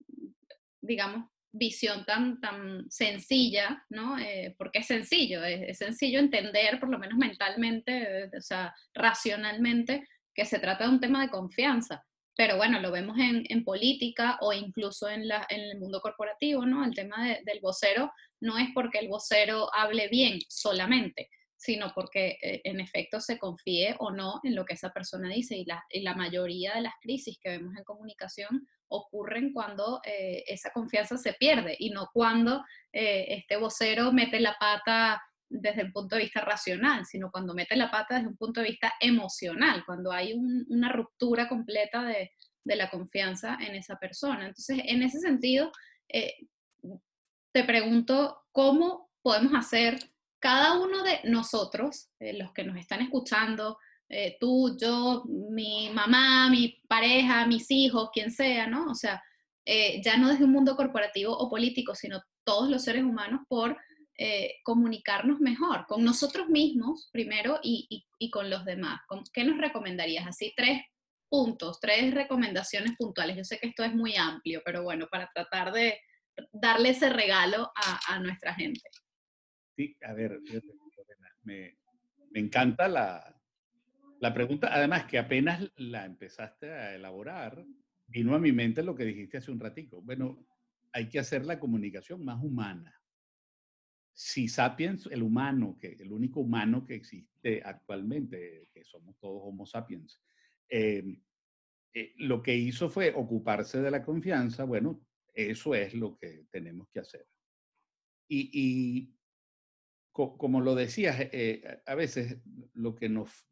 digamos, 0.82 1.30
visión 1.52 2.06
tan, 2.06 2.40
tan 2.42 2.90
sencilla, 2.90 3.86
¿no? 3.90 4.18
Eh, 4.20 4.56
porque 4.58 4.80
es 4.80 4.88
sencillo, 4.88 5.44
es, 5.44 5.78
sencillo 5.78 6.20
entender, 6.20 6.80
por 6.80 6.90
lo 6.90 7.00
menos 7.00 7.18
mentalmente, 7.18 8.30
o 8.36 8.42
sea, 8.42 8.74
racionalmente, 8.94 10.08
que 10.34 10.46
se 10.46 10.60
trata 10.60 10.86
de 10.86 10.90
un 10.92 11.00
tema 11.00 11.22
de 11.22 11.30
confianza 11.30 12.04
pero 12.36 12.58
bueno, 12.58 12.80
lo 12.80 12.92
vemos 12.92 13.18
en, 13.18 13.46
en 13.50 13.64
política 13.64 14.38
o 14.42 14.54
incluso 14.54 15.10
en, 15.10 15.28
la, 15.28 15.46
en, 15.50 15.62
el 15.62 15.80
mundo 15.80 16.02
corporativo, 16.02 16.66
¿no? 16.66 16.84
El 16.84 16.96
tema 16.96 17.38
del 17.44 17.60
vocero 17.62 18.12
no 18.40 18.58
es 18.58 18.70
porque 18.74 19.00
el 19.00 19.08
vocero 19.08 19.70
hable 19.74 20.08
bien 20.08 20.40
solamente, 20.50 21.30
sino 21.56 21.94
porque 21.94 22.38
eh, 22.42 22.62
en 22.64 22.80
efecto 22.80 23.22
se 23.22 23.38
confíe 23.38 23.96
o 24.00 24.12
no 24.12 24.40
en 24.44 24.56
lo 24.56 24.66
que 24.66 24.74
esa 24.74 24.92
persona 24.92 25.30
dice. 25.30 25.56
Y 25.56 25.66
la, 25.66 25.84
y 25.90 26.02
la 26.02 26.16
mayoría 26.16 26.74
de 26.74 26.82
las 26.82 26.94
crisis 27.02 27.38
que 27.40 27.52
vemos 27.52 27.76
en 27.78 27.84
comunicación 27.84 28.68
ocurren 28.88 29.54
cuando 29.54 30.02
eh, 30.06 30.44
esa 30.48 30.72
confianza 30.72 31.18
se 31.18 31.34
pierde 31.34 31.76
y 31.80 31.90
no 31.92 32.10
cuando 32.14 32.64
eh, 32.92 33.26
este 33.30 33.58
vocero 33.58 34.12
mete 34.12 34.40
la 34.40 34.56
pata 34.60 35.22
desde 35.54 35.82
el 35.82 35.92
punto 35.92 36.16
de 36.16 36.24
vista 36.24 36.42
racional, 36.42 37.06
sino 37.06 37.32
cuando 37.32 37.54
mete 37.54 37.76
la 37.76 37.92
pata 37.92 38.16
desde 38.16 38.28
un 38.28 38.38
punto 38.38 38.62
de 38.62 38.70
vista 38.70 38.94
emocional, 39.00 39.84
cuando 39.86 40.12
hay 40.12 40.34
una 40.34 40.92
ruptura 40.92 41.48
completa 41.48 42.04
de, 42.04 42.32
la 42.66 42.90
confianza 42.90 43.58
en 43.60 43.76
esa 43.76 43.98
persona. 43.98 44.48
Entonces, 44.48 44.80
en 44.86 45.04
ese 45.04 45.20
sentido, 45.20 45.72
eh, 46.08 46.34
te 47.52 47.64
pregunto, 47.66 48.44
¿cómo 48.52 49.12
podemos 49.22 49.54
hacer 49.54 50.00
cada 50.40 50.80
uno 50.80 51.04
de 51.04 51.20
nosotros, 51.26 52.10
eh, 52.20 52.34
los 52.34 52.54
que 52.54 52.64
nos 52.64 52.78
están 52.78 53.02
escuchando, 53.02 53.78
eh, 54.08 54.38
tú, 54.40 54.78
yo, 54.80 55.24
mi 55.28 55.90
mamá, 55.90 56.50
mi 56.50 56.82
pareja, 56.88 57.46
mis 57.46 57.70
hijos, 57.70 58.10
quien 58.14 58.32
sea, 58.32 58.66
¿no? 58.68 58.90
O 58.90 58.96
sea, 58.96 59.22
ya 60.04 60.18
no 60.18 60.28
desde 60.28 60.44
un 60.44 60.52
mundo 60.52 60.76
corporativo 60.76 61.38
o 61.38 61.50
político, 61.50 61.96
sino 61.96 62.22
todos 62.44 62.70
los 62.70 62.84
seres 62.84 63.04
humanos 63.04 63.42
por 63.48 63.78
eh, 64.18 64.56
comunicarnos 64.64 65.40
mejor 65.40 65.86
con 65.88 66.04
nosotros 66.04 66.48
mismos 66.50 67.10
primero 67.12 67.60
y, 67.64 68.06
con 68.32 68.50
los 68.50 68.64
demás. 68.64 69.02
¿Qué 69.34 69.44
nos 69.44 69.58
recomendarías? 69.58 70.26
Así 70.28 70.54
tres 70.56 70.82
puntos, 71.30 71.80
tres 71.80 72.14
recomendaciones 72.14 72.94
puntuales. 72.98 73.38
Yo 73.38 73.44
sé 73.44 73.60
que 73.60 73.68
esto 73.68 73.84
es 73.84 73.94
muy 73.94 74.16
amplio, 74.16 74.62
pero 74.64 74.84
bueno, 74.84 75.08
para 75.12 75.30
tratar 75.34 75.74
de 75.74 76.00
darle 76.52 76.90
ese 76.90 77.10
regalo 77.10 77.72
a, 77.76 78.20
nuestra 78.20 78.54
gente. 78.54 78.82
Sí, 79.76 79.96
a 80.04 80.14
ver, 80.14 80.40
me, 81.44 81.78
me 82.32 82.40
encanta 82.40 82.88
la, 82.88 83.36
La 84.24 84.34
pregunta, 84.34 84.70
además, 84.72 85.04
que 85.04 85.20
apenas 85.20 85.70
la 85.76 86.06
empezaste 86.06 86.72
a 86.72 86.96
elaborar, 86.96 87.66
vino 88.08 88.34
a 88.34 88.40
mi 88.40 88.54
mente 88.54 88.82
lo 88.82 88.96
que 88.96 89.04
dijiste 89.04 89.40
hace 89.40 89.52
un 89.52 89.60
ratico. 89.60 90.02
Bueno, 90.02 90.48
hay 90.94 91.10
que 91.10 91.20
hacer 91.20 91.44
la 91.46 91.60
comunicación 91.60 92.24
más 92.24 92.42
humana. 92.42 93.03
Si 94.14 94.48
Sapiens, 94.48 95.08
el 95.08 95.24
humano, 95.24 95.78
que 95.80 95.94
el 96.00 96.12
único 96.12 96.42
humano 96.42 96.86
que 96.86 96.96
existe 96.96 97.62
actualmente, 97.64 98.70
que 98.72 98.84
somos 98.84 99.18
todos 99.20 99.42
Homo 99.44 99.66
sapiens, 99.66 100.22
em, 100.70 101.20
eh, 101.94 102.14
lo 102.18 102.42
que 102.42 102.56
hizo 102.56 102.90
fue 102.90 103.14
ocuparse 103.14 103.82
de 103.82 103.90
la 103.90 104.04
confianza, 104.04 104.66
bueno, 104.66 105.02
eso 105.34 105.74
es 105.74 105.96
lo 105.96 106.16
que 106.18 106.46
tenemos 106.52 106.88
que 106.90 107.00
hacer. 107.00 107.28
Y, 108.28 109.14
como 110.12 110.62
lo 110.62 110.76
decías, 110.76 111.18
eh, 111.20 111.82
a 111.86 111.96
veces 111.96 112.38
lo 112.74 112.96
que 112.96 113.10
nos, 113.10 113.48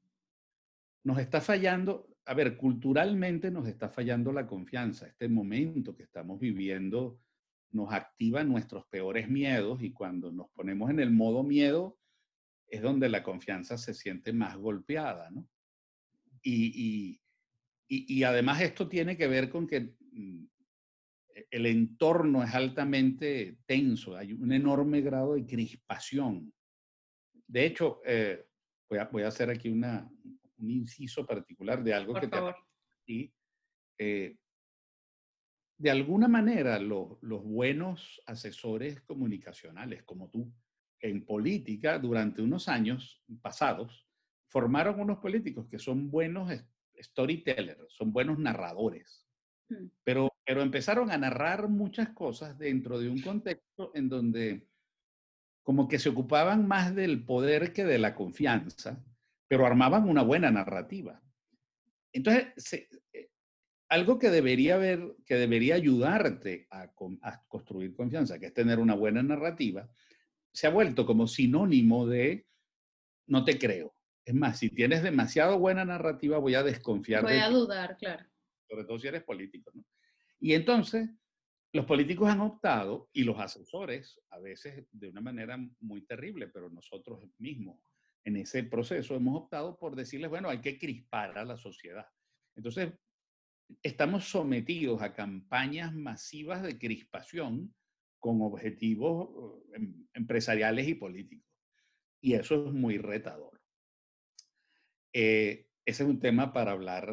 nos 1.03 1.19
está 1.19 1.41
fallando, 1.41 2.07
a 2.25 2.33
ver, 2.33 2.57
culturalmente 2.57 3.51
nos 3.51 3.67
está 3.67 3.89
fallando 3.89 4.31
la 4.31 4.47
confianza. 4.47 5.07
Este 5.07 5.27
momento 5.27 5.95
que 5.95 6.03
estamos 6.03 6.39
viviendo 6.39 7.19
nos 7.71 7.93
activa 7.93 8.43
nuestros 8.43 8.85
peores 8.87 9.29
miedos 9.29 9.81
y 9.81 9.91
cuando 9.91 10.31
nos 10.31 10.49
ponemos 10.51 10.89
en 10.89 10.99
el 10.99 11.11
modo 11.11 11.43
miedo 11.43 11.97
es 12.67 12.81
donde 12.81 13.09
la 13.09 13.23
confianza 13.23 13.77
se 13.77 13.93
siente 13.93 14.33
más 14.33 14.55
golpeada, 14.57 15.29
¿no? 15.29 15.47
Y, 16.43 17.21
y, 17.87 18.23
además 18.23 18.61
esto 18.61 18.87
tiene 18.87 19.15
que 19.15 19.27
ver 19.27 19.49
con 19.49 19.67
que 19.67 19.93
mm, 20.11 20.45
e, 21.35 21.47
el 21.51 21.65
entorno 21.67 22.43
es 22.43 22.55
altamente 22.55 23.57
tenso, 23.65 24.15
hay 24.15 24.33
un 24.33 24.51
enorme 24.51 25.01
grado 25.01 25.35
de 25.35 25.45
crispación. 25.45 26.51
De 27.45 27.65
hecho, 27.65 28.01
eh, 28.05 28.47
voy, 28.89 28.99
a, 28.99 29.05
voy, 29.05 29.23
a, 29.23 29.27
hacer 29.27 29.49
aquí 29.49 29.69
una, 29.69 30.09
un 30.57 30.69
inciso 30.71 31.25
particular 31.25 31.83
de 31.83 31.93
algo 31.93 32.13
que 32.15 32.27
favor. 32.27 32.55
te... 33.05 33.31
Eh, 33.99 34.35
de 35.81 35.89
alguna 35.89 36.27
manera, 36.27 36.77
los 36.79 37.43
buenos 37.43 38.21
asesores 38.27 39.01
comunicacionales 39.01 40.03
como 40.03 40.29
tú, 40.29 40.53
en 40.99 41.25
política, 41.25 41.97
durante 41.97 42.43
unos 42.43 42.67
años 42.67 43.23
pasados, 43.41 44.07
formaron 44.47 44.99
unos 44.99 45.17
políticos 45.17 45.65
que 45.67 45.79
son 45.79 46.11
buenos 46.11 46.51
storytellers, 47.01 47.91
son 47.91 48.13
buenos 48.13 48.37
narradores, 48.37 49.25
mm. 49.69 49.87
pero, 50.03 50.31
pero 50.45 50.61
empezaron 50.61 51.09
a 51.09 51.17
narrar 51.17 51.67
muchas 51.67 52.09
cosas 52.09 52.59
dentro 52.59 52.99
de 52.99 53.09
un 53.09 53.19
contexto 53.19 53.91
en 53.95 54.07
donde 54.07 54.67
como 55.63 55.87
que 55.87 55.97
se 55.97 56.09
ocupaban 56.09 56.67
más 56.67 56.93
del 56.93 57.25
poder 57.25 57.73
que 57.73 57.85
de 57.85 57.97
la 57.97 58.13
confianza, 58.13 59.03
pero 59.47 59.65
armaban 59.65 60.07
una 60.07 60.21
buena 60.21 60.51
narrativa. 60.51 61.19
Entonces, 62.13 62.53
se, 62.57 62.87
algo 63.91 64.17
que 64.17 64.29
debería 64.29 64.75
haber, 64.75 65.17
que 65.25 65.35
debería 65.35 65.75
ayudarte 65.75 66.65
a, 66.71 66.93
construir 67.49 67.93
confianza, 67.93 68.39
que 68.39 68.45
es 68.45 68.53
tener 68.53 68.79
una 68.79 68.95
buena 68.95 69.21
narrativa, 69.21 69.91
se 70.53 70.65
ha 70.65 70.69
vuelto 70.69 71.05
como 71.05 71.27
sinónimo 71.27 72.07
de 72.07 72.47
no 73.27 73.43
te 73.43 73.59
creo. 73.59 73.93
Es 74.23 74.33
más, 74.33 74.59
si 74.59 74.69
tienes 74.69 75.03
demasiado 75.03 75.59
buena 75.59 75.83
narrativa, 75.83 76.37
voy 76.37 76.55
a 76.55 76.63
desconfiar. 76.63 77.23
Voy 77.23 77.33
a 77.33 77.49
dudar, 77.49 77.97
claro. 77.97 78.25
Sobre 78.65 78.85
todo 78.85 78.97
si 78.97 79.09
eres 79.09 79.23
político. 79.23 79.71
¿no? 79.73 79.83
Y 80.39 80.53
entonces, 80.53 81.09
los 81.73 81.85
políticos 81.85 82.29
han 82.29 82.39
optado, 82.39 83.09
y 83.11 83.25
los 83.25 83.37
asesores, 83.39 84.21
a 84.29 84.39
veces 84.39 84.85
de 84.89 85.09
una 85.09 85.19
manera 85.19 85.57
muy 85.81 86.05
terrible, 86.05 86.47
pero 86.47 86.69
nosotros 86.69 87.25
mismos 87.39 87.77
en 88.23 88.37
ese 88.37 88.63
proceso 88.63 89.15
hemos 89.15 89.35
optado 89.35 89.77
por 89.77 89.97
decirles, 89.97 90.29
bueno, 90.29 90.49
hay 90.49 90.61
que 90.61 90.79
crispar 90.79 91.37
a 91.37 91.43
la 91.43 91.57
sociedad. 91.57 92.07
Entonces, 92.55 92.93
estamos 93.83 94.25
sometidos 94.29 95.01
a 95.01 95.13
campañas 95.13 95.93
masivas 95.93 96.63
de 96.63 96.77
crispación 96.77 97.73
con 98.19 98.41
objetivos 98.41 99.61
eh, 99.73 99.77
em, 99.77 100.07
empresariales 100.13 100.87
y 100.87 100.95
políticos. 100.95 101.49
Y 102.21 102.33
eso 102.33 102.67
es 102.67 102.73
muy 102.73 102.97
retador. 102.97 103.59
Eh, 105.13 105.67
ese 105.85 106.03
es 106.03 106.09
un 106.09 106.19
tema 106.19 106.53
para 106.53 106.71
hablar 106.71 107.09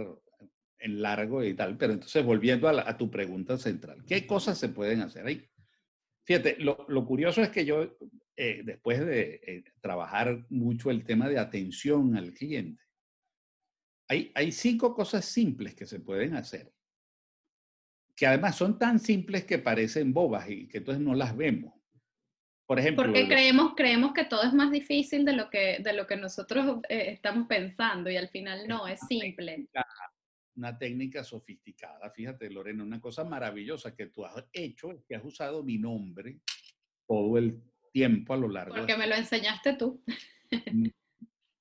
en 0.78 1.02
largo 1.02 1.42
y 1.42 1.54
tal, 1.54 1.76
pero 1.76 1.94
entonces 1.94 2.24
volviendo 2.24 2.68
a, 2.68 2.96
tu 2.96 3.10
pregunta 3.10 3.56
central, 3.56 4.04
¿qué 4.06 4.26
cosas 4.26 4.58
se 4.58 4.68
pueden 4.68 5.00
hacer 5.00 5.26
ahí? 5.26 5.48
Fíjate, 6.24 6.56
lo, 6.58 7.06
curioso 7.06 7.42
es 7.42 7.48
que 7.48 7.64
yo, 7.64 7.96
eh, 8.36 8.62
después 8.64 9.04
de 9.04 9.64
trabajar 9.80 10.46
mucho 10.50 10.90
el 10.90 11.04
tema 11.04 11.28
de 11.28 11.38
atención 11.38 12.16
al 12.16 12.32
cliente, 12.34 12.82
hay, 14.08 14.52
cinco 14.52 14.94
cosas 14.94 15.24
simples 15.24 15.74
que 15.74 15.86
se 15.86 16.00
pueden 16.00 16.34
hacer, 16.34 16.72
que 18.16 18.26
además 18.26 18.56
son 18.56 18.78
tan 18.78 18.98
simples 18.98 19.44
que 19.44 19.58
parecen 19.58 20.12
bobas 20.12 20.48
y 20.48 20.66
que 20.66 20.78
entonces 20.78 21.02
no 21.02 21.14
las 21.14 21.36
vemos. 21.36 21.74
Por 22.66 22.78
ejemplo, 22.78 23.04
porque 23.04 23.26
creemos, 23.26 23.72
creemos 23.74 24.12
que 24.12 24.24
todo 24.24 24.42
es 24.42 24.52
más 24.52 24.70
difícil 24.70 25.24
de 25.24 25.32
lo 25.32 25.48
que, 25.48 25.78
de 25.82 25.92
lo 25.94 26.06
que 26.06 26.16
nosotros 26.16 26.80
eh, 26.88 27.12
estamos 27.12 27.46
pensando 27.46 28.10
y 28.10 28.16
al 28.16 28.28
final 28.28 28.68
no, 28.68 28.86
es 28.86 29.00
simple. 29.08 29.68
una 30.54 30.76
técnica 30.76 31.24
sofisticada. 31.24 32.10
Fíjate, 32.10 32.50
Lorena, 32.50 32.82
una 32.82 33.00
cosa 33.00 33.24
maravillosa 33.24 33.94
que 33.94 34.06
tú 34.06 34.24
has 34.24 34.44
hecho 34.52 34.92
es 34.92 35.02
que 35.06 35.16
has 35.16 35.24
usado 35.24 35.62
mi 35.62 35.78
nombre 35.78 36.40
todo 37.06 37.38
el 37.38 37.62
tiempo 37.90 38.34
a 38.34 38.36
lo 38.36 38.48
largo. 38.48 38.74
Porque 38.74 38.98
me 38.98 39.06
lo 39.06 39.14
enseñaste 39.14 39.74
tú. 39.74 40.02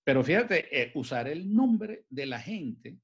Pero 0.07 0.23
fíjate, 0.23 0.67
eh, 0.71 0.91
usar 0.95 1.27
el 1.27 1.53
nombre 1.53 2.05
de 2.09 2.25
la 2.25 2.39
gente 2.39 2.97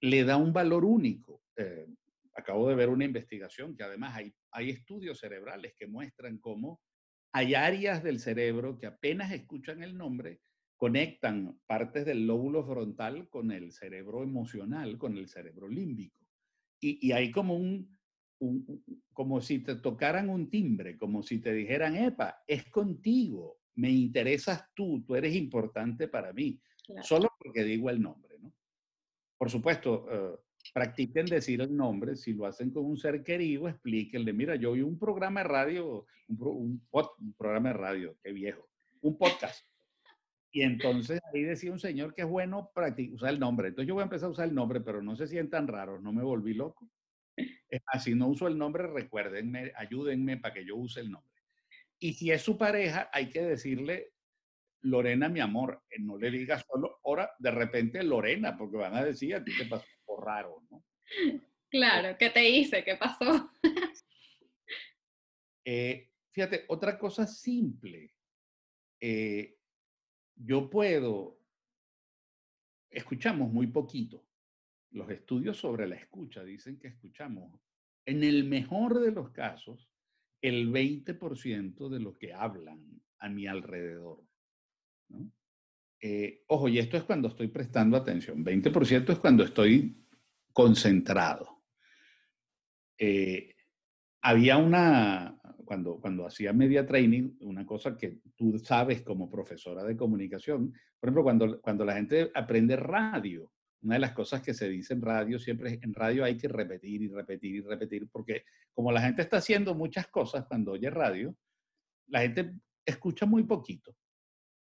le 0.00 0.24
da 0.24 0.36
un 0.36 0.52
valor 0.52 0.84
único. 0.84 1.44
Eh, 1.56 1.86
acabo 2.34 2.68
de 2.68 2.74
ver 2.74 2.88
una 2.88 3.04
investigación 3.04 3.76
que 3.76 3.84
además 3.84 4.16
hay, 4.16 4.34
hay 4.50 4.70
estudios 4.70 5.20
cerebrales 5.20 5.74
que 5.78 5.86
muestran 5.86 6.38
cómo 6.38 6.80
hay 7.32 7.54
áreas 7.54 8.02
del 8.02 8.18
cerebro 8.18 8.76
que 8.80 8.86
apenas 8.86 9.30
escuchan 9.30 9.84
el 9.84 9.96
nombre, 9.96 10.40
conectan 10.76 11.60
partes 11.66 12.04
del 12.04 12.26
lóbulo 12.26 12.64
frontal 12.66 13.28
con 13.28 13.52
el 13.52 13.70
cerebro 13.70 14.24
emocional, 14.24 14.98
con 14.98 15.16
el 15.16 15.28
cerebro 15.28 15.68
límbico. 15.68 16.26
Y, 16.80 16.98
y 17.06 17.12
hay 17.12 17.30
como 17.30 17.54
un, 17.54 17.96
como 19.12 19.40
si 19.40 19.60
te 19.60 19.76
tocaran 19.76 20.28
un 20.28 20.50
timbre, 20.50 20.98
como 20.98 21.22
si 21.22 21.38
te 21.38 21.52
dijeran, 21.52 21.94
epa, 21.94 22.42
es 22.48 22.68
contigo, 22.70 23.60
me 23.76 23.90
interesas 23.90 24.64
tú, 24.74 25.02
tú 25.06 25.14
eres 25.14 25.34
importante 25.34 26.08
para 26.08 26.32
mí, 26.32 26.60
solo 27.02 27.28
porque 27.38 27.64
digo 27.64 27.90
el 27.90 28.00
nombre, 28.00 28.38
¿no? 28.38 28.52
Por 29.36 29.50
supuesto, 29.50 30.06
eh, 30.10 30.38
practiquen 30.72 31.26
decir 31.26 31.60
el 31.60 31.76
nombre, 31.76 32.16
si 32.16 32.32
lo 32.32 32.46
hacen 32.46 32.70
con 32.70 32.84
un 32.84 32.96
ser 32.96 33.22
querido, 33.22 33.68
explíquenle, 33.68 34.32
mira, 34.32 34.56
yo 34.56 34.72
oí 34.72 34.82
un 34.82 34.98
programa 34.98 35.42
de 35.42 35.48
radio, 35.48 36.06
un, 36.28 36.82
programa 37.36 37.68
de 37.70 37.74
radio, 37.74 38.16
qué 38.22 38.32
viejo, 38.32 38.68
un 39.02 39.18
podcast. 39.18 39.66
Y 40.52 40.62
entonces 40.62 41.20
ahí 41.32 41.42
decía 41.42 41.72
un 41.72 41.80
señor 41.80 42.14
que 42.14 42.22
es 42.22 42.28
bueno 42.28 42.70
usar 43.12 43.30
el 43.30 43.40
nombre. 43.40 43.68
Entonces 43.68 43.88
yo 43.88 43.94
voy 43.94 44.02
a 44.02 44.04
empezar 44.04 44.28
a 44.28 44.32
usar 44.32 44.48
el 44.48 44.54
nombre, 44.54 44.80
pero 44.80 45.02
no 45.02 45.16
se 45.16 45.26
sientan 45.26 45.66
raros, 45.66 46.00
no 46.00 46.12
me 46.12 46.22
volví 46.22 46.54
loco. 46.54 46.88
Es 47.36 47.82
así, 47.88 48.14
no 48.14 48.28
uso 48.28 48.46
el 48.46 48.56
nombre, 48.56 48.86
recuérdenme, 48.86 49.72
ayúdenme 49.76 50.36
para 50.36 50.54
que 50.54 50.64
yo 50.64 50.76
use 50.76 51.00
el 51.00 51.10
nombre. 51.10 51.33
Y 52.04 52.12
si 52.12 52.30
es 52.30 52.42
su 52.42 52.58
pareja, 52.58 53.08
hay 53.14 53.30
que 53.30 53.40
decirle, 53.40 54.12
Lorena, 54.82 55.30
mi 55.30 55.40
amor, 55.40 55.84
eh, 55.88 55.96
no 56.00 56.18
le 56.18 56.30
digas 56.30 56.62
solo, 56.70 57.00
ahora 57.02 57.30
de 57.38 57.50
repente 57.50 58.02
Lorena, 58.02 58.58
porque 58.58 58.76
van 58.76 58.94
a 58.94 59.02
decir, 59.02 59.34
a 59.34 59.42
ti 59.42 59.56
te 59.56 59.64
pasó 59.64 59.86
por 60.04 60.22
raro, 60.22 60.62
¿no? 60.70 60.84
Claro, 61.70 62.14
¿qué 62.18 62.28
te 62.28 62.46
hice? 62.46 62.84
¿Qué 62.84 62.96
pasó? 62.96 63.50
Eh, 65.66 66.10
fíjate, 66.30 66.66
otra 66.68 66.98
cosa 66.98 67.26
simple. 67.26 68.12
Eh, 69.00 69.56
yo 70.36 70.68
puedo, 70.68 71.40
escuchamos 72.90 73.50
muy 73.50 73.68
poquito. 73.68 74.28
Los 74.90 75.08
estudios 75.08 75.56
sobre 75.56 75.88
la 75.88 75.94
escucha 75.94 76.44
dicen 76.44 76.78
que 76.78 76.88
escuchamos, 76.88 77.58
en 78.04 78.22
el 78.22 78.44
mejor 78.44 79.00
de 79.00 79.10
los 79.10 79.30
casos, 79.30 79.88
el 80.44 80.70
20% 80.70 81.88
de 81.88 82.00
lo 82.00 82.18
que 82.18 82.34
hablan 82.34 83.00
a 83.18 83.30
mi 83.30 83.46
alrededor. 83.46 84.22
Eh, 86.02 86.44
ojo, 86.48 86.68
y 86.68 86.78
esto 86.78 86.98
es 86.98 87.04
cuando 87.04 87.28
estoy 87.28 87.48
prestando 87.48 87.96
atención. 87.96 88.44
20% 88.44 89.10
es 89.10 89.18
cuando 89.20 89.42
estoy 89.42 90.04
concentrado. 90.52 91.62
Eh, 92.98 93.54
había 94.20 94.58
una, 94.58 95.40
cuando, 95.64 95.98
cuando 95.98 96.26
hacía 96.26 96.52
media 96.52 96.84
training, 96.84 97.38
una 97.40 97.64
cosa 97.64 97.96
que 97.96 98.20
tú 98.36 98.58
sabes 98.58 99.00
como 99.00 99.30
profesora 99.30 99.82
de 99.82 99.96
comunicación, 99.96 100.74
por 101.00 101.08
ejemplo, 101.08 101.22
cuando, 101.22 101.60
cuando 101.62 101.86
la 101.86 101.94
gente 101.94 102.30
aprende 102.34 102.76
radio, 102.76 103.50
una 103.84 103.96
de 103.96 104.00
las 104.00 104.12
cosas 104.12 104.42
que 104.42 104.54
se 104.54 104.68
dice 104.68 104.94
en 104.94 105.02
radio 105.02 105.38
siempre 105.38 105.74
es, 105.74 105.82
en 105.82 105.92
radio 105.92 106.24
hay 106.24 106.36
que 106.38 106.48
repetir 106.48 107.02
y 107.02 107.08
repetir 107.08 107.56
y 107.56 107.60
repetir, 107.60 108.08
porque 108.10 108.44
como 108.72 108.90
la 108.90 109.02
gente 109.02 109.22
está 109.22 109.36
haciendo 109.36 109.74
muchas 109.74 110.08
cosas 110.08 110.46
cuando 110.46 110.72
oye 110.72 110.88
radio, 110.90 111.36
la 112.08 112.20
gente 112.20 112.54
escucha 112.84 113.26
muy 113.26 113.44
poquito. 113.44 113.94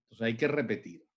Entonces 0.05 0.25
hay 0.25 0.37
que 0.37 0.47
repetir. 0.47 1.07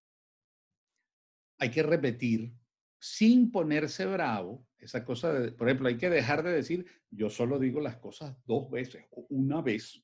hay 1.59 1.71
que 1.71 1.83
repetir 1.83 2.53
sin 2.99 3.51
ponerse 3.51 4.07
bravo, 4.07 4.67
esa 4.79 5.05
cosa 5.05 5.33
de, 5.33 5.53
por 5.53 5.69
ejemplo, 5.69 5.89
hay 5.89 5.97
que 5.97 6.11
dejar 6.11 6.43
de 6.43 6.53
decir, 6.53 6.87
yo 7.11 7.31
solo 7.31 7.59
digo 7.59 7.81
las 7.81 7.99
cosas 7.99 8.37
dos 8.45 8.71
veces 8.71 9.05
o 9.11 9.27
una 9.31 9.63
vez. 9.63 10.03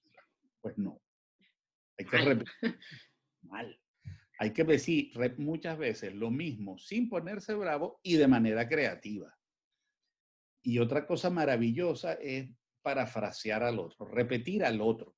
Pues 0.61 0.76
no. 0.78 1.00
Hay 1.98 2.07
que 2.07 2.18
repetir. 2.18 2.53
Mal. 3.42 3.82
Hay 4.43 4.53
que 4.53 4.64
decir 4.64 5.12
muchas 5.38 5.78
veces 5.78 6.12
lo 6.12 6.28
mismo 6.28 6.76
sin 6.76 7.09
ponerse 7.09 7.55
bravo 7.55 8.01
y 8.03 8.16
de 8.16 8.26
manera 8.26 8.68
creativa. 8.68 9.32
Y 10.64 10.80
otra 10.80 11.07
cosa 11.07 11.30
maravillosa 11.30 12.14
es 12.14 12.51
parafrasear 12.82 13.62
al 13.62 13.78
otro, 13.78 14.05
repetir 14.05 14.64
al 14.64 14.80
otro, 14.80 15.14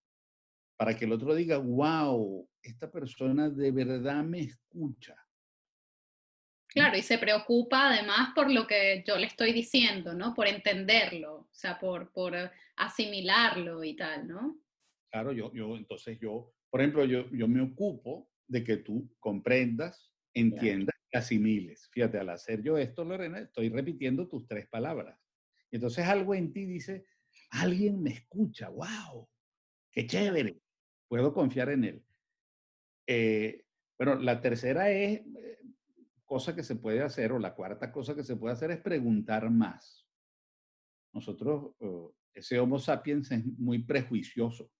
para 0.76 0.94
que 0.94 1.06
el 1.06 1.12
otro 1.12 1.34
diga, 1.34 1.56
wow, 1.56 2.46
esta 2.60 2.90
persona 2.92 3.48
de 3.48 3.72
verdad 3.72 4.22
me 4.22 4.40
escucha. 4.40 5.16
Claro, 6.66 6.98
y 6.98 7.02
se 7.02 7.16
preocupa 7.16 7.94
además 7.94 8.34
por 8.34 8.52
lo 8.52 8.66
que 8.66 9.02
yo 9.06 9.16
le 9.16 9.24
estoy 9.24 9.54
diciendo, 9.54 10.12
¿no? 10.12 10.34
Por 10.34 10.48
entenderlo, 10.48 11.34
o 11.34 11.54
sea, 11.54 11.78
por, 11.78 12.12
por 12.12 12.34
asimilarlo 12.76 13.84
y 13.84 13.96
tal, 13.96 14.28
¿no? 14.28 14.58
Claro, 15.10 15.32
yo, 15.32 15.50
yo, 15.54 15.76
entonces 15.76 16.18
yo, 16.20 16.52
por 16.68 16.82
ejemplo, 16.82 17.06
yo, 17.06 17.26
yo 17.30 17.48
me 17.48 17.62
ocupo 17.62 18.28
de 18.46 18.64
que 18.64 18.78
tú 18.78 19.10
comprendas, 19.18 20.12
entiendas 20.34 20.96
y 21.12 21.16
asimiles. 21.16 21.88
Fíjate, 21.92 22.18
al 22.18 22.28
hacer 22.28 22.62
yo 22.62 22.78
esto, 22.78 23.04
Lorena, 23.04 23.38
estoy 23.38 23.68
repitiendo 23.68 24.28
tus 24.28 24.46
tres 24.46 24.68
palabras. 24.68 25.18
Y 25.70 25.76
entonces 25.76 26.04
algo 26.06 26.34
en 26.34 26.52
ti 26.52 26.66
dice, 26.66 27.06
alguien 27.50 28.02
me 28.02 28.10
escucha, 28.10 28.68
wow, 28.68 29.28
qué 29.90 30.06
chévere, 30.06 30.60
puedo 31.08 31.32
confiar 31.32 31.70
en 31.70 31.84
él. 31.84 32.04
Eh, 33.06 33.64
bueno, 33.98 34.16
la 34.16 34.40
tercera 34.40 34.90
es, 34.90 35.20
eh, 35.20 35.58
cosa 36.24 36.54
que 36.54 36.64
se 36.64 36.76
puede 36.76 37.02
hacer, 37.02 37.32
o 37.32 37.38
la 37.38 37.54
cuarta 37.54 37.92
cosa 37.92 38.14
que 38.14 38.24
se 38.24 38.36
puede 38.36 38.54
hacer 38.54 38.70
es 38.70 38.80
preguntar 38.80 39.50
más. 39.50 40.08
Nosotros, 41.12 41.76
ese 42.34 42.58
Homo 42.58 42.78
sapiens 42.78 43.30
es 43.30 43.44
muy 43.44 43.78
prejuicioso. 43.84 44.70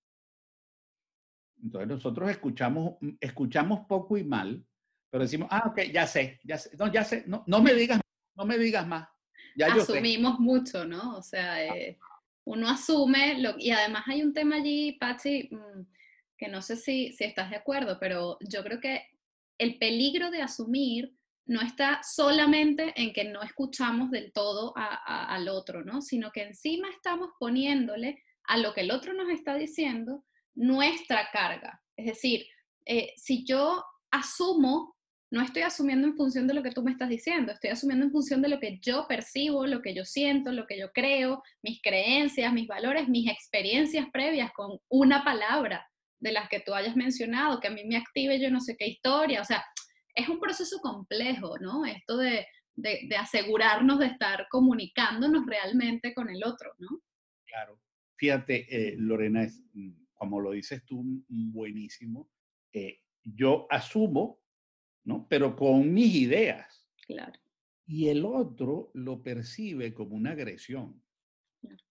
Entonces 1.64 1.88
nosotros 1.88 2.30
escuchamos, 2.30 2.96
mm, 3.00 3.10
escuchamos 3.20 3.86
poco 3.88 4.18
y 4.18 4.24
mal, 4.24 4.62
pero 5.10 5.24
decimos, 5.24 5.48
ah, 5.50 5.64
ok, 5.66 5.80
ya 5.92 6.06
sé, 6.06 6.38
ya 6.44 6.58
sé, 6.58 6.76
no, 6.76 6.92
ya 6.92 7.04
sé, 7.04 7.24
no, 7.26 7.42
no 7.46 7.62
me 7.62 7.72
digas, 7.72 8.00
no 8.36 8.44
me 8.44 8.58
digas 8.58 8.86
más. 8.86 9.08
Ya 9.56 9.72
Asumimos 9.72 10.38
mucho, 10.40 10.84
¿no? 10.84 11.16
O 11.16 11.22
sea, 11.22 11.64
eh, 11.64 11.98
uno 12.44 12.68
asume, 12.68 13.40
lo, 13.40 13.54
y 13.58 13.70
además 13.70 14.04
hay 14.08 14.22
un 14.22 14.34
tema 14.34 14.56
allí, 14.56 14.92
Patsy, 14.92 15.48
mm, 15.50 15.86
que 16.36 16.48
no 16.48 16.60
sé 16.60 16.76
si, 16.76 17.12
si 17.12 17.24
estás 17.24 17.50
de 17.50 17.56
acuerdo, 17.56 17.98
pero 17.98 18.36
yo 18.40 18.62
creo 18.62 18.80
que 18.80 19.06
el 19.56 19.78
peligro 19.78 20.30
de 20.30 20.42
asumir 20.42 21.14
no 21.46 21.60
está 21.60 22.00
solamente 22.02 22.92
en 22.96 23.12
que 23.12 23.24
no 23.24 23.42
escuchamos 23.42 24.10
del 24.10 24.32
todo 24.32 24.72
al 24.76 25.48
otro, 25.48 25.84
¿no? 25.84 26.00
Sino 26.02 26.32
que 26.32 26.42
encima 26.42 26.88
estamos 26.90 27.30
poniéndole 27.38 28.22
a 28.44 28.56
lo 28.56 28.74
que 28.74 28.80
el 28.80 28.90
otro 28.90 29.12
nos 29.12 29.30
está 29.30 29.54
diciendo 29.54 30.24
nuestra 30.54 31.28
carga. 31.32 31.80
Es 31.96 32.06
decir, 32.06 32.46
eh, 32.86 33.12
si 33.16 33.44
yo 33.44 33.84
asumo, 34.10 34.94
no 35.30 35.42
estoy 35.42 35.62
asumiendo 35.62 36.06
en 36.06 36.16
función 36.16 36.46
de 36.46 36.54
lo 36.54 36.62
que 36.62 36.70
tú 36.70 36.82
me 36.82 36.92
estás 36.92 37.08
diciendo, 37.08 37.52
estoy 37.52 37.70
asumiendo 37.70 38.04
en 38.04 38.12
función 38.12 38.40
de 38.40 38.48
lo 38.48 38.60
que 38.60 38.78
yo 38.80 39.06
percibo, 39.08 39.66
lo 39.66 39.82
que 39.82 39.94
yo 39.94 40.04
siento, 40.04 40.52
lo 40.52 40.66
que 40.66 40.78
yo 40.78 40.92
creo, 40.92 41.42
mis 41.62 41.80
creencias, 41.82 42.52
mis 42.52 42.68
valores, 42.68 43.08
mis 43.08 43.28
experiencias 43.28 44.06
previas 44.12 44.52
con 44.52 44.78
una 44.88 45.24
palabra 45.24 45.88
de 46.20 46.32
las 46.32 46.48
que 46.48 46.60
tú 46.60 46.72
hayas 46.72 46.94
mencionado, 46.94 47.60
que 47.60 47.68
a 47.68 47.72
mí 47.72 47.84
me 47.84 47.96
active 47.96 48.40
yo 48.40 48.50
no 48.50 48.60
sé 48.60 48.76
qué 48.78 48.86
historia, 48.86 49.40
o 49.40 49.44
sea, 49.44 49.64
es 50.14 50.28
un 50.28 50.38
proceso 50.38 50.78
complejo, 50.80 51.58
¿no? 51.58 51.84
Esto 51.84 52.16
de, 52.16 52.46
asegurarnos 53.18 53.98
de 53.98 54.06
estar 54.06 54.46
comunicándonos 54.50 55.44
realmente 55.46 56.14
con 56.14 56.30
el 56.30 56.44
otro, 56.44 56.72
¿no? 56.78 57.00
Claro. 57.46 57.80
Fíjate, 58.16 58.66
eh, 58.70 58.94
Lorena, 58.96 59.42
es, 59.42 59.60
mm, 59.72 60.03
como 60.14 60.40
lo 60.40 60.52
dices 60.52 60.84
tú, 60.84 61.04
buenísimo. 61.28 62.30
Eh, 62.72 63.00
yo 63.22 63.66
asumo, 63.70 64.40
¿no? 65.04 65.26
Pero 65.28 65.54
con 65.56 65.92
mis 65.92 66.14
ideas. 66.14 66.88
Claro. 67.06 67.38
Y 67.86 68.08
el 68.08 68.24
otro 68.24 68.90
lo 68.94 69.22
percibe 69.22 69.92
como 69.92 70.16
una 70.16 70.30
agresión. 70.30 71.02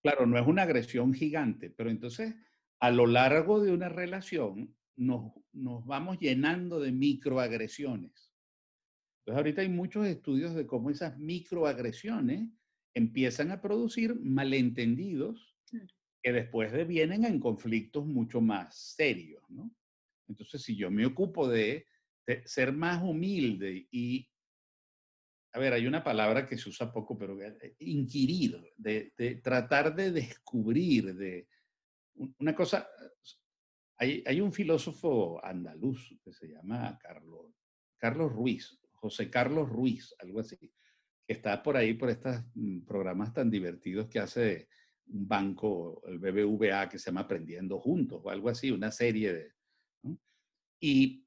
Claro, 0.01 0.25
no 0.25 0.39
es 0.39 0.47
una 0.47 0.63
agresión 0.63 1.13
gigante, 1.13 1.69
pero 1.69 1.89
entonces 1.89 2.35
a 2.79 2.91
lo 2.91 3.07
largo 3.07 3.61
de 3.61 3.71
una 3.71 3.89
relación 3.89 4.75
nos, 4.95 5.33
vamos 5.53 6.19
llenando 6.19 6.79
de 6.79 6.91
microagresiones. 6.91 8.33
Entonces 9.19 9.37
ahorita 9.37 9.61
hay 9.61 9.69
muchos 9.69 10.05
estudios 10.05 10.53
de 10.53 10.67
cómo 10.67 10.89
esas 10.89 11.17
microagresiones 11.17 12.49
empiezan 12.93 13.51
a 13.51 13.61
producir 13.61 14.19
malentendidos 14.19 15.52
que 16.23 16.31
después 16.31 16.71
devienen 16.71 17.25
en 17.25 17.39
conflictos 17.39 18.05
mucho 18.05 18.41
más 18.41 18.75
serios, 18.95 19.43
¿no? 19.49 19.69
Entonces, 20.27 20.63
si 20.63 20.75
yo 20.75 20.89
me 20.89 21.05
ocupo 21.05 21.47
de, 21.47 21.85
ser 22.45 22.71
más 22.71 23.03
humilde 23.03 23.89
y, 23.91 24.25
a 25.51 25.59
ver, 25.59 25.73
hay 25.73 25.85
una 25.85 26.01
palabra 26.01 26.47
que 26.47 26.57
se 26.57 26.69
usa 26.69 26.93
poco, 26.93 27.17
pero 27.17 27.39
eh, 27.41 27.75
inquirir, 27.79 28.73
de, 28.77 29.13
de 29.17 29.35
tratar 29.35 29.93
de 29.93 30.11
descubrir, 30.11 31.13
de 31.13 31.49
una 32.39 32.55
cosa, 32.55 32.87
hay, 33.97 34.41
un 34.41 34.51
filósofo 34.51 35.43
andaluz 35.43 36.17
que 36.23 36.33
se 36.33 36.47
llama 36.47 36.97
Carlos, 37.01 37.51
Carlos 37.97 38.31
Ruiz, 38.31 38.79
José 38.91 39.29
Carlos 39.29 39.69
Ruiz, 39.69 40.15
algo 40.19 40.39
así, 40.39 40.57
que 40.57 41.33
está 41.33 41.61
por 41.61 41.77
ahí 41.77 41.93
por 41.93 42.09
estos 42.09 42.41
mm, 42.55 42.81
programas 42.81 43.33
tan 43.33 43.49
divertidos 43.49 44.07
que 44.07 44.19
hace 44.19 44.67
un 45.07 45.27
banco, 45.27 46.01
el 46.07 46.19
BBVA, 46.19 46.89
que 46.89 46.97
se 46.97 47.05
llama 47.05 47.21
Aprendiendo 47.21 47.79
Juntos 47.79 48.21
o 48.23 48.29
algo 48.29 48.49
así, 48.49 48.71
una 48.71 48.91
serie 48.91 49.33
de... 49.33 49.53
Y 50.79 51.25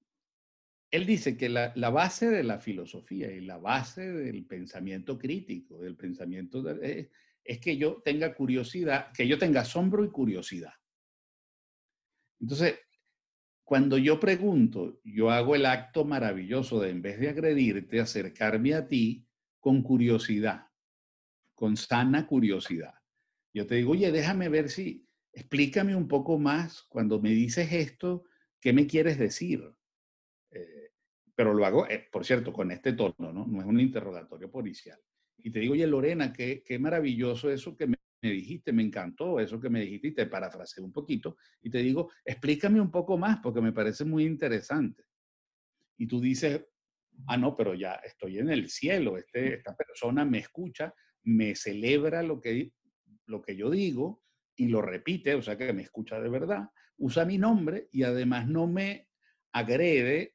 él 0.91 1.07
dice 1.07 1.37
que 1.37 1.49
la, 1.49 1.73
base 1.91 2.31
de 2.31 2.43
la 2.43 2.59
filosofía 2.59 3.31
y 3.31 3.41
la 3.41 3.59
base 3.59 4.11
del 4.11 4.47
pensamiento 4.47 5.19
crítico, 5.19 5.81
del 5.83 5.97
pensamiento, 5.97 6.65
es 6.81 7.61
que 7.61 7.77
yo 7.77 8.03
tenga 8.05 8.35
curiosidad, 8.35 9.13
que 9.13 9.27
yo 9.27 9.39
tenga 9.39 9.63
asombro 9.63 10.05
y 10.05 10.11
curiosidad. 10.11 10.73
Entonces, 12.41 12.79
cuando 13.65 13.99
yo 13.99 14.21
pregunto, 14.21 15.01
yo 15.03 15.31
hago 15.31 15.55
el 15.55 15.67
acto 15.67 16.05
maravilloso 16.05 16.81
de, 16.81 16.91
en 16.91 17.03
vez 17.03 17.19
de 17.19 17.31
agredirte, 17.31 18.01
acercarme 18.01 18.75
a 18.75 18.87
ti 18.87 19.27
con 19.59 19.83
curiosidad, 19.83 20.69
con 21.55 21.77
sana 21.77 22.27
curiosidad. 22.27 22.95
Yo 23.57 23.67
te 23.67 23.77
digo, 23.77 23.93
oye, 23.93 24.13
déjame 24.13 24.51
ver 24.51 24.69
si, 24.69 25.09
explícame 25.33 25.97
un 25.97 26.07
poco 26.07 26.39
más 26.39 26.83
cuando 26.91 27.23
me 27.23 27.31
dices 27.31 27.73
esto, 27.73 28.25
¿qué 28.61 28.75
me 28.75 28.87
quieres 28.87 29.19
decir? 29.19 29.65
Eh, 30.51 30.91
pero 31.35 31.55
lo 31.55 31.65
hago, 31.65 31.89
eh, 31.89 32.07
por 32.13 32.27
cierto, 32.27 32.53
con 32.53 32.71
este 32.71 32.93
tono, 32.93 33.33
¿no? 33.33 33.47
No 33.47 33.61
es 33.61 33.67
un 33.67 33.81
interrogatorio 33.81 34.51
policial. 34.51 35.01
Y 35.39 35.51
te 35.51 35.61
digo, 35.61 35.73
oye, 35.73 35.87
Lorena, 35.87 36.35
qué, 36.35 36.63
qué 36.63 36.79
maravilloso 36.79 37.51
eso 37.51 37.75
que 37.75 37.87
me 37.87 37.97
me 38.23 38.31
dijiste, 38.31 38.73
me 38.73 38.83
encantó 38.83 39.41
eso 39.41 39.61
que 39.61 39.71
me 39.71 39.81
dijiste 39.81 40.09
y 40.09 40.15
te 40.15 40.27
parafraseé 40.27 40.83
un 40.83 40.93
poquito 40.93 41.37
y 41.63 41.71
te 41.71 41.79
digo, 41.79 42.11
explícame 42.25 42.81
un 42.81 42.91
poco 42.91 43.17
más 43.19 43.39
porque 43.43 43.61
me 43.61 43.73
parece 43.73 44.05
muy 44.05 44.25
interesante. 44.25 45.05
Y 45.99 46.07
tú 46.07 46.21
dices, 46.21 46.67
ah, 47.27 47.37
no, 47.37 47.57
pero 47.57 47.75
ya 47.75 47.95
estoy 47.97 48.39
en 48.39 48.51
el 48.51 48.69
cielo, 48.69 49.17
este, 49.17 49.55
esta 49.55 49.77
persona 49.77 50.25
me 50.25 50.39
escucha, 50.39 50.95
me 51.25 51.55
celebra 51.55 52.23
lo 52.23 52.41
que, 52.41 52.73
lo 53.27 53.43
que 53.43 53.57
yo 53.57 53.71
digo 53.71 54.23
y 54.57 54.69
lo 54.69 54.83
repite, 54.83 55.35
o 55.35 55.43
sea 55.43 55.57
que 55.57 55.73
me 55.73 55.83
escucha 55.83 56.21
de 56.21 56.29
verdad, 56.29 56.71
usa 56.99 57.25
mi 57.25 57.39
nombre 57.39 57.89
y 57.93 58.03
además 58.05 58.49
no 58.49 58.67
me 58.67 59.09
agrede 59.53 60.35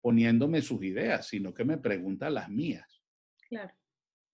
poniéndome 0.00 0.62
sus 0.62 0.82
ideas, 0.82 1.28
sino 1.28 1.54
que 1.54 1.64
me 1.64 1.78
pregunta 1.78 2.28
las 2.28 2.48
mías. 2.48 3.02
Claro. 3.48 3.72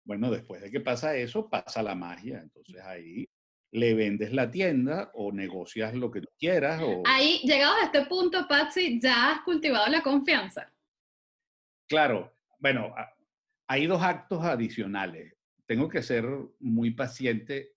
Bueno, 0.05 0.31
después 0.31 0.63
de 0.63 0.71
que 0.71 0.81
pasa 0.81 1.15
eso, 1.17 1.51
pasa 1.51 1.83
la 1.83 1.95
magia. 1.95 2.41
Entonces 2.41 2.81
ahí 2.83 3.29
le 3.73 3.95
vendes 3.95 4.33
la 4.33 4.51
tienda 4.51 5.11
o 5.13 5.33
negocias 5.33 5.95
lo 5.95 6.11
que 6.11 6.23
tú 6.23 6.29
quieras. 6.39 6.81
O... 6.83 7.03
Ahí, 7.07 7.41
llegado 7.45 7.75
a 7.75 7.85
este 7.85 8.07
punto, 8.07 8.47
Patsy, 8.49 8.99
ya 9.01 9.33
has 9.33 9.43
cultivado 9.43 9.87
la 9.89 10.03
confianza. 10.03 10.73
Claro, 11.87 12.35
bueno, 12.59 12.95
hay 13.67 13.87
dos 13.87 14.03
actos 14.03 14.43
adicionales. 14.45 15.35
Tengo 15.67 15.89
que 15.89 16.03
ser 16.03 16.27
muy 16.59 16.93
paciente. 16.93 17.75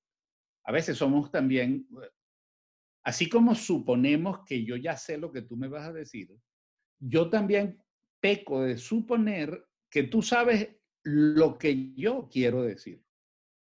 A 0.63 0.71
veces 0.71 0.97
somos 0.97 1.31
también, 1.31 1.87
así 3.03 3.29
como 3.29 3.55
suponemos 3.55 4.39
que 4.45 4.63
yo 4.63 4.75
ya 4.75 4.95
sé 4.95 5.17
lo 5.17 5.31
que 5.31 5.41
tú 5.41 5.57
me 5.57 5.67
vas 5.67 5.87
a 5.87 5.93
decir, 5.93 6.29
yo 6.99 7.29
también 7.29 7.81
peco 8.19 8.61
de 8.63 8.77
suponer 8.77 9.65
que 9.89 10.03
tú 10.03 10.21
sabes 10.21 10.69
lo 11.03 11.57
que 11.57 11.93
yo 11.93 12.29
quiero 12.31 12.63
decir. 12.63 13.03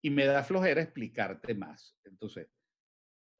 Y 0.02 0.10
me 0.10 0.24
da 0.24 0.44
flojera 0.44 0.82
explicarte 0.82 1.54
más. 1.54 1.98
Entonces, 2.04 2.48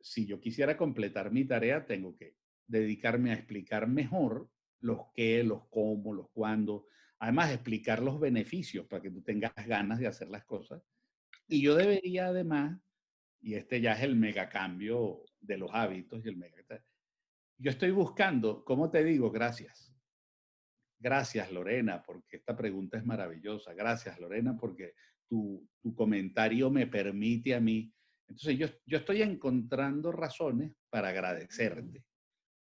si 0.00 0.26
yo 0.26 0.40
quisiera 0.40 0.76
completar 0.76 1.30
mi 1.30 1.44
tarea, 1.44 1.86
tengo 1.86 2.16
que 2.16 2.36
dedicarme 2.66 3.30
a 3.30 3.34
explicar 3.34 3.88
mejor 3.88 4.50
los 4.80 5.06
qué, 5.14 5.44
los 5.44 5.68
cómo, 5.68 6.12
los 6.12 6.28
cuándo, 6.30 6.86
además 7.18 7.52
explicar 7.52 8.02
los 8.02 8.20
beneficios 8.20 8.86
para 8.86 9.02
que 9.02 9.10
tú 9.10 9.22
tengas 9.22 9.52
ganas 9.66 9.98
de 9.98 10.06
hacer 10.06 10.28
las 10.28 10.44
cosas. 10.44 10.82
Y 11.48 11.62
yo 11.62 11.76
debería 11.76 12.26
además, 12.26 12.80
y 13.46 13.54
este 13.54 13.80
ya 13.80 13.92
es 13.92 14.02
el 14.02 14.16
megacambio 14.16 15.22
de 15.38 15.56
los 15.56 15.70
hábitos 15.72 16.20
y 16.24 16.28
el 16.28 16.36
mega... 16.36 16.56
Yo 17.56 17.70
estoy 17.70 17.92
buscando, 17.92 18.64
¿cómo 18.64 18.90
te 18.90 19.04
digo? 19.04 19.30
Gracias. 19.30 19.94
Gracias, 20.98 21.52
Lorena, 21.52 22.02
porque 22.02 22.38
esta 22.38 22.56
pregunta 22.56 22.98
es 22.98 23.06
maravillosa. 23.06 23.72
Gracias, 23.72 24.18
Lorena, 24.18 24.56
porque 24.58 24.94
tu, 25.28 25.64
tu 25.80 25.94
comentario 25.94 26.70
me 26.70 26.88
permite 26.88 27.54
a 27.54 27.60
mí. 27.60 27.94
Entonces, 28.26 28.58
yo, 28.58 28.66
yo 28.84 28.98
estoy 28.98 29.22
encontrando 29.22 30.10
razones 30.10 30.72
para 30.90 31.10
agradecerte. 31.10 32.04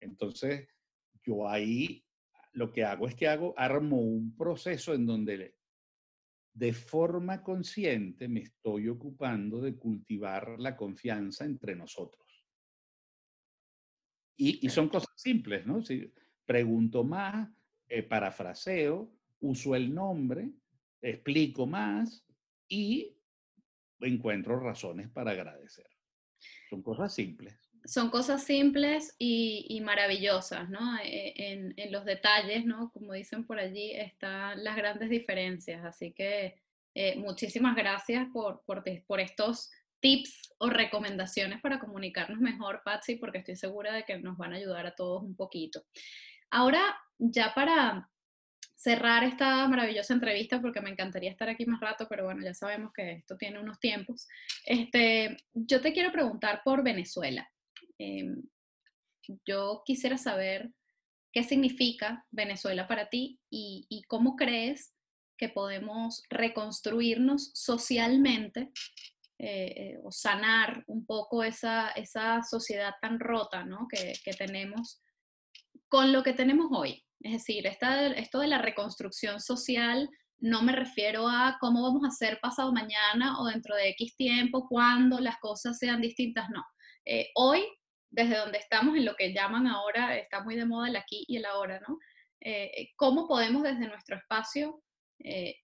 Entonces, 0.01 0.69
yo 1.23 1.49
ahí 1.49 2.05
lo 2.53 2.71
que 2.71 2.85
hago 2.85 3.09
es 3.09 3.14
que 3.14 3.27
hago, 3.27 3.55
armo 3.57 4.03
un 4.03 4.37
proceso 4.37 4.93
en 4.93 5.07
donde 5.07 5.55
de 6.59 6.73
forma 6.73 7.41
consciente 7.41 8.27
me 8.27 8.41
estoy 8.41 8.89
ocupando 8.89 9.61
de 9.61 9.77
cultivar 9.77 10.59
la 10.59 10.77
confianza 10.77 11.45
entre 11.45 11.77
nosotros. 11.77 12.27
Y, 14.37 14.69
son 14.69 14.89
cosas 14.89 15.13
simples, 15.17 15.67
¿no? 15.67 15.83
Si 15.83 16.13
pregunto 16.45 17.05
más, 17.05 17.49
eh, 17.89 18.03
parafraseo, 18.03 19.11
uso 19.41 19.75
el 19.77 19.95
nombre, 19.95 20.51
explico 21.01 21.67
más 21.67 22.25
y 22.69 23.17
encuentro 24.01 24.59
razones 24.59 25.09
para 25.11 25.33
agradecer. 25.33 25.89
Son 26.69 26.83
cosas 26.83 27.15
simples 27.15 27.68
son 27.89 28.11
cosas 28.11 28.45
simples 28.45 29.14
y, 29.18 29.80
maravillosas, 29.82 30.68
¿no? 30.68 30.99
E, 31.03 31.32
en, 31.36 31.74
los 31.91 32.05
detalles, 32.05 32.66
¿no? 32.66 32.91
Como 32.93 33.14
dicen 33.14 33.47
por 33.47 33.59
allí, 33.59 33.93
están 33.93 34.62
las 34.62 34.76
grandes 34.76 35.09
diferencias. 35.09 35.82
Así 35.84 36.12
que 36.12 36.61
eh, 36.95 37.16
muchísimas 37.16 37.74
gracias 37.74 38.28
por, 38.30 38.62
por, 38.66 38.84
por, 39.07 39.20
estos 39.20 39.70
tips 40.01 40.55
o 40.59 40.68
recomendaciones 40.68 41.62
para 41.62 41.80
comunicarnos 41.80 42.41
mejor, 42.41 42.82
Patsy, 42.84 43.16
porque 43.16 43.39
estoy 43.39 43.57
segura 43.57 43.95
de 43.95 44.05
que 44.05 44.18
nos 44.18 44.36
van 44.36 44.53
a 44.53 44.57
ayudar 44.57 44.86
a 44.86 44.95
todos 44.95 45.22
un 45.22 45.34
poquito. 45.34 45.82
Ahora, 46.51 46.95
ya 47.16 47.55
para 47.55 48.11
cerrar 48.74 49.24
esta 49.24 49.66
maravillosa 49.66 50.12
entrevista, 50.12 50.61
porque 50.61 50.82
me 50.82 50.91
encantaría 50.91 51.30
estar 51.30 51.49
aquí 51.49 51.64
más 51.64 51.80
rato, 51.80 52.07
pero 52.07 52.26
bueno, 52.26 52.45
ya 52.45 52.53
sabemos 52.53 52.93
que 52.93 53.12
esto 53.12 53.39
tiene 53.39 53.59
unos 53.61 53.80
tiempos, 53.80 54.28
este, 54.66 55.39
yo 55.55 55.80
te 55.80 55.95
quiero 55.95 56.12
preguntar 56.12 56.61
por 56.62 56.84
Venezuela. 56.84 57.51
Em, 57.99 58.43
yo 59.47 59.83
quisiera 59.85 60.17
saber 60.17 60.71
qué 61.33 61.43
significa 61.43 62.27
Venezuela 62.31 62.89
para 62.89 63.09
ti 63.09 63.39
y, 63.51 64.03
cómo 64.09 64.37
crees 64.37 64.95
que 65.37 65.49
podemos 65.49 66.23
reconstruirnos 66.31 67.51
socialmente 67.55 68.73
eh, 69.39 69.75
eh, 69.77 69.99
o 70.03 70.11
sanar 70.11 70.83
un 70.87 71.07
poco 71.07 71.45
esa, 71.45 71.91
esa 71.91 72.43
sociedad 72.43 72.95
tan 73.01 73.21
rota 73.21 73.65
¿no? 73.65 73.87
que, 73.89 74.15
que, 74.25 74.33
tenemos 74.33 75.01
con 75.89 76.13
lo 76.13 76.23
que 76.23 76.33
tenemos 76.33 76.69
hoy. 76.73 77.05
Es 77.21 77.33
decir, 77.33 77.67
esta, 77.67 78.09
esto 78.09 78.41
de 78.41 78.49
la 78.49 78.59
reconstrucción 78.59 79.41
social 79.41 80.09
no 80.41 80.63
me 80.63 80.73
refiero 80.73 81.29
a 81.29 81.59
cómo 81.61 81.83
vamos 81.83 82.05
a 82.05 82.09
hacer 82.09 82.39
pasado 82.41 82.73
mañana 82.73 83.41
o 83.41 83.47
dentro 83.47 83.75
de 83.75 83.91
X 83.91 84.17
tiempo, 84.17 84.69
cuando 84.69 85.19
las 85.19 85.39
cosas 85.39 85.79
sean 85.79 86.01
distintas, 86.01 86.49
no. 86.51 86.65
Eh, 87.05 87.31
hoy 87.35 87.65
desde 88.11 88.37
donde 88.37 88.59
estamos, 88.59 88.97
en 88.97 89.05
lo 89.05 89.15
que 89.17 89.33
llaman 89.33 89.67
ahora, 89.67 90.17
está 90.17 90.43
muy 90.43 90.57
de 90.57 90.65
moda 90.65 90.89
el 90.89 90.97
aquí 90.97 91.25
y 91.29 91.37
el 91.37 91.45
ahora, 91.45 91.81
¿no? 91.87 91.99
Eh, 92.41 92.71
eh, 92.77 92.93
¿Cómo 92.97 93.27
podemos 93.27 93.63
desde 93.63 93.87
nuestro 93.89 94.17
espacio 94.17 94.83
eh, 95.19 95.57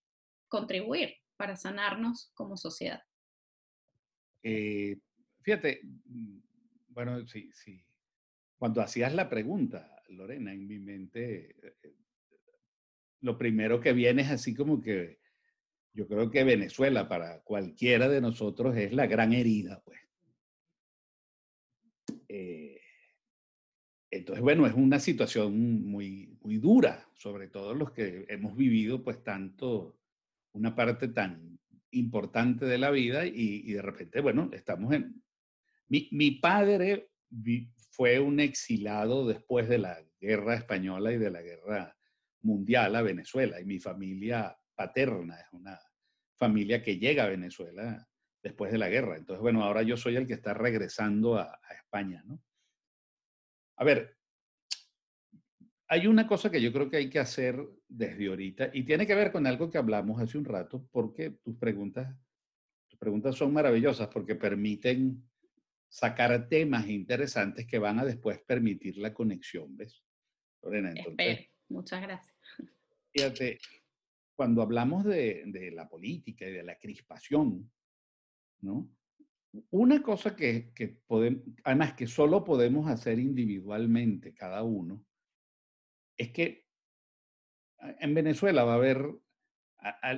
contribuir 0.48 1.14
para 1.36 1.56
sanarnos 1.56 2.30
como 2.34 2.56
sociedad? 2.56 3.02
fíjate, 5.40 5.80
mm, 5.84 6.38
bueno, 6.88 7.26
sí, 7.26 7.50
sí. 7.54 7.82
Cuando 8.58 8.82
hacías 8.82 9.14
la 9.14 9.30
pregunta, 9.30 10.02
Lorena, 10.08 10.52
en 10.52 10.66
mi 10.66 10.78
mente, 10.78 11.56
lo 13.20 13.38
primero 13.38 13.80
que 13.80 13.94
viene 13.94 14.20
es 14.20 14.30
así 14.30 14.54
como 14.54 14.82
que 14.82 15.18
yo 15.94 16.06
creo 16.06 16.30
que 16.30 16.44
Venezuela 16.44 17.08
para 17.08 17.40
cualquiera 17.40 18.08
de 18.08 18.20
nosotros 18.20 18.76
es 18.76 18.92
la 18.92 19.06
gran 19.06 19.32
herida, 19.32 19.80
pues 19.82 20.04
eh, 22.36 22.80
entonces, 24.16 24.42
bueno, 24.42 24.66
es 24.66 24.74
una 24.74 24.98
situación 25.00 25.84
muy, 25.84 26.38
muy 26.42 26.58
dura, 26.58 27.08
sobre 27.14 27.48
todo 27.48 27.74
los 27.74 27.90
que 27.92 28.26
hemos 28.28 28.56
vivido 28.56 29.02
pues 29.02 29.22
tanto, 29.22 29.98
una 30.52 30.74
parte 30.74 31.08
tan 31.08 31.58
importante 31.90 32.64
de 32.64 32.78
la 32.78 32.90
vida 32.90 33.26
y, 33.26 33.72
de 33.72 33.82
repente, 33.82 34.20
bueno, 34.20 34.50
estamos 34.52 34.92
en... 34.92 35.22
Mi, 35.88 36.30
padre 36.32 37.10
fue 37.90 38.18
un 38.18 38.40
exilado 38.40 39.26
después 39.26 39.68
de 39.68 39.78
la 39.78 40.00
guerra 40.20 40.54
española 40.54 41.12
y 41.12 41.18
de 41.18 41.30
la 41.30 41.42
guerra 41.42 41.96
mundial 42.42 42.96
a 42.96 43.02
Venezuela 43.02 43.60
y 43.60 43.64
mi 43.64 43.78
familia 43.78 44.56
paterna 44.74 45.40
es 45.40 45.46
una 45.52 45.78
familia 46.36 46.82
que 46.82 46.98
llega 46.98 47.24
a 47.24 47.28
Venezuela 47.28 48.08
después 48.42 48.72
de 48.72 48.78
la 48.78 48.88
guerra. 48.88 49.16
Entonces, 49.16 49.40
bueno, 49.40 49.62
ahora 49.62 49.82
yo 49.82 49.96
soy 49.96 50.16
el 50.16 50.26
que 50.26 50.34
está 50.34 50.52
regresando 50.54 51.38
a, 51.38 51.58
España, 51.76 52.22
¿no? 52.26 52.42
A 53.76 53.84
ver, 53.84 54.16
hay 55.88 56.06
una 56.06 56.26
cosa 56.26 56.50
que 56.50 56.60
yo 56.60 56.72
creo 56.72 56.90
que 56.90 56.96
hay 56.96 57.10
que 57.10 57.18
hacer 57.18 57.58
desde 57.88 58.28
ahorita 58.28 58.70
y 58.72 58.84
tiene 58.84 59.06
que 59.06 59.14
ver 59.14 59.30
con 59.30 59.46
algo 59.46 59.70
que 59.70 59.78
hablamos 59.78 60.20
hace 60.20 60.38
un 60.38 60.44
rato, 60.44 60.88
porque 60.90 61.30
tus 61.42 61.56
preguntas, 61.56 62.16
tus 62.88 62.98
preguntas 62.98 63.36
son 63.36 63.52
maravillosas 63.52 64.08
porque 64.08 64.34
permiten 64.34 65.22
sacar 65.88 66.48
temas 66.48 66.88
interesantes 66.88 67.66
que 67.66 67.78
van 67.78 67.98
a 67.98 68.04
después 68.04 68.40
permitir 68.40 68.98
la 68.98 69.14
conexión, 69.14 69.76
¿ves? 69.76 70.02
Lorena, 70.62 70.90
entonces, 70.90 71.48
Muchas 71.68 72.02
gracias. 72.02 72.36
Fíjate, 73.12 73.58
cuando 74.34 74.62
hablamos 74.62 75.04
de, 75.04 75.44
de 75.46 75.70
la 75.70 75.88
política 75.88 76.46
y 76.46 76.52
de 76.52 76.62
la 76.62 76.78
crispación, 76.78 77.70
¿no? 78.60 78.90
Una 79.70 80.02
cosa 80.02 80.34
que, 80.34 80.72
podemos, 81.06 81.42
además 81.62 81.94
que 81.94 82.06
solo 82.06 82.44
podemos 82.44 82.88
hacer 82.88 83.18
individualmente 83.18 84.34
cada 84.34 84.62
uno, 84.62 85.04
es 86.16 86.30
que 86.30 86.66
en 87.78 88.14
Venezuela 88.14 88.64
va 88.64 88.72
a 88.72 88.76
haber 88.76 89.10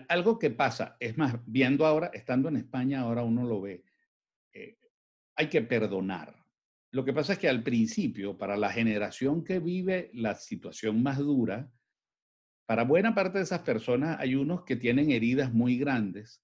algo 0.08 0.38
que 0.38 0.50
pasa, 0.50 0.96
es 1.00 1.18
más, 1.18 1.36
viendo 1.44 1.84
ahora, 1.84 2.10
estando 2.14 2.48
en 2.48 2.56
España, 2.56 3.00
ahora 3.00 3.24
uno 3.24 3.44
lo 3.44 3.60
ve, 3.60 3.84
eh, 4.52 4.78
hay 5.34 5.48
que 5.48 5.62
perdonar. 5.62 6.34
Lo 6.92 7.04
que 7.04 7.12
pasa 7.12 7.34
es 7.34 7.38
que 7.38 7.48
al 7.48 7.62
principio, 7.62 8.38
para 8.38 8.56
la 8.56 8.70
generación 8.70 9.44
que 9.44 9.58
vive 9.58 10.10
la 10.14 10.34
situación 10.34 11.02
más 11.02 11.18
dura, 11.18 11.70
para 12.64 12.84
buena 12.84 13.14
parte 13.14 13.38
de 13.38 13.44
esas 13.44 13.60
personas 13.60 14.18
hay 14.18 14.34
unos 14.34 14.64
que 14.64 14.76
tienen 14.76 15.10
heridas 15.10 15.52
muy 15.52 15.76
grandes 15.78 16.42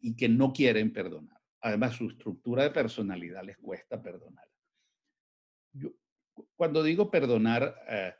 y 0.00 0.16
que 0.16 0.28
no 0.28 0.52
quieren 0.52 0.92
perdonar. 0.92 1.43
Además, 1.64 1.94
su 1.94 2.10
estructura 2.10 2.64
de 2.64 2.70
personalidad 2.70 3.42
les 3.42 3.56
cuesta 3.56 4.02
perdonar. 4.02 4.46
cuando 6.56 6.82
digo 6.82 7.10
perdonar, 7.10 7.74
eh, 7.88 8.14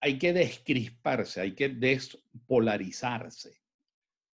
hay 0.00 0.18
que 0.18 0.34
descrisparse, 0.34 1.40
hay 1.40 1.54
que 1.54 1.70
despolarizarse 1.70 3.62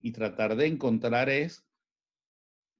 y 0.00 0.12
tratar 0.12 0.54
de 0.54 0.68
encontrar 0.68 1.28
es 1.28 1.66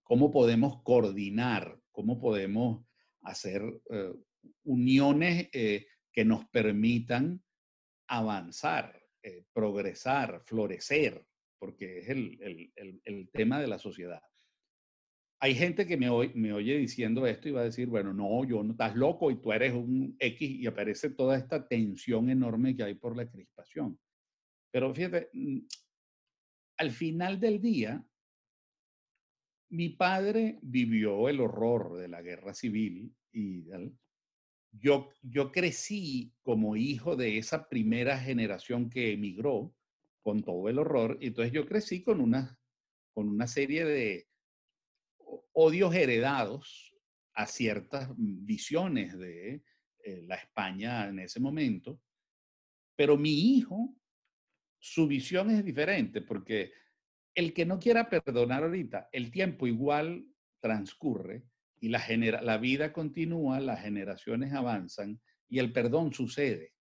cómo 0.04 0.30
podemos 0.30 0.82
coordinar, 0.84 1.82
cómo 1.90 2.20
podemos 2.20 2.86
hacer 3.22 3.62
eh, 3.90 4.14
uniones 4.62 5.48
eh, 5.52 5.88
que 6.12 6.24
nos 6.24 6.48
permitan 6.48 7.42
avanzar, 8.06 9.02
progresar, 9.52 10.42
florecer, 10.46 11.26
porque 11.58 11.98
es 11.98 12.08
el, 12.08 13.30
tema 13.32 13.60
de 13.60 13.66
la 13.66 13.78
sociedad. 13.78 14.22
Hay 15.42 15.54
gente 15.54 15.86
que 15.86 15.96
me, 15.96 16.08
me 16.34 16.52
oye 16.52 16.76
diciendo 16.76 17.26
esto 17.26 17.48
y 17.48 17.52
va 17.52 17.62
a 17.62 17.64
decir, 17.64 17.88
bueno, 17.88 18.12
no, 18.12 18.44
yo 18.44 18.62
no 18.62 18.72
estás 18.72 18.94
loco 18.94 19.30
y 19.30 19.40
tú 19.40 19.52
eres 19.52 19.72
un 19.72 20.14
X 20.18 20.50
y 20.50 20.66
aparece 20.66 21.10
toda 21.10 21.38
esta 21.38 21.66
tensión 21.66 22.28
enorme 22.28 22.76
que 22.76 22.82
hay 22.82 22.94
por 22.94 23.16
la 23.16 23.28
crispación. 23.28 23.98
Pero 24.70 24.94
fíjate, 24.94 25.30
mm, 25.32 25.58
al 26.78 26.90
final 26.90 27.40
del 27.40 27.60
día, 27.60 28.04
mi 29.70 29.90
padre 29.90 30.58
vivió 30.62 31.28
el 31.28 31.40
horror 31.40 31.96
de 31.96 32.08
la 32.08 32.20
guerra 32.22 32.52
civil 32.52 33.14
y 33.32 33.64
yo, 34.72 35.10
yo 35.22 35.52
crecí 35.52 36.32
como 36.42 36.76
hijo 36.76 37.16
de 37.16 37.38
esa 37.38 37.68
primera 37.68 38.18
generación 38.18 38.90
que 38.90 39.12
emigró 39.12 39.74
con 40.22 40.42
todo 40.42 40.68
el 40.68 40.78
horror. 40.78 41.18
Y 41.20 41.28
entonces 41.28 41.52
yo 41.52 41.66
crecí 41.66 42.02
con 42.02 42.20
una, 42.20 42.58
con 43.14 43.28
una 43.28 43.46
serie 43.46 43.84
de 43.84 44.29
odios 45.52 45.94
heredados 45.94 46.94
a 47.34 47.46
ciertas 47.46 48.08
visiones 48.16 49.16
de 49.18 49.62
eh, 50.04 50.22
la 50.26 50.36
España 50.36 51.08
en 51.08 51.20
ese 51.20 51.40
momento. 51.40 52.00
Pero 52.96 53.16
mi 53.16 53.56
hijo 53.56 53.94
su 54.80 55.06
visión 55.06 55.50
es 55.50 55.64
diferente, 55.64 56.22
porque 56.22 56.72
el 57.34 57.52
que 57.52 57.66
no 57.66 57.78
quiera 57.78 58.08
perdonar 58.08 58.64
ahorita, 58.64 59.08
el 59.12 59.30
tiempo 59.30 59.66
igual 59.66 60.26
transcurre 60.58 61.44
y 61.78 61.88
la, 61.90 62.02
la 62.42 62.58
vida 62.58 62.92
continúa, 62.92 63.60
las 63.60 63.82
generaciones 63.82 64.52
avanzan 64.52 65.20
y 65.48 65.58
el 65.58 65.72
perdón 65.72 66.12
sucede. 66.12 66.72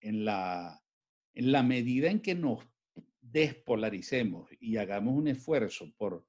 En 0.00 0.24
la, 0.24 0.82
en 1.34 1.52
la 1.52 1.62
medida 1.62 2.10
en 2.10 2.20
que 2.20 2.34
nos 2.34 2.66
despolaricemos 3.20 4.48
y 4.60 4.76
hagamos 4.76 5.14
un 5.14 5.28
esfuerzo 5.28 5.92
por... 5.96 6.26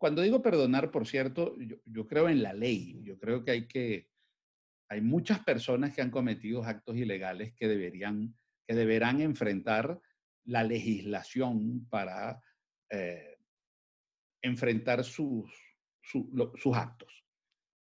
Cuando 0.00 0.22
digo 0.22 0.40
perdonar, 0.40 0.90
por 0.90 1.06
cierto, 1.06 1.54
yo, 1.58 1.76
yo 1.84 2.06
creo 2.06 2.30
en 2.30 2.42
la 2.42 2.54
ley, 2.54 2.98
yo 3.02 3.18
creo 3.18 3.44
que 3.44 3.50
hay 3.50 3.68
que... 3.68 4.08
Hay 4.88 5.02
muchas 5.02 5.40
personas 5.44 5.94
que 5.94 6.00
han 6.00 6.10
cometido 6.10 6.64
actos 6.64 6.96
ilegales 6.96 7.52
que 7.52 7.68
deberían, 7.68 8.34
que 8.66 8.74
deberán 8.74 9.20
enfrentar 9.20 10.00
la 10.46 10.64
legislación 10.64 11.86
para 11.90 12.42
eh, 12.88 13.36
enfrentar 14.42 15.04
sus, 15.04 15.52
sus 16.02 16.76
actos. 16.76 17.22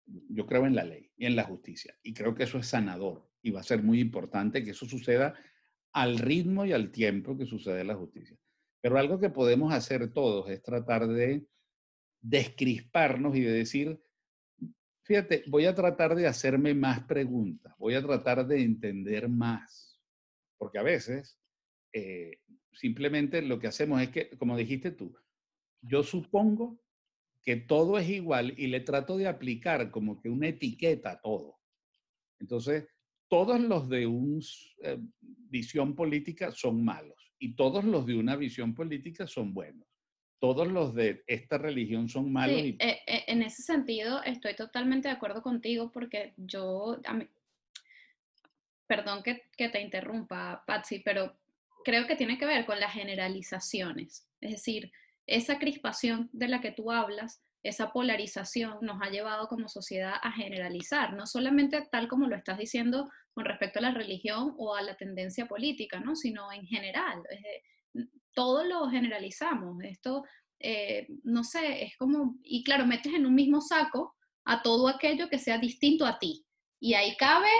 Yo 0.04 0.44
creo 0.44 0.66
en 0.66 0.74
la 0.74 0.82
ley 0.82 1.12
y 1.16 1.26
en 1.26 1.36
la 1.36 1.44
justicia 1.44 1.96
y 2.02 2.12
creo 2.12 2.34
que 2.34 2.42
eso 2.42 2.58
es 2.58 2.66
sanador 2.66 3.30
y 3.42 3.52
va 3.52 3.60
a 3.60 3.62
ser 3.62 3.82
muy 3.82 4.00
importante 4.00 4.64
que 4.64 4.72
eso 4.72 4.86
suceda 4.86 5.34
al 5.92 6.18
ritmo 6.18 6.66
y 6.66 6.72
al 6.72 6.90
tiempo 6.90 7.38
que 7.38 7.46
sucede 7.46 7.84
la 7.84 7.94
justicia. 7.94 8.36
Pero 8.80 8.98
algo 8.98 9.20
que 9.20 9.30
podemos 9.30 9.72
hacer 9.72 10.12
todos 10.12 10.50
es 10.50 10.62
tratar 10.62 11.06
de 11.06 11.46
descrisparnos 12.20 13.36
y 13.36 13.40
de 13.40 13.52
decir, 13.52 14.00
fíjate, 15.02 15.44
voy 15.46 15.66
a 15.66 15.74
tratar 15.74 16.14
de 16.14 16.26
hacerme 16.26 16.74
más 16.74 17.00
preguntas, 17.04 17.74
voy 17.78 17.94
a 17.94 18.02
tratar 18.02 18.46
de 18.46 18.62
entender 18.62 19.28
más, 19.28 20.00
porque 20.58 20.78
a 20.78 20.82
veces 20.82 21.40
eh, 21.92 22.40
simplemente 22.72 23.42
lo 23.42 23.58
que 23.58 23.68
hacemos 23.68 24.00
es 24.02 24.10
que, 24.10 24.30
como 24.36 24.56
dijiste 24.56 24.90
tú, 24.90 25.16
yo 25.80 26.02
supongo 26.02 26.80
que 27.42 27.56
todo 27.56 27.98
es 27.98 28.08
igual 28.10 28.52
y 28.58 28.66
le 28.66 28.80
trato 28.80 29.16
de 29.16 29.26
aplicar 29.28 29.90
como 29.90 30.20
que 30.20 30.28
una 30.28 30.48
etiqueta 30.48 31.12
a 31.12 31.20
todo. 31.20 31.58
Entonces, 32.40 32.86
todos 33.28 33.60
los 33.60 33.88
de 33.88 34.06
una 34.06 34.42
eh, 34.82 34.98
visión 35.20 35.94
política 35.94 36.52
son 36.52 36.84
malos 36.84 37.32
y 37.38 37.54
todos 37.54 37.84
los 37.84 38.06
de 38.06 38.16
una 38.16 38.36
visión 38.36 38.74
política 38.74 39.26
son 39.26 39.54
buenos. 39.54 39.87
Todos 40.40 40.68
los 40.68 40.94
de 40.94 41.24
esta 41.26 41.58
religión 41.58 42.08
son 42.08 42.32
malos. 42.32 42.60
Sí, 42.60 42.76
eh, 42.80 43.00
en 43.26 43.42
ese 43.42 43.62
sentido 43.62 44.22
estoy 44.22 44.54
totalmente 44.54 45.08
de 45.08 45.14
acuerdo 45.14 45.42
contigo 45.42 45.90
porque 45.90 46.34
yo, 46.36 46.98
perdón 48.86 49.22
que, 49.22 49.42
que 49.56 49.68
te 49.68 49.80
interrumpa, 49.80 50.62
Patsy, 50.66 51.00
pero 51.00 51.36
creo 51.84 52.06
que 52.06 52.16
tiene 52.16 52.38
que 52.38 52.46
ver 52.46 52.66
con 52.66 52.78
las 52.78 52.92
generalizaciones. 52.92 54.28
Es 54.40 54.52
decir, 54.52 54.92
esa 55.26 55.58
crispación 55.58 56.30
de 56.32 56.48
la 56.48 56.60
que 56.60 56.72
tú 56.72 56.90
hablas, 56.90 57.42
esa 57.62 57.92
polarización 57.92 58.78
nos 58.80 59.02
ha 59.02 59.10
llevado 59.10 59.48
como 59.48 59.68
sociedad 59.68 60.14
a 60.22 60.32
generalizar, 60.32 61.14
no 61.14 61.26
solamente 61.26 61.86
tal 61.90 62.08
como 62.08 62.26
lo 62.26 62.36
estás 62.36 62.58
diciendo 62.58 63.10
con 63.32 63.44
respecto 63.44 63.78
a 63.78 63.82
la 63.82 63.90
religión 63.90 64.54
o 64.58 64.74
a 64.74 64.82
la 64.82 64.96
tendencia 64.96 65.46
política, 65.46 66.00
¿no? 66.00 66.16
sino 66.16 66.52
en 66.52 66.66
general. 66.66 67.22
Todo 68.38 68.62
lo 68.62 68.88
generalizamos. 68.88 69.82
Esto, 69.82 70.24
eh, 70.60 71.08
no 71.24 71.42
sé, 71.42 71.82
es 71.82 71.96
como, 71.96 72.36
y 72.44 72.62
claro, 72.62 72.86
metes 72.86 73.12
en 73.12 73.26
un 73.26 73.34
mismo 73.34 73.60
saco 73.60 74.14
a 74.44 74.62
todo 74.62 74.86
aquello 74.86 75.28
que 75.28 75.40
sea 75.40 75.58
distinto 75.58 76.06
a 76.06 76.20
ti. 76.20 76.46
Y 76.78 76.94
ahí 76.94 77.16
cabe 77.16 77.50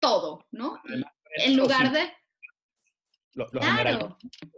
todo, 0.00 0.46
¿no? 0.50 0.80
En 1.34 1.58
lugar 1.58 1.92
de 1.92 2.10
los 3.34 3.50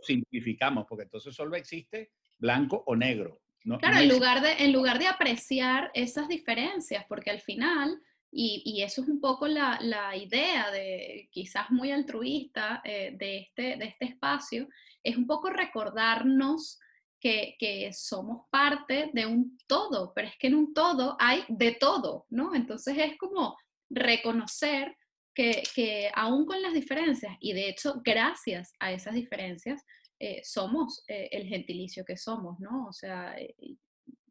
simplificamos, 0.03 0.87
porque 0.89 1.03
entonces 1.03 1.35
solo 1.35 1.57
existe 1.57 2.13
blanco 2.39 2.85
o 2.87 2.95
negro. 2.95 3.41
claro, 3.81 3.99
en, 3.99 4.09
lugar 4.09 4.41
de, 4.41 4.53
en 4.53 4.73
lugar 4.73 5.01
de 5.01 5.09
apreciar 5.09 5.91
esas 5.95 6.29
diferencias, 6.29 7.05
porque 7.09 7.31
al 7.31 7.41
final, 7.41 8.01
y, 8.31 8.63
y 8.65 8.83
eso 8.85 9.03
es 9.03 9.09
un 9.09 9.21
poco 9.21 9.49
la, 9.49 9.81
la 9.81 10.17
idea 10.17 10.71
de 10.71 11.29
quizás 11.33 11.73
muy 11.73 11.91
altruista 11.91 12.83
eh, 12.85 13.17
de, 13.19 13.39
este, 13.39 13.77
de 13.79 13.87
este 13.87 14.05
espacio, 14.05 14.69
es 15.09 15.17
un 15.17 15.27
poco 15.27 15.51
recordarnos 15.51 16.79
que, 17.21 17.57
que, 17.59 17.93
somos 17.93 18.47
parte 18.51 19.11
de 19.13 19.27
un 19.27 19.59
todo, 19.67 20.13
pero 20.15 20.29
es 20.29 20.37
que 20.39 20.47
en 20.47 20.55
un 20.55 20.73
todo 20.73 21.17
hay 21.19 21.45
de 21.49 21.73
todo, 21.73 22.27
¿no? 22.31 22.55
Entonces 22.55 22.97
es 22.97 23.17
como 23.19 23.57
reconocer 23.91 24.97
que, 25.35 26.11
aún 26.15 26.47
con 26.47 26.61
las 26.63 26.73
diferencias, 26.73 27.37
y 27.41 27.53
de 27.53 27.69
hecho 27.69 28.01
gracias 28.05 28.73
a 28.81 28.93
esas 28.93 29.15
diferencias, 29.15 29.85
eh, 30.19 30.41
somos 30.43 31.05
eh, 31.07 31.29
el 31.31 31.47
gentilicio 31.47 32.05
que 32.05 32.17
somos, 32.17 32.59
¿no? 32.59 32.87
O 32.89 32.93
sea, 32.93 33.39
eh, 33.39 33.55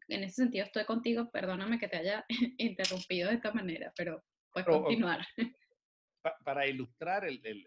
en 0.08 0.24
ese 0.24 0.42
sentido 0.42 0.66
estoy 0.66 0.84
contigo, 0.84 1.30
perdóname 1.30 1.78
que 1.78 1.88
te 1.88 1.96
haya 1.96 2.24
interrumpido 2.58 3.30
de 3.30 3.36
esta 3.36 3.52
manera, 3.52 3.92
pero 3.96 4.22
puedes 4.52 4.68
continuar. 4.68 5.26
Para 6.44 6.66
ilustrar 6.66 7.26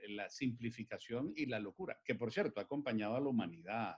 la 0.09 0.29
simplificación 0.29 1.33
y 1.35 1.45
la 1.45 1.59
locura, 1.59 1.99
que 2.03 2.15
por 2.15 2.31
cierto 2.31 2.59
ha 2.59 2.63
acompañado 2.63 3.15
a 3.15 3.21
la 3.21 3.29
humanidad 3.29 3.95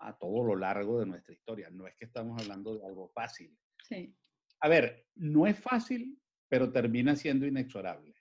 a 0.00 0.18
todo 0.18 0.44
lo 0.44 0.56
largo 0.56 1.00
de 1.00 1.06
nuestra 1.06 1.34
historia. 1.34 1.70
No 1.70 1.86
es 1.86 1.94
que 1.96 2.04
estamos 2.04 2.40
hablando 2.40 2.76
de 2.76 2.86
algo 2.86 3.08
fácil. 3.08 3.56
Sí. 3.88 4.14
A 4.60 4.68
ver, 4.68 5.06
no 5.14 5.46
es 5.46 5.58
fácil, 5.58 6.18
pero 6.48 6.72
termina 6.72 7.16
siendo 7.16 7.46
inexorable. 7.46 8.14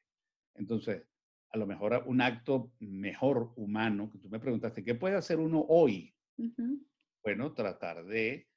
Entonces, 0.56 1.04
a 1.50 1.58
lo 1.58 1.68
mejor 1.68 2.04
un 2.06 2.22
acto 2.22 2.74
mejor 2.80 3.54
humano, 3.56 4.10
que 4.10 4.18
tú 4.18 4.30
me 4.30 4.40
preguntaste, 4.40 4.84
¿qué 4.84 4.96
puede 4.96 5.16
hacer 5.16 5.40
uno 5.40 5.66
hoy? 5.70 6.14
Bueno, 7.24 7.54
tratar 7.54 8.06
de 8.06 8.50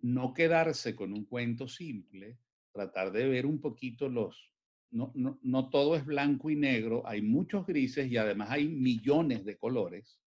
no 0.00 0.34
quedarse 0.34 0.96
con 0.96 1.12
un 1.12 1.24
cuento 1.24 1.68
simple, 1.68 2.38
tratar 2.72 3.12
de 3.12 3.28
ver 3.28 3.46
un 3.46 3.60
poquito 3.60 4.08
los... 4.08 4.51
No, 4.92 5.10
no, 5.14 5.38
no 5.42 5.70
todo 5.70 5.96
es 5.96 6.04
blanco 6.04 6.50
y 6.50 6.56
negro, 6.56 7.02
hay 7.06 7.22
muchos 7.22 7.66
grises 7.66 8.10
y 8.10 8.16
además 8.16 8.50
hay 8.50 8.68
millones 8.68 9.44
de 9.44 9.56
colores. 9.56 10.20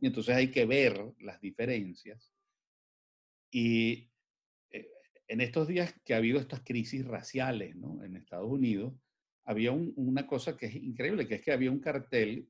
Y 0.00 0.06
entonces 0.06 0.34
hay 0.34 0.50
que 0.50 0.66
ver 0.66 1.14
las 1.20 1.40
diferencias. 1.40 2.32
Y 3.50 4.10
eh, 4.70 4.88
en 5.28 5.40
estos 5.40 5.68
días 5.68 5.94
que 6.04 6.14
ha 6.14 6.18
habido 6.18 6.40
estas 6.40 6.62
crisis 6.64 7.06
raciales 7.06 7.76
¿no? 7.76 8.02
en 8.02 8.16
Estados 8.16 8.50
Unidos, 8.50 8.94
había 9.44 9.70
una 9.72 10.26
cosa 10.26 10.56
que 10.56 10.66
es 10.66 10.74
increíble, 10.74 11.28
que 11.28 11.36
es 11.36 11.42
que 11.42 11.52
había 11.52 11.70
un 11.70 11.78
cartel 11.78 12.48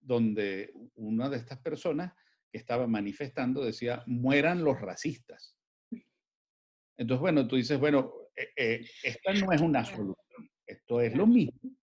donde 0.00 0.72
una 0.96 1.28
de 1.28 1.36
estas 1.36 1.58
personas 1.60 2.12
que 2.50 2.58
estaba 2.58 2.86
manifestando 2.86 3.64
decía, 3.64 4.02
mueran 4.06 4.64
los 4.64 4.80
racistas. 4.80 5.56
Entonces, 6.96 7.20
bueno, 7.20 7.46
tú 7.46 7.56
dices, 7.56 7.78
bueno, 7.78 8.12
eh, 8.34 8.48
eh, 8.56 8.86
esta 9.04 9.32
no 9.34 9.52
es 9.52 9.60
una 9.60 9.84
solución, 9.84 10.16
esto 10.72 11.00
es 11.00 11.16
lo 11.16 11.26
mismo, 11.26 11.76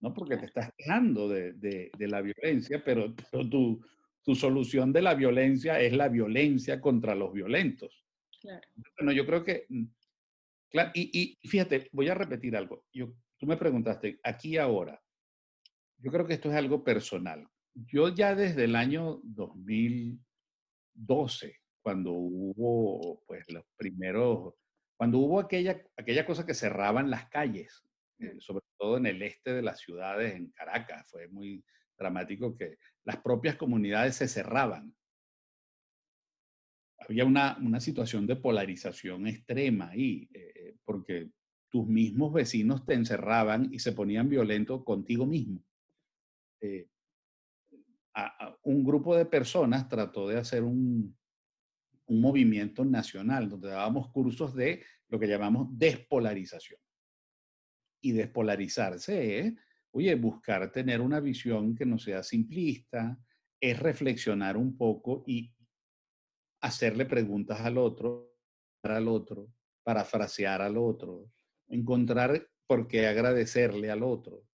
¿no? 0.00 0.12
Porque 0.12 0.36
te 0.36 0.46
estás 0.46 0.70
quejando 0.76 1.28
de, 1.28 1.52
de, 1.52 2.08
la 2.08 2.20
violencia, 2.20 2.82
pero, 2.84 3.14
tu, 3.14 3.80
tu, 4.22 4.34
solución 4.34 4.92
de 4.92 5.02
la 5.02 5.14
violencia 5.14 5.80
es 5.80 5.92
la 5.92 6.08
violencia 6.08 6.80
contra 6.80 7.14
los 7.14 7.32
violentos. 7.32 8.04
Claro. 8.40 8.66
Bueno, 8.98 9.12
yo 9.12 9.24
creo 9.24 9.44
que 9.44 9.66
mm, 9.68 9.84
y, 10.94 11.38
fíjate, 11.44 11.88
voy 11.92 12.08
a 12.08 12.14
repetir 12.14 12.56
algo. 12.56 12.84
Yo, 12.92 13.12
tú 13.38 13.46
me 13.46 13.56
preguntaste, 13.56 14.18
aquí 14.22 14.58
ahora, 14.58 15.00
yo 15.98 16.10
creo 16.10 16.26
que 16.26 16.34
esto 16.34 16.50
es 16.50 16.56
algo 16.56 16.82
personal. 16.82 17.46
Yo 17.74 18.08
ya 18.08 18.34
desde 18.34 18.64
el 18.64 18.74
año 18.76 19.20
2012, 19.22 21.60
cuando 21.80 22.12
hubo, 22.12 23.22
pues, 23.26 23.48
los 23.50 23.64
primeros, 23.76 24.54
cuando 24.96 25.18
hubo 25.18 25.40
aquella, 25.40 25.82
aquella 25.96 26.24
cosa 26.26 26.46
que 26.46 26.54
cerraban 26.54 27.10
las 27.10 27.28
calles, 27.28 27.84
eh, 28.18 28.36
sobre 28.38 28.64
todo 28.78 28.96
en 28.96 29.06
el 29.06 29.22
este 29.22 29.52
de 29.52 29.62
las 29.62 29.80
ciudades, 29.80 30.34
en 30.34 30.50
Caracas, 30.50 31.08
fue 31.10 31.28
muy 31.28 31.64
dramático 31.96 32.56
que 32.56 32.78
las 33.04 33.18
propias 33.18 33.56
comunidades 33.56 34.16
se 34.16 34.28
cerraban 34.28 34.94
había 37.08 37.24
una, 37.24 37.58
una, 37.60 37.80
situación 37.80 38.26
de 38.26 38.36
polarización 38.36 39.26
extrema 39.26 39.90
ahí, 39.90 40.28
eh, 40.32 40.52
eh, 40.54 40.76
porque 40.84 41.30
tus 41.70 41.86
mismos 41.86 42.32
vecinos 42.32 42.84
te 42.86 42.94
encerraban 42.94 43.68
y 43.72 43.78
se 43.78 43.92
ponían 43.92 44.28
violentos 44.28 44.84
contigo 44.84 45.26
mismo. 45.26 45.62
Eh, 46.60 46.88
un 48.62 48.84
grupo 48.84 49.16
de 49.16 49.26
personas 49.26 49.88
trató 49.88 50.28
de 50.28 50.38
hacer 50.38 50.62
un, 50.62 51.16
un 52.06 52.20
movimiento 52.20 52.84
nacional 52.84 53.48
donde 53.48 53.68
dábamos 53.68 54.10
cursos 54.10 54.54
de 54.54 54.84
lo 55.08 55.18
que 55.18 55.26
llamamos 55.26 55.68
despolarización. 55.70 56.80
Y 58.02 58.12
despolarizarse 58.12 59.38
es, 59.38 59.54
oye, 59.92 60.14
buscar 60.14 60.70
tener 60.70 61.00
una 61.00 61.20
visión 61.20 61.74
que 61.74 61.86
no 61.86 61.98
sea 61.98 62.22
simplista, 62.22 63.18
es 63.60 63.78
reflexionar 63.78 64.56
un 64.56 64.76
poco 64.76 65.24
y 65.26 65.54
hacerle 66.60 67.06
preguntas 67.06 67.60
al 67.60 67.78
otro, 67.78 68.36
al 68.82 69.08
otro, 69.08 69.52
parafrasear 69.82 70.60
al 70.62 70.76
otro, 70.76 71.30
encontrar 71.68 72.48
por 72.66 72.88
qué 72.88 73.06
agradecerle 73.06 73.90
al 73.90 74.02
otro. 74.02 74.44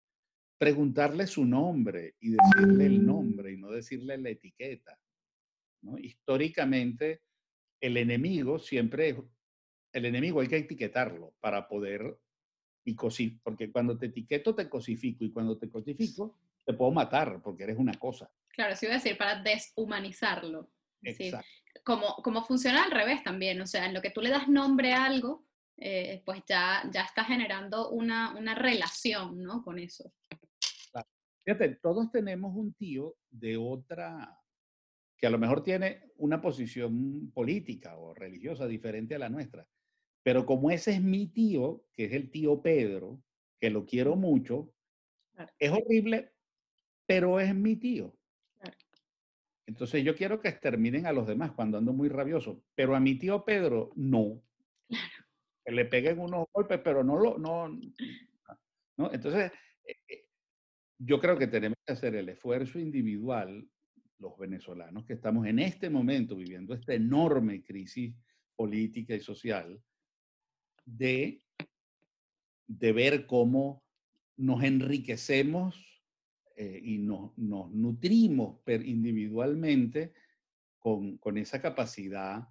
preguntarle 0.58 1.26
su 1.26 1.46
nombre 1.46 2.16
y 2.20 2.32
decirle 2.32 2.84
el 2.84 3.06
nombre 3.06 3.52
y 3.52 3.56
no 3.56 3.70
decirle 3.70 4.18
la 4.18 4.28
etiqueta. 4.28 5.00
¿no? 5.80 5.96
Históricamente, 5.96 7.22
el 7.80 7.96
enemigo 7.96 8.58
siempre, 8.58 9.16
el 9.92 10.04
enemigo 10.04 10.40
hay 10.40 10.48
que 10.48 10.58
etiquetarlo 10.58 11.34
para 11.40 11.68
poder, 11.68 12.18
y 12.84 12.94
porque 13.42 13.70
cuando 13.70 13.98
te 13.98 14.06
etiqueto 14.06 14.54
te 14.54 14.68
cosifico 14.68 15.24
y 15.24 15.32
cuando 15.32 15.58
te 15.58 15.68
cosifico 15.68 16.38
te 16.64 16.72
puedo 16.72 16.90
matar 16.90 17.40
porque 17.42 17.64
eres 17.64 17.78
una 17.78 17.94
cosa. 17.94 18.30
Claro, 18.48 18.74
sí 18.76 18.86
iba 18.86 18.94
a 18.94 18.98
decir, 18.98 19.16
para 19.16 19.42
deshumanizarlo. 19.42 20.70
Exacto. 21.02 21.46
Como, 21.84 22.16
como 22.16 22.44
funciona 22.44 22.84
al 22.84 22.90
revés 22.90 23.22
también, 23.22 23.60
o 23.60 23.66
sea, 23.66 23.86
en 23.86 23.94
lo 23.94 24.02
que 24.02 24.10
tú 24.10 24.20
le 24.20 24.30
das 24.30 24.48
nombre 24.48 24.92
a 24.92 25.04
algo, 25.04 25.46
eh, 25.76 26.22
pues 26.26 26.42
ya, 26.46 26.82
ya 26.92 27.02
está 27.02 27.24
generando 27.24 27.90
una, 27.90 28.36
una 28.36 28.54
relación, 28.54 29.42
¿no? 29.42 29.62
Con 29.62 29.78
eso. 29.78 30.12
Fíjate, 31.44 31.76
todos 31.76 32.10
tenemos 32.12 32.54
un 32.54 32.74
tío 32.74 33.16
de 33.30 33.56
otra, 33.56 34.39
que 35.20 35.26
a 35.26 35.30
lo 35.30 35.38
mejor 35.38 35.62
tiene 35.62 36.10
una 36.16 36.40
posición 36.40 37.30
política 37.32 37.96
o 37.98 38.14
religiosa 38.14 38.66
diferente 38.66 39.14
a 39.14 39.18
la 39.18 39.28
nuestra. 39.28 39.68
Pero 40.22 40.46
como 40.46 40.70
ese 40.70 40.92
es 40.92 41.02
mi 41.02 41.28
tío, 41.28 41.84
que 41.92 42.06
es 42.06 42.12
el 42.12 42.30
tío 42.30 42.62
Pedro, 42.62 43.22
que 43.60 43.70
lo 43.70 43.84
quiero 43.84 44.16
mucho, 44.16 44.72
es 45.58 45.70
horrible, 45.70 46.32
pero 47.06 47.38
es 47.38 47.54
mi 47.54 47.76
tío. 47.76 48.16
Entonces 49.66 50.02
yo 50.02 50.16
quiero 50.16 50.40
que 50.40 50.48
exterminen 50.48 51.06
a 51.06 51.12
los 51.12 51.26
demás 51.26 51.52
cuando 51.52 51.78
ando 51.78 51.92
muy 51.92 52.08
rabioso, 52.08 52.64
pero 52.74 52.96
a 52.96 53.00
mi 53.00 53.18
tío 53.18 53.44
Pedro 53.44 53.92
no. 53.94 54.42
Que 55.64 55.72
le 55.72 55.84
peguen 55.84 56.18
unos 56.18 56.46
golpes, 56.52 56.80
pero 56.82 57.04
no 57.04 57.16
lo, 57.16 57.38
no, 57.38 57.68
no. 58.96 59.12
Entonces, 59.12 59.52
eh, 59.84 59.96
eh, 60.08 60.24
yo 60.98 61.20
creo 61.20 61.38
que 61.38 61.46
tenemos 61.46 61.78
que 61.86 61.92
hacer 61.92 62.14
el 62.14 62.30
esfuerzo 62.30 62.78
individual, 62.78 63.68
los 64.20 64.38
venezolanos 64.38 65.04
que 65.04 65.14
estamos 65.14 65.46
en 65.46 65.58
este 65.58 65.90
momento 65.90 66.36
viviendo 66.36 66.74
esta 66.74 66.94
enorme 66.94 67.62
crisis 67.64 68.14
política 68.54 69.14
y 69.14 69.20
social, 69.20 69.82
de, 70.84 71.42
de 72.66 72.92
ver 72.92 73.26
cómo 73.26 73.82
nos 74.36 74.62
enriquecemos 74.62 76.02
eh, 76.56 76.80
y 76.82 76.98
nos, 76.98 77.36
nos 77.38 77.70
nutrimos 77.70 78.60
individualmente 78.66 80.12
con, 80.78 81.16
con, 81.18 81.38
esa 81.38 81.60
capacidad 81.60 82.48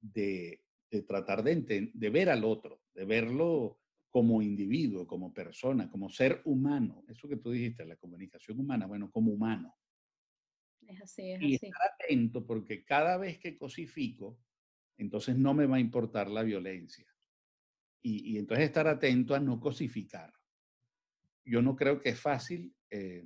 de, 0.00 0.64
de 0.90 1.02
tratar 1.02 1.42
de, 1.42 1.90
de 1.92 2.10
ver 2.10 2.30
al 2.30 2.44
otro, 2.44 2.82
de 2.94 3.04
verlo 3.04 3.78
como 4.10 4.42
individuo, 4.42 5.06
como 5.06 5.32
persona, 5.32 5.90
como 5.90 6.08
ser 6.08 6.40
humano. 6.44 7.04
Eso 7.08 7.28
que 7.28 7.36
tú 7.36 7.50
dijiste, 7.50 7.84
la 7.84 7.96
comunicación 7.96 8.58
humana, 8.58 8.86
bueno, 8.86 9.10
como 9.10 9.32
humano. 9.32 9.74
Es 10.88 11.00
así, 11.02 11.30
es 11.30 11.40
y 11.40 11.54
estar 11.54 11.80
atento 11.94 12.44
porque 12.44 12.84
cada 12.84 13.16
vez 13.16 13.38
que 13.38 13.56
cosifico, 13.56 14.40
entonces 14.96 15.36
no 15.36 15.54
me 15.54 15.66
va 15.66 15.76
a 15.76 15.80
importar 15.80 16.28
la 16.28 16.42
violencia. 16.42 17.06
Y, 18.02 18.32
y 18.32 18.38
entonces 18.38 18.66
estar 18.66 18.88
atento 18.88 19.34
a 19.34 19.40
no 19.40 19.60
cosificar. 19.60 20.32
Yo 21.44 21.62
no 21.62 21.76
creo 21.76 22.00
que 22.00 22.10
es 22.10 22.20
fácil 22.20 22.74
eh, 22.90 23.24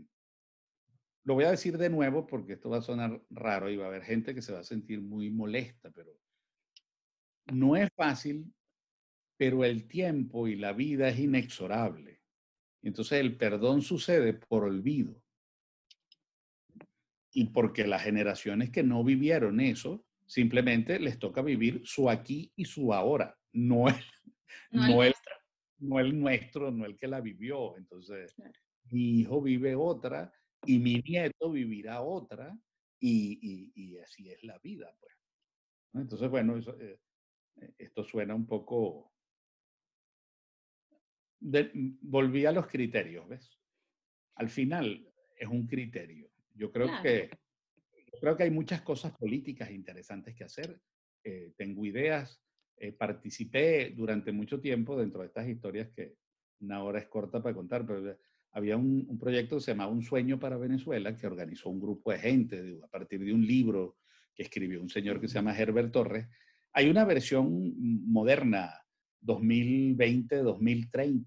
lo 1.24 1.34
voy 1.34 1.44
a 1.44 1.50
decir 1.50 1.78
de 1.78 1.88
nuevo 1.88 2.26
porque 2.26 2.54
esto 2.54 2.70
va 2.70 2.78
a 2.78 2.82
sonar 2.82 3.22
raro 3.30 3.70
y 3.70 3.76
va 3.76 3.84
a 3.84 3.88
haber 3.88 4.02
gente 4.02 4.34
que 4.34 4.42
se 4.42 4.52
va 4.52 4.60
a 4.60 4.64
sentir 4.64 5.00
muy 5.00 5.30
molesta, 5.30 5.90
pero 5.90 6.18
no 7.52 7.76
es 7.76 7.90
fácil, 7.94 8.52
pero 9.36 9.64
el 9.64 9.86
tiempo 9.86 10.48
y 10.48 10.56
la 10.56 10.72
vida 10.72 11.08
es 11.08 11.18
inexorable. 11.18 12.22
Entonces 12.82 13.20
el 13.20 13.36
perdón 13.36 13.82
sucede 13.82 14.34
por 14.34 14.64
olvido. 14.64 15.21
Y 17.32 17.46
porque 17.46 17.86
las 17.86 18.02
generaciones 18.02 18.70
que 18.70 18.82
no 18.82 19.02
vivieron 19.02 19.60
eso, 19.60 20.04
simplemente 20.26 20.98
les 20.98 21.18
toca 21.18 21.42
vivir 21.42 21.82
su 21.84 22.08
aquí 22.08 22.52
y 22.56 22.64
su 22.64 22.92
ahora, 22.92 23.38
no 23.52 23.88
el, 23.88 23.94
no, 24.70 24.84
el, 24.84 24.94
nuestro. 24.94 25.34
no 25.78 26.00
el 26.00 26.20
nuestro, 26.20 26.70
no 26.70 26.84
el 26.84 26.96
que 26.96 27.08
la 27.08 27.20
vivió. 27.20 27.76
Entonces, 27.76 28.34
mi 28.90 29.20
hijo 29.20 29.40
vive 29.40 29.74
otra 29.74 30.32
y 30.64 30.78
mi 30.78 31.02
nieto 31.06 31.50
vivirá 31.50 32.02
otra 32.02 32.56
y, 33.00 33.72
y, 33.74 33.98
así 33.98 34.30
es 34.30 34.42
la 34.44 34.58
vida. 34.58 34.94
Pues. 35.00 35.12
Entonces, 35.94 36.30
bueno, 36.30 36.58
eh, 36.58 37.00
eh, 37.56 37.74
esto 37.78 38.04
suena 38.04 38.34
un 38.34 38.46
poco... 38.46 39.12
Mm, 41.40 41.98
volví 42.02 42.46
a 42.46 42.52
los 42.52 42.68
criterios, 42.68 43.28
¿ves? 43.28 43.50
Al 44.36 44.48
final 44.48 45.12
es 45.36 45.48
un 45.48 45.66
criterio. 45.66 46.31
Yo 46.62 46.70
creo, 46.70 46.86
que, 47.02 47.28
creo 48.20 48.36
que 48.36 48.44
hay 48.44 48.50
muchas 48.52 48.82
cosas 48.82 49.10
políticas 49.18 49.72
interesantes 49.72 50.32
que 50.32 50.44
hacer. 50.44 50.80
Eh, 51.24 51.52
tengo 51.56 51.84
ideas. 51.84 52.40
participé 52.96 53.92
durante 53.96 54.30
mucho 54.30 54.60
tiempo 54.60 54.96
dentro 54.96 55.22
de 55.22 55.26
estas 55.26 55.48
historias 55.48 55.88
que 55.90 56.14
una 56.60 56.84
hora 56.84 57.00
es 57.00 57.08
corta 57.08 57.42
para 57.42 57.52
contar, 57.52 57.84
pero 57.84 58.16
había 58.52 58.76
un, 58.76 59.18
proyecto 59.18 59.56
que 59.56 59.62
se 59.62 59.72
llamaba 59.72 59.90
Un 59.90 60.02
sueño 60.02 60.38
para 60.38 60.56
Venezuela, 60.56 61.16
que 61.16 61.26
organizó 61.26 61.68
un 61.68 61.80
grupo 61.80 62.12
de 62.12 62.20
gente 62.20 62.78
a 62.80 62.86
partir 62.86 63.24
de 63.24 63.34
un 63.34 63.44
libro 63.44 63.96
que 64.32 64.44
escribió 64.44 64.80
un 64.80 64.88
señor 64.88 65.20
que 65.20 65.26
se 65.26 65.34
llama 65.34 65.58
Herbert 65.58 65.90
Torres. 65.90 66.28
Hay 66.74 66.88
una 66.88 67.04
versión 67.04 67.74
moderna, 68.06 68.86
2020-2030, 69.22 71.26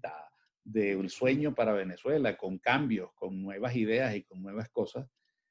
de 0.64 0.96
Un 0.96 1.08
sueño 1.08 1.54
para 1.54 1.72
Venezuela, 1.72 2.36
con 2.36 2.58
cambios, 2.58 3.12
con 3.14 3.40
nuevas 3.40 3.76
ideas 3.76 4.16
y 4.16 4.24
con 4.24 4.42
nuevas 4.42 4.68
cosas. 4.70 5.08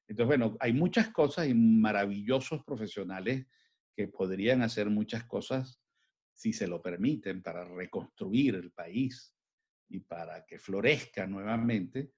Entonces, 0.08 0.28
bueno, 0.28 0.56
hay 0.60 0.74
muchas 0.74 1.10
cosas 1.10 1.47
y 1.47 1.53
maravillosos 1.53 2.64
profesionales 2.64 3.45
que 3.95 4.08
podrían 4.08 4.62
hacer 4.62 4.89
muchas 4.89 5.24
cosas 5.24 5.82
si 6.34 6.53
se 6.53 6.68
lo 6.68 6.82
permiten 6.82 7.41
para 7.41 7.66
reconstruir 7.66 8.56
el 8.56 8.72
país 8.72 9.34
y 9.88 10.01
para 10.01 10.45
que 10.45 10.60
florezca 10.60 11.26
nuevamente, 11.26 12.12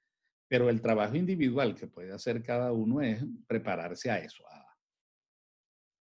pero 0.48 0.70
el 0.70 0.82
trabajo 0.82 1.16
individual 1.16 1.76
que 1.76 1.88
puede 1.88 2.14
hacer 2.14 2.42
cada 2.42 2.72
uno 2.72 3.02
es 3.02 3.24
prepararse 3.46 4.10
a 4.10 4.20
eso. 4.20 4.44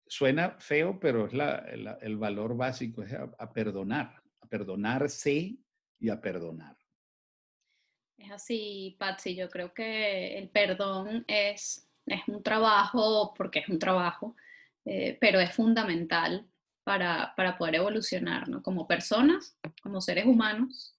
suena 0.05 0.59
feo, 0.59 0.99
pero 0.99 1.25
es 1.25 1.33
la, 1.33 1.55
el 2.01 2.17
valor 2.17 2.55
básico 2.55 3.03
es 3.03 3.13
a, 3.13 3.53
perdonar, 3.53 4.21
a 4.41 4.47
perdonarse 4.47 5.57
y 5.99 6.09
a 6.09 6.19
perdonar. 6.19 6.77
Es 8.23 8.31
así, 8.31 8.95
Patsy, 8.99 9.35
yo 9.35 9.49
creo 9.49 9.73
que 9.73 10.37
el 10.37 10.49
perdón 10.49 11.25
es, 11.27 11.87
es 12.05 12.21
un 12.27 12.41
trabajo, 12.41 13.33
porque 13.35 13.59
es 13.59 13.69
un 13.69 13.79
trabajo, 13.79 14.35
eh, 14.85 15.17
pero 15.19 15.39
es 15.39 15.53
fundamental 15.53 16.47
para, 16.83 17.33
para 17.35 17.57
poder 17.57 17.75
evolucionar, 17.75 18.47
¿no? 18.47 18.61
Como 18.61 18.87
personas, 18.87 19.57
como 19.81 19.99
seres 20.01 20.25
humanos, 20.25 20.93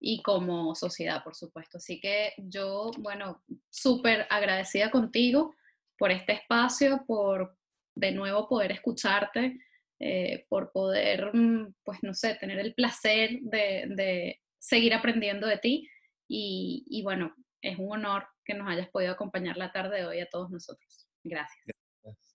y 0.00 0.22
como 0.22 0.74
sociedad, 0.74 1.22
por 1.22 1.36
supuesto. 1.36 1.76
Así 1.76 2.00
que 2.00 2.32
yo, 2.38 2.90
bueno, 2.98 3.42
súper 3.68 4.26
agradecida 4.30 4.90
contigo 4.90 5.54
por 5.98 6.10
este 6.10 6.32
espacio, 6.32 7.04
por 7.06 7.56
de 7.94 8.12
nuevo 8.12 8.48
poder 8.48 8.72
escucharte, 8.72 9.58
eh, 9.98 10.46
por 10.48 10.72
poder, 10.72 11.34
mm, 11.34 11.74
pues 11.84 11.98
no 12.02 12.14
sé, 12.14 12.34
tener 12.36 12.58
el 12.58 12.74
placer 12.74 13.38
de, 13.42 14.40
seguir 14.58 14.94
aprendiendo 14.94 15.46
de 15.46 15.58
ti. 15.58 15.88
Y, 16.32 16.86
y, 16.88 17.02
bueno, 17.02 17.34
es 17.60 17.76
un 17.78 17.90
honor 17.92 18.24
que 18.44 18.54
nos 18.54 18.68
hayas 18.68 18.88
podido 18.90 19.12
acompañar 19.12 19.56
la 19.56 19.72
tarde 19.72 19.98
de 19.98 20.06
hoy 20.06 20.20
a 20.20 20.28
todos 20.28 20.48
nosotros. 20.50 21.08
Gracias. 21.24 21.76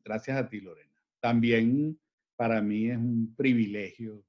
Gracias 0.03 0.37
a 0.37 0.49
ti, 0.49 0.59
Lorena. 0.59 1.01
También 1.21 1.97
para 2.35 2.61
mí 2.61 2.89
es 2.89 2.97
un 2.97 3.33
privilegio 3.35 4.25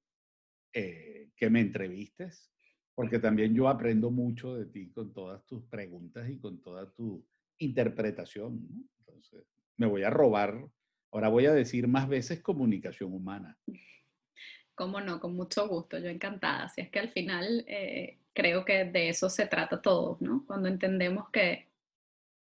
eh, 0.72 1.30
que 1.36 1.50
me 1.50 1.60
entrevistes 1.60 2.52
porque 2.96 3.18
también 3.18 3.54
yo 3.54 3.68
aprendo 3.68 4.10
mucho 4.10 4.56
de 4.56 4.64
ti 4.64 4.90
con 4.90 5.12
todas 5.12 5.44
tus 5.44 5.62
preguntas 5.64 6.30
y 6.30 6.38
con 6.38 6.62
toda 6.62 6.90
tu 6.90 7.22
interpretación. 7.58 8.66
Entonces, 9.00 9.44
me 9.76 9.86
voy 9.86 10.02
a 10.02 10.08
robar, 10.08 10.66
ahora 11.12 11.28
voy 11.28 11.44
a 11.44 11.52
decir 11.52 11.86
más 11.88 12.08
veces 12.08 12.40
comunicación 12.40 13.12
humana. 13.12 13.58
Cómo 14.74 15.00
no, 15.02 15.20
con 15.20 15.34
mucho 15.34 15.68
gusto, 15.68 15.98
yo 15.98 16.08
encantada. 16.08 16.64
Así 16.64 16.80
es 16.80 16.90
que 16.90 16.98
al 16.98 17.10
final 17.10 17.64
eh, 17.68 18.18
creo 18.36 18.64
que 18.64 18.84
de 18.84 19.08
eso 19.08 19.30
se 19.30 19.46
trata 19.46 19.80
todo, 19.80 20.18
¿no? 20.20 20.44
Cuando 20.46 20.68
entendemos 20.68 21.30
que, 21.30 21.68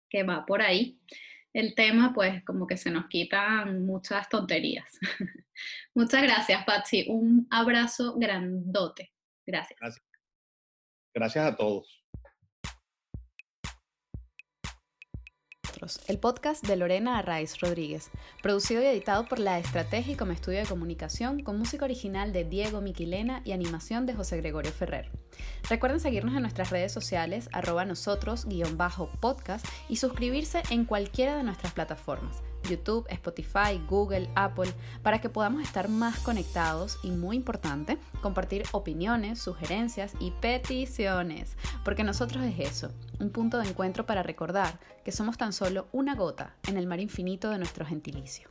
que 0.09 0.23
va 0.23 0.45
por 0.45 0.61
ahí 0.61 0.97
el 1.53 1.75
tema, 1.75 2.13
pues 2.13 2.43
como 2.45 2.65
que 2.65 2.77
se 2.77 2.89
nos 2.89 3.07
quitan 3.07 3.85
muchas 3.85 4.29
tonterías. 4.29 4.87
Muchas 5.93 6.23
gracias, 6.23 6.63
Patsy. 6.63 7.05
Un 7.09 7.45
abrazo 7.51 8.15
grandote. 8.17 9.11
Gracias. 9.45 9.77
Gracias. 9.79 10.05
Gracias 11.13 11.45
a 11.45 11.55
todos. 11.57 12.00
El 16.07 16.19
podcast 16.19 16.63
de 16.67 16.75
Lorena 16.75 17.17
Arraiz 17.17 17.59
Rodríguez, 17.59 18.11
producido 18.43 18.83
y 18.83 18.85
editado 18.85 19.25
por 19.25 19.39
la 19.39 19.57
Estrategia 19.57 20.15
como 20.15 20.31
Estudio 20.31 20.59
de 20.59 20.67
Comunicación, 20.67 21.41
con 21.41 21.57
música 21.57 21.85
original 21.85 22.33
de 22.33 22.43
Diego 22.43 22.81
Miquilena 22.81 23.41
y 23.45 23.51
animación 23.51 24.05
de 24.05 24.13
José 24.13 24.37
Gregorio 24.37 24.71
Ferrer. 24.71 25.09
Recuerden 25.69 25.99
seguirnos 25.99 26.35
en 26.35 26.43
nuestras 26.43 26.69
redes 26.69 26.91
sociales, 26.91 27.49
arroba 27.51 27.83
nosotros-podcast 27.85 29.65
y 29.89 29.95
suscribirse 29.95 30.61
en 30.69 30.85
cualquiera 30.85 31.35
de 31.35 31.43
nuestras 31.43 31.73
plataformas. 31.73 32.43
YouTube, 32.69 33.05
Spotify, 33.09 33.81
Google, 33.89 34.29
Apple, 34.35 34.71
para 35.03 35.19
que 35.19 35.29
podamos 35.29 35.63
estar 35.63 35.89
más 35.89 36.19
conectados 36.19 36.99
y 37.03 37.11
muy 37.11 37.35
importante, 37.35 37.97
compartir 38.21 38.63
opiniones, 38.71 39.39
sugerencias 39.39 40.13
y 40.19 40.31
peticiones, 40.31 41.55
porque 41.83 42.03
nosotros 42.03 42.43
es 42.43 42.59
eso, 42.59 42.91
un 43.19 43.29
punto 43.29 43.57
de 43.57 43.69
encuentro 43.69 44.05
para 44.05 44.23
recordar 44.23 44.79
que 45.03 45.11
somos 45.11 45.37
tan 45.37 45.53
solo 45.53 45.87
una 45.91 46.15
gota 46.15 46.55
en 46.67 46.77
el 46.77 46.87
mar 46.87 46.99
infinito 46.99 47.49
de 47.49 47.57
nuestro 47.57 47.85
gentilicio. 47.85 48.49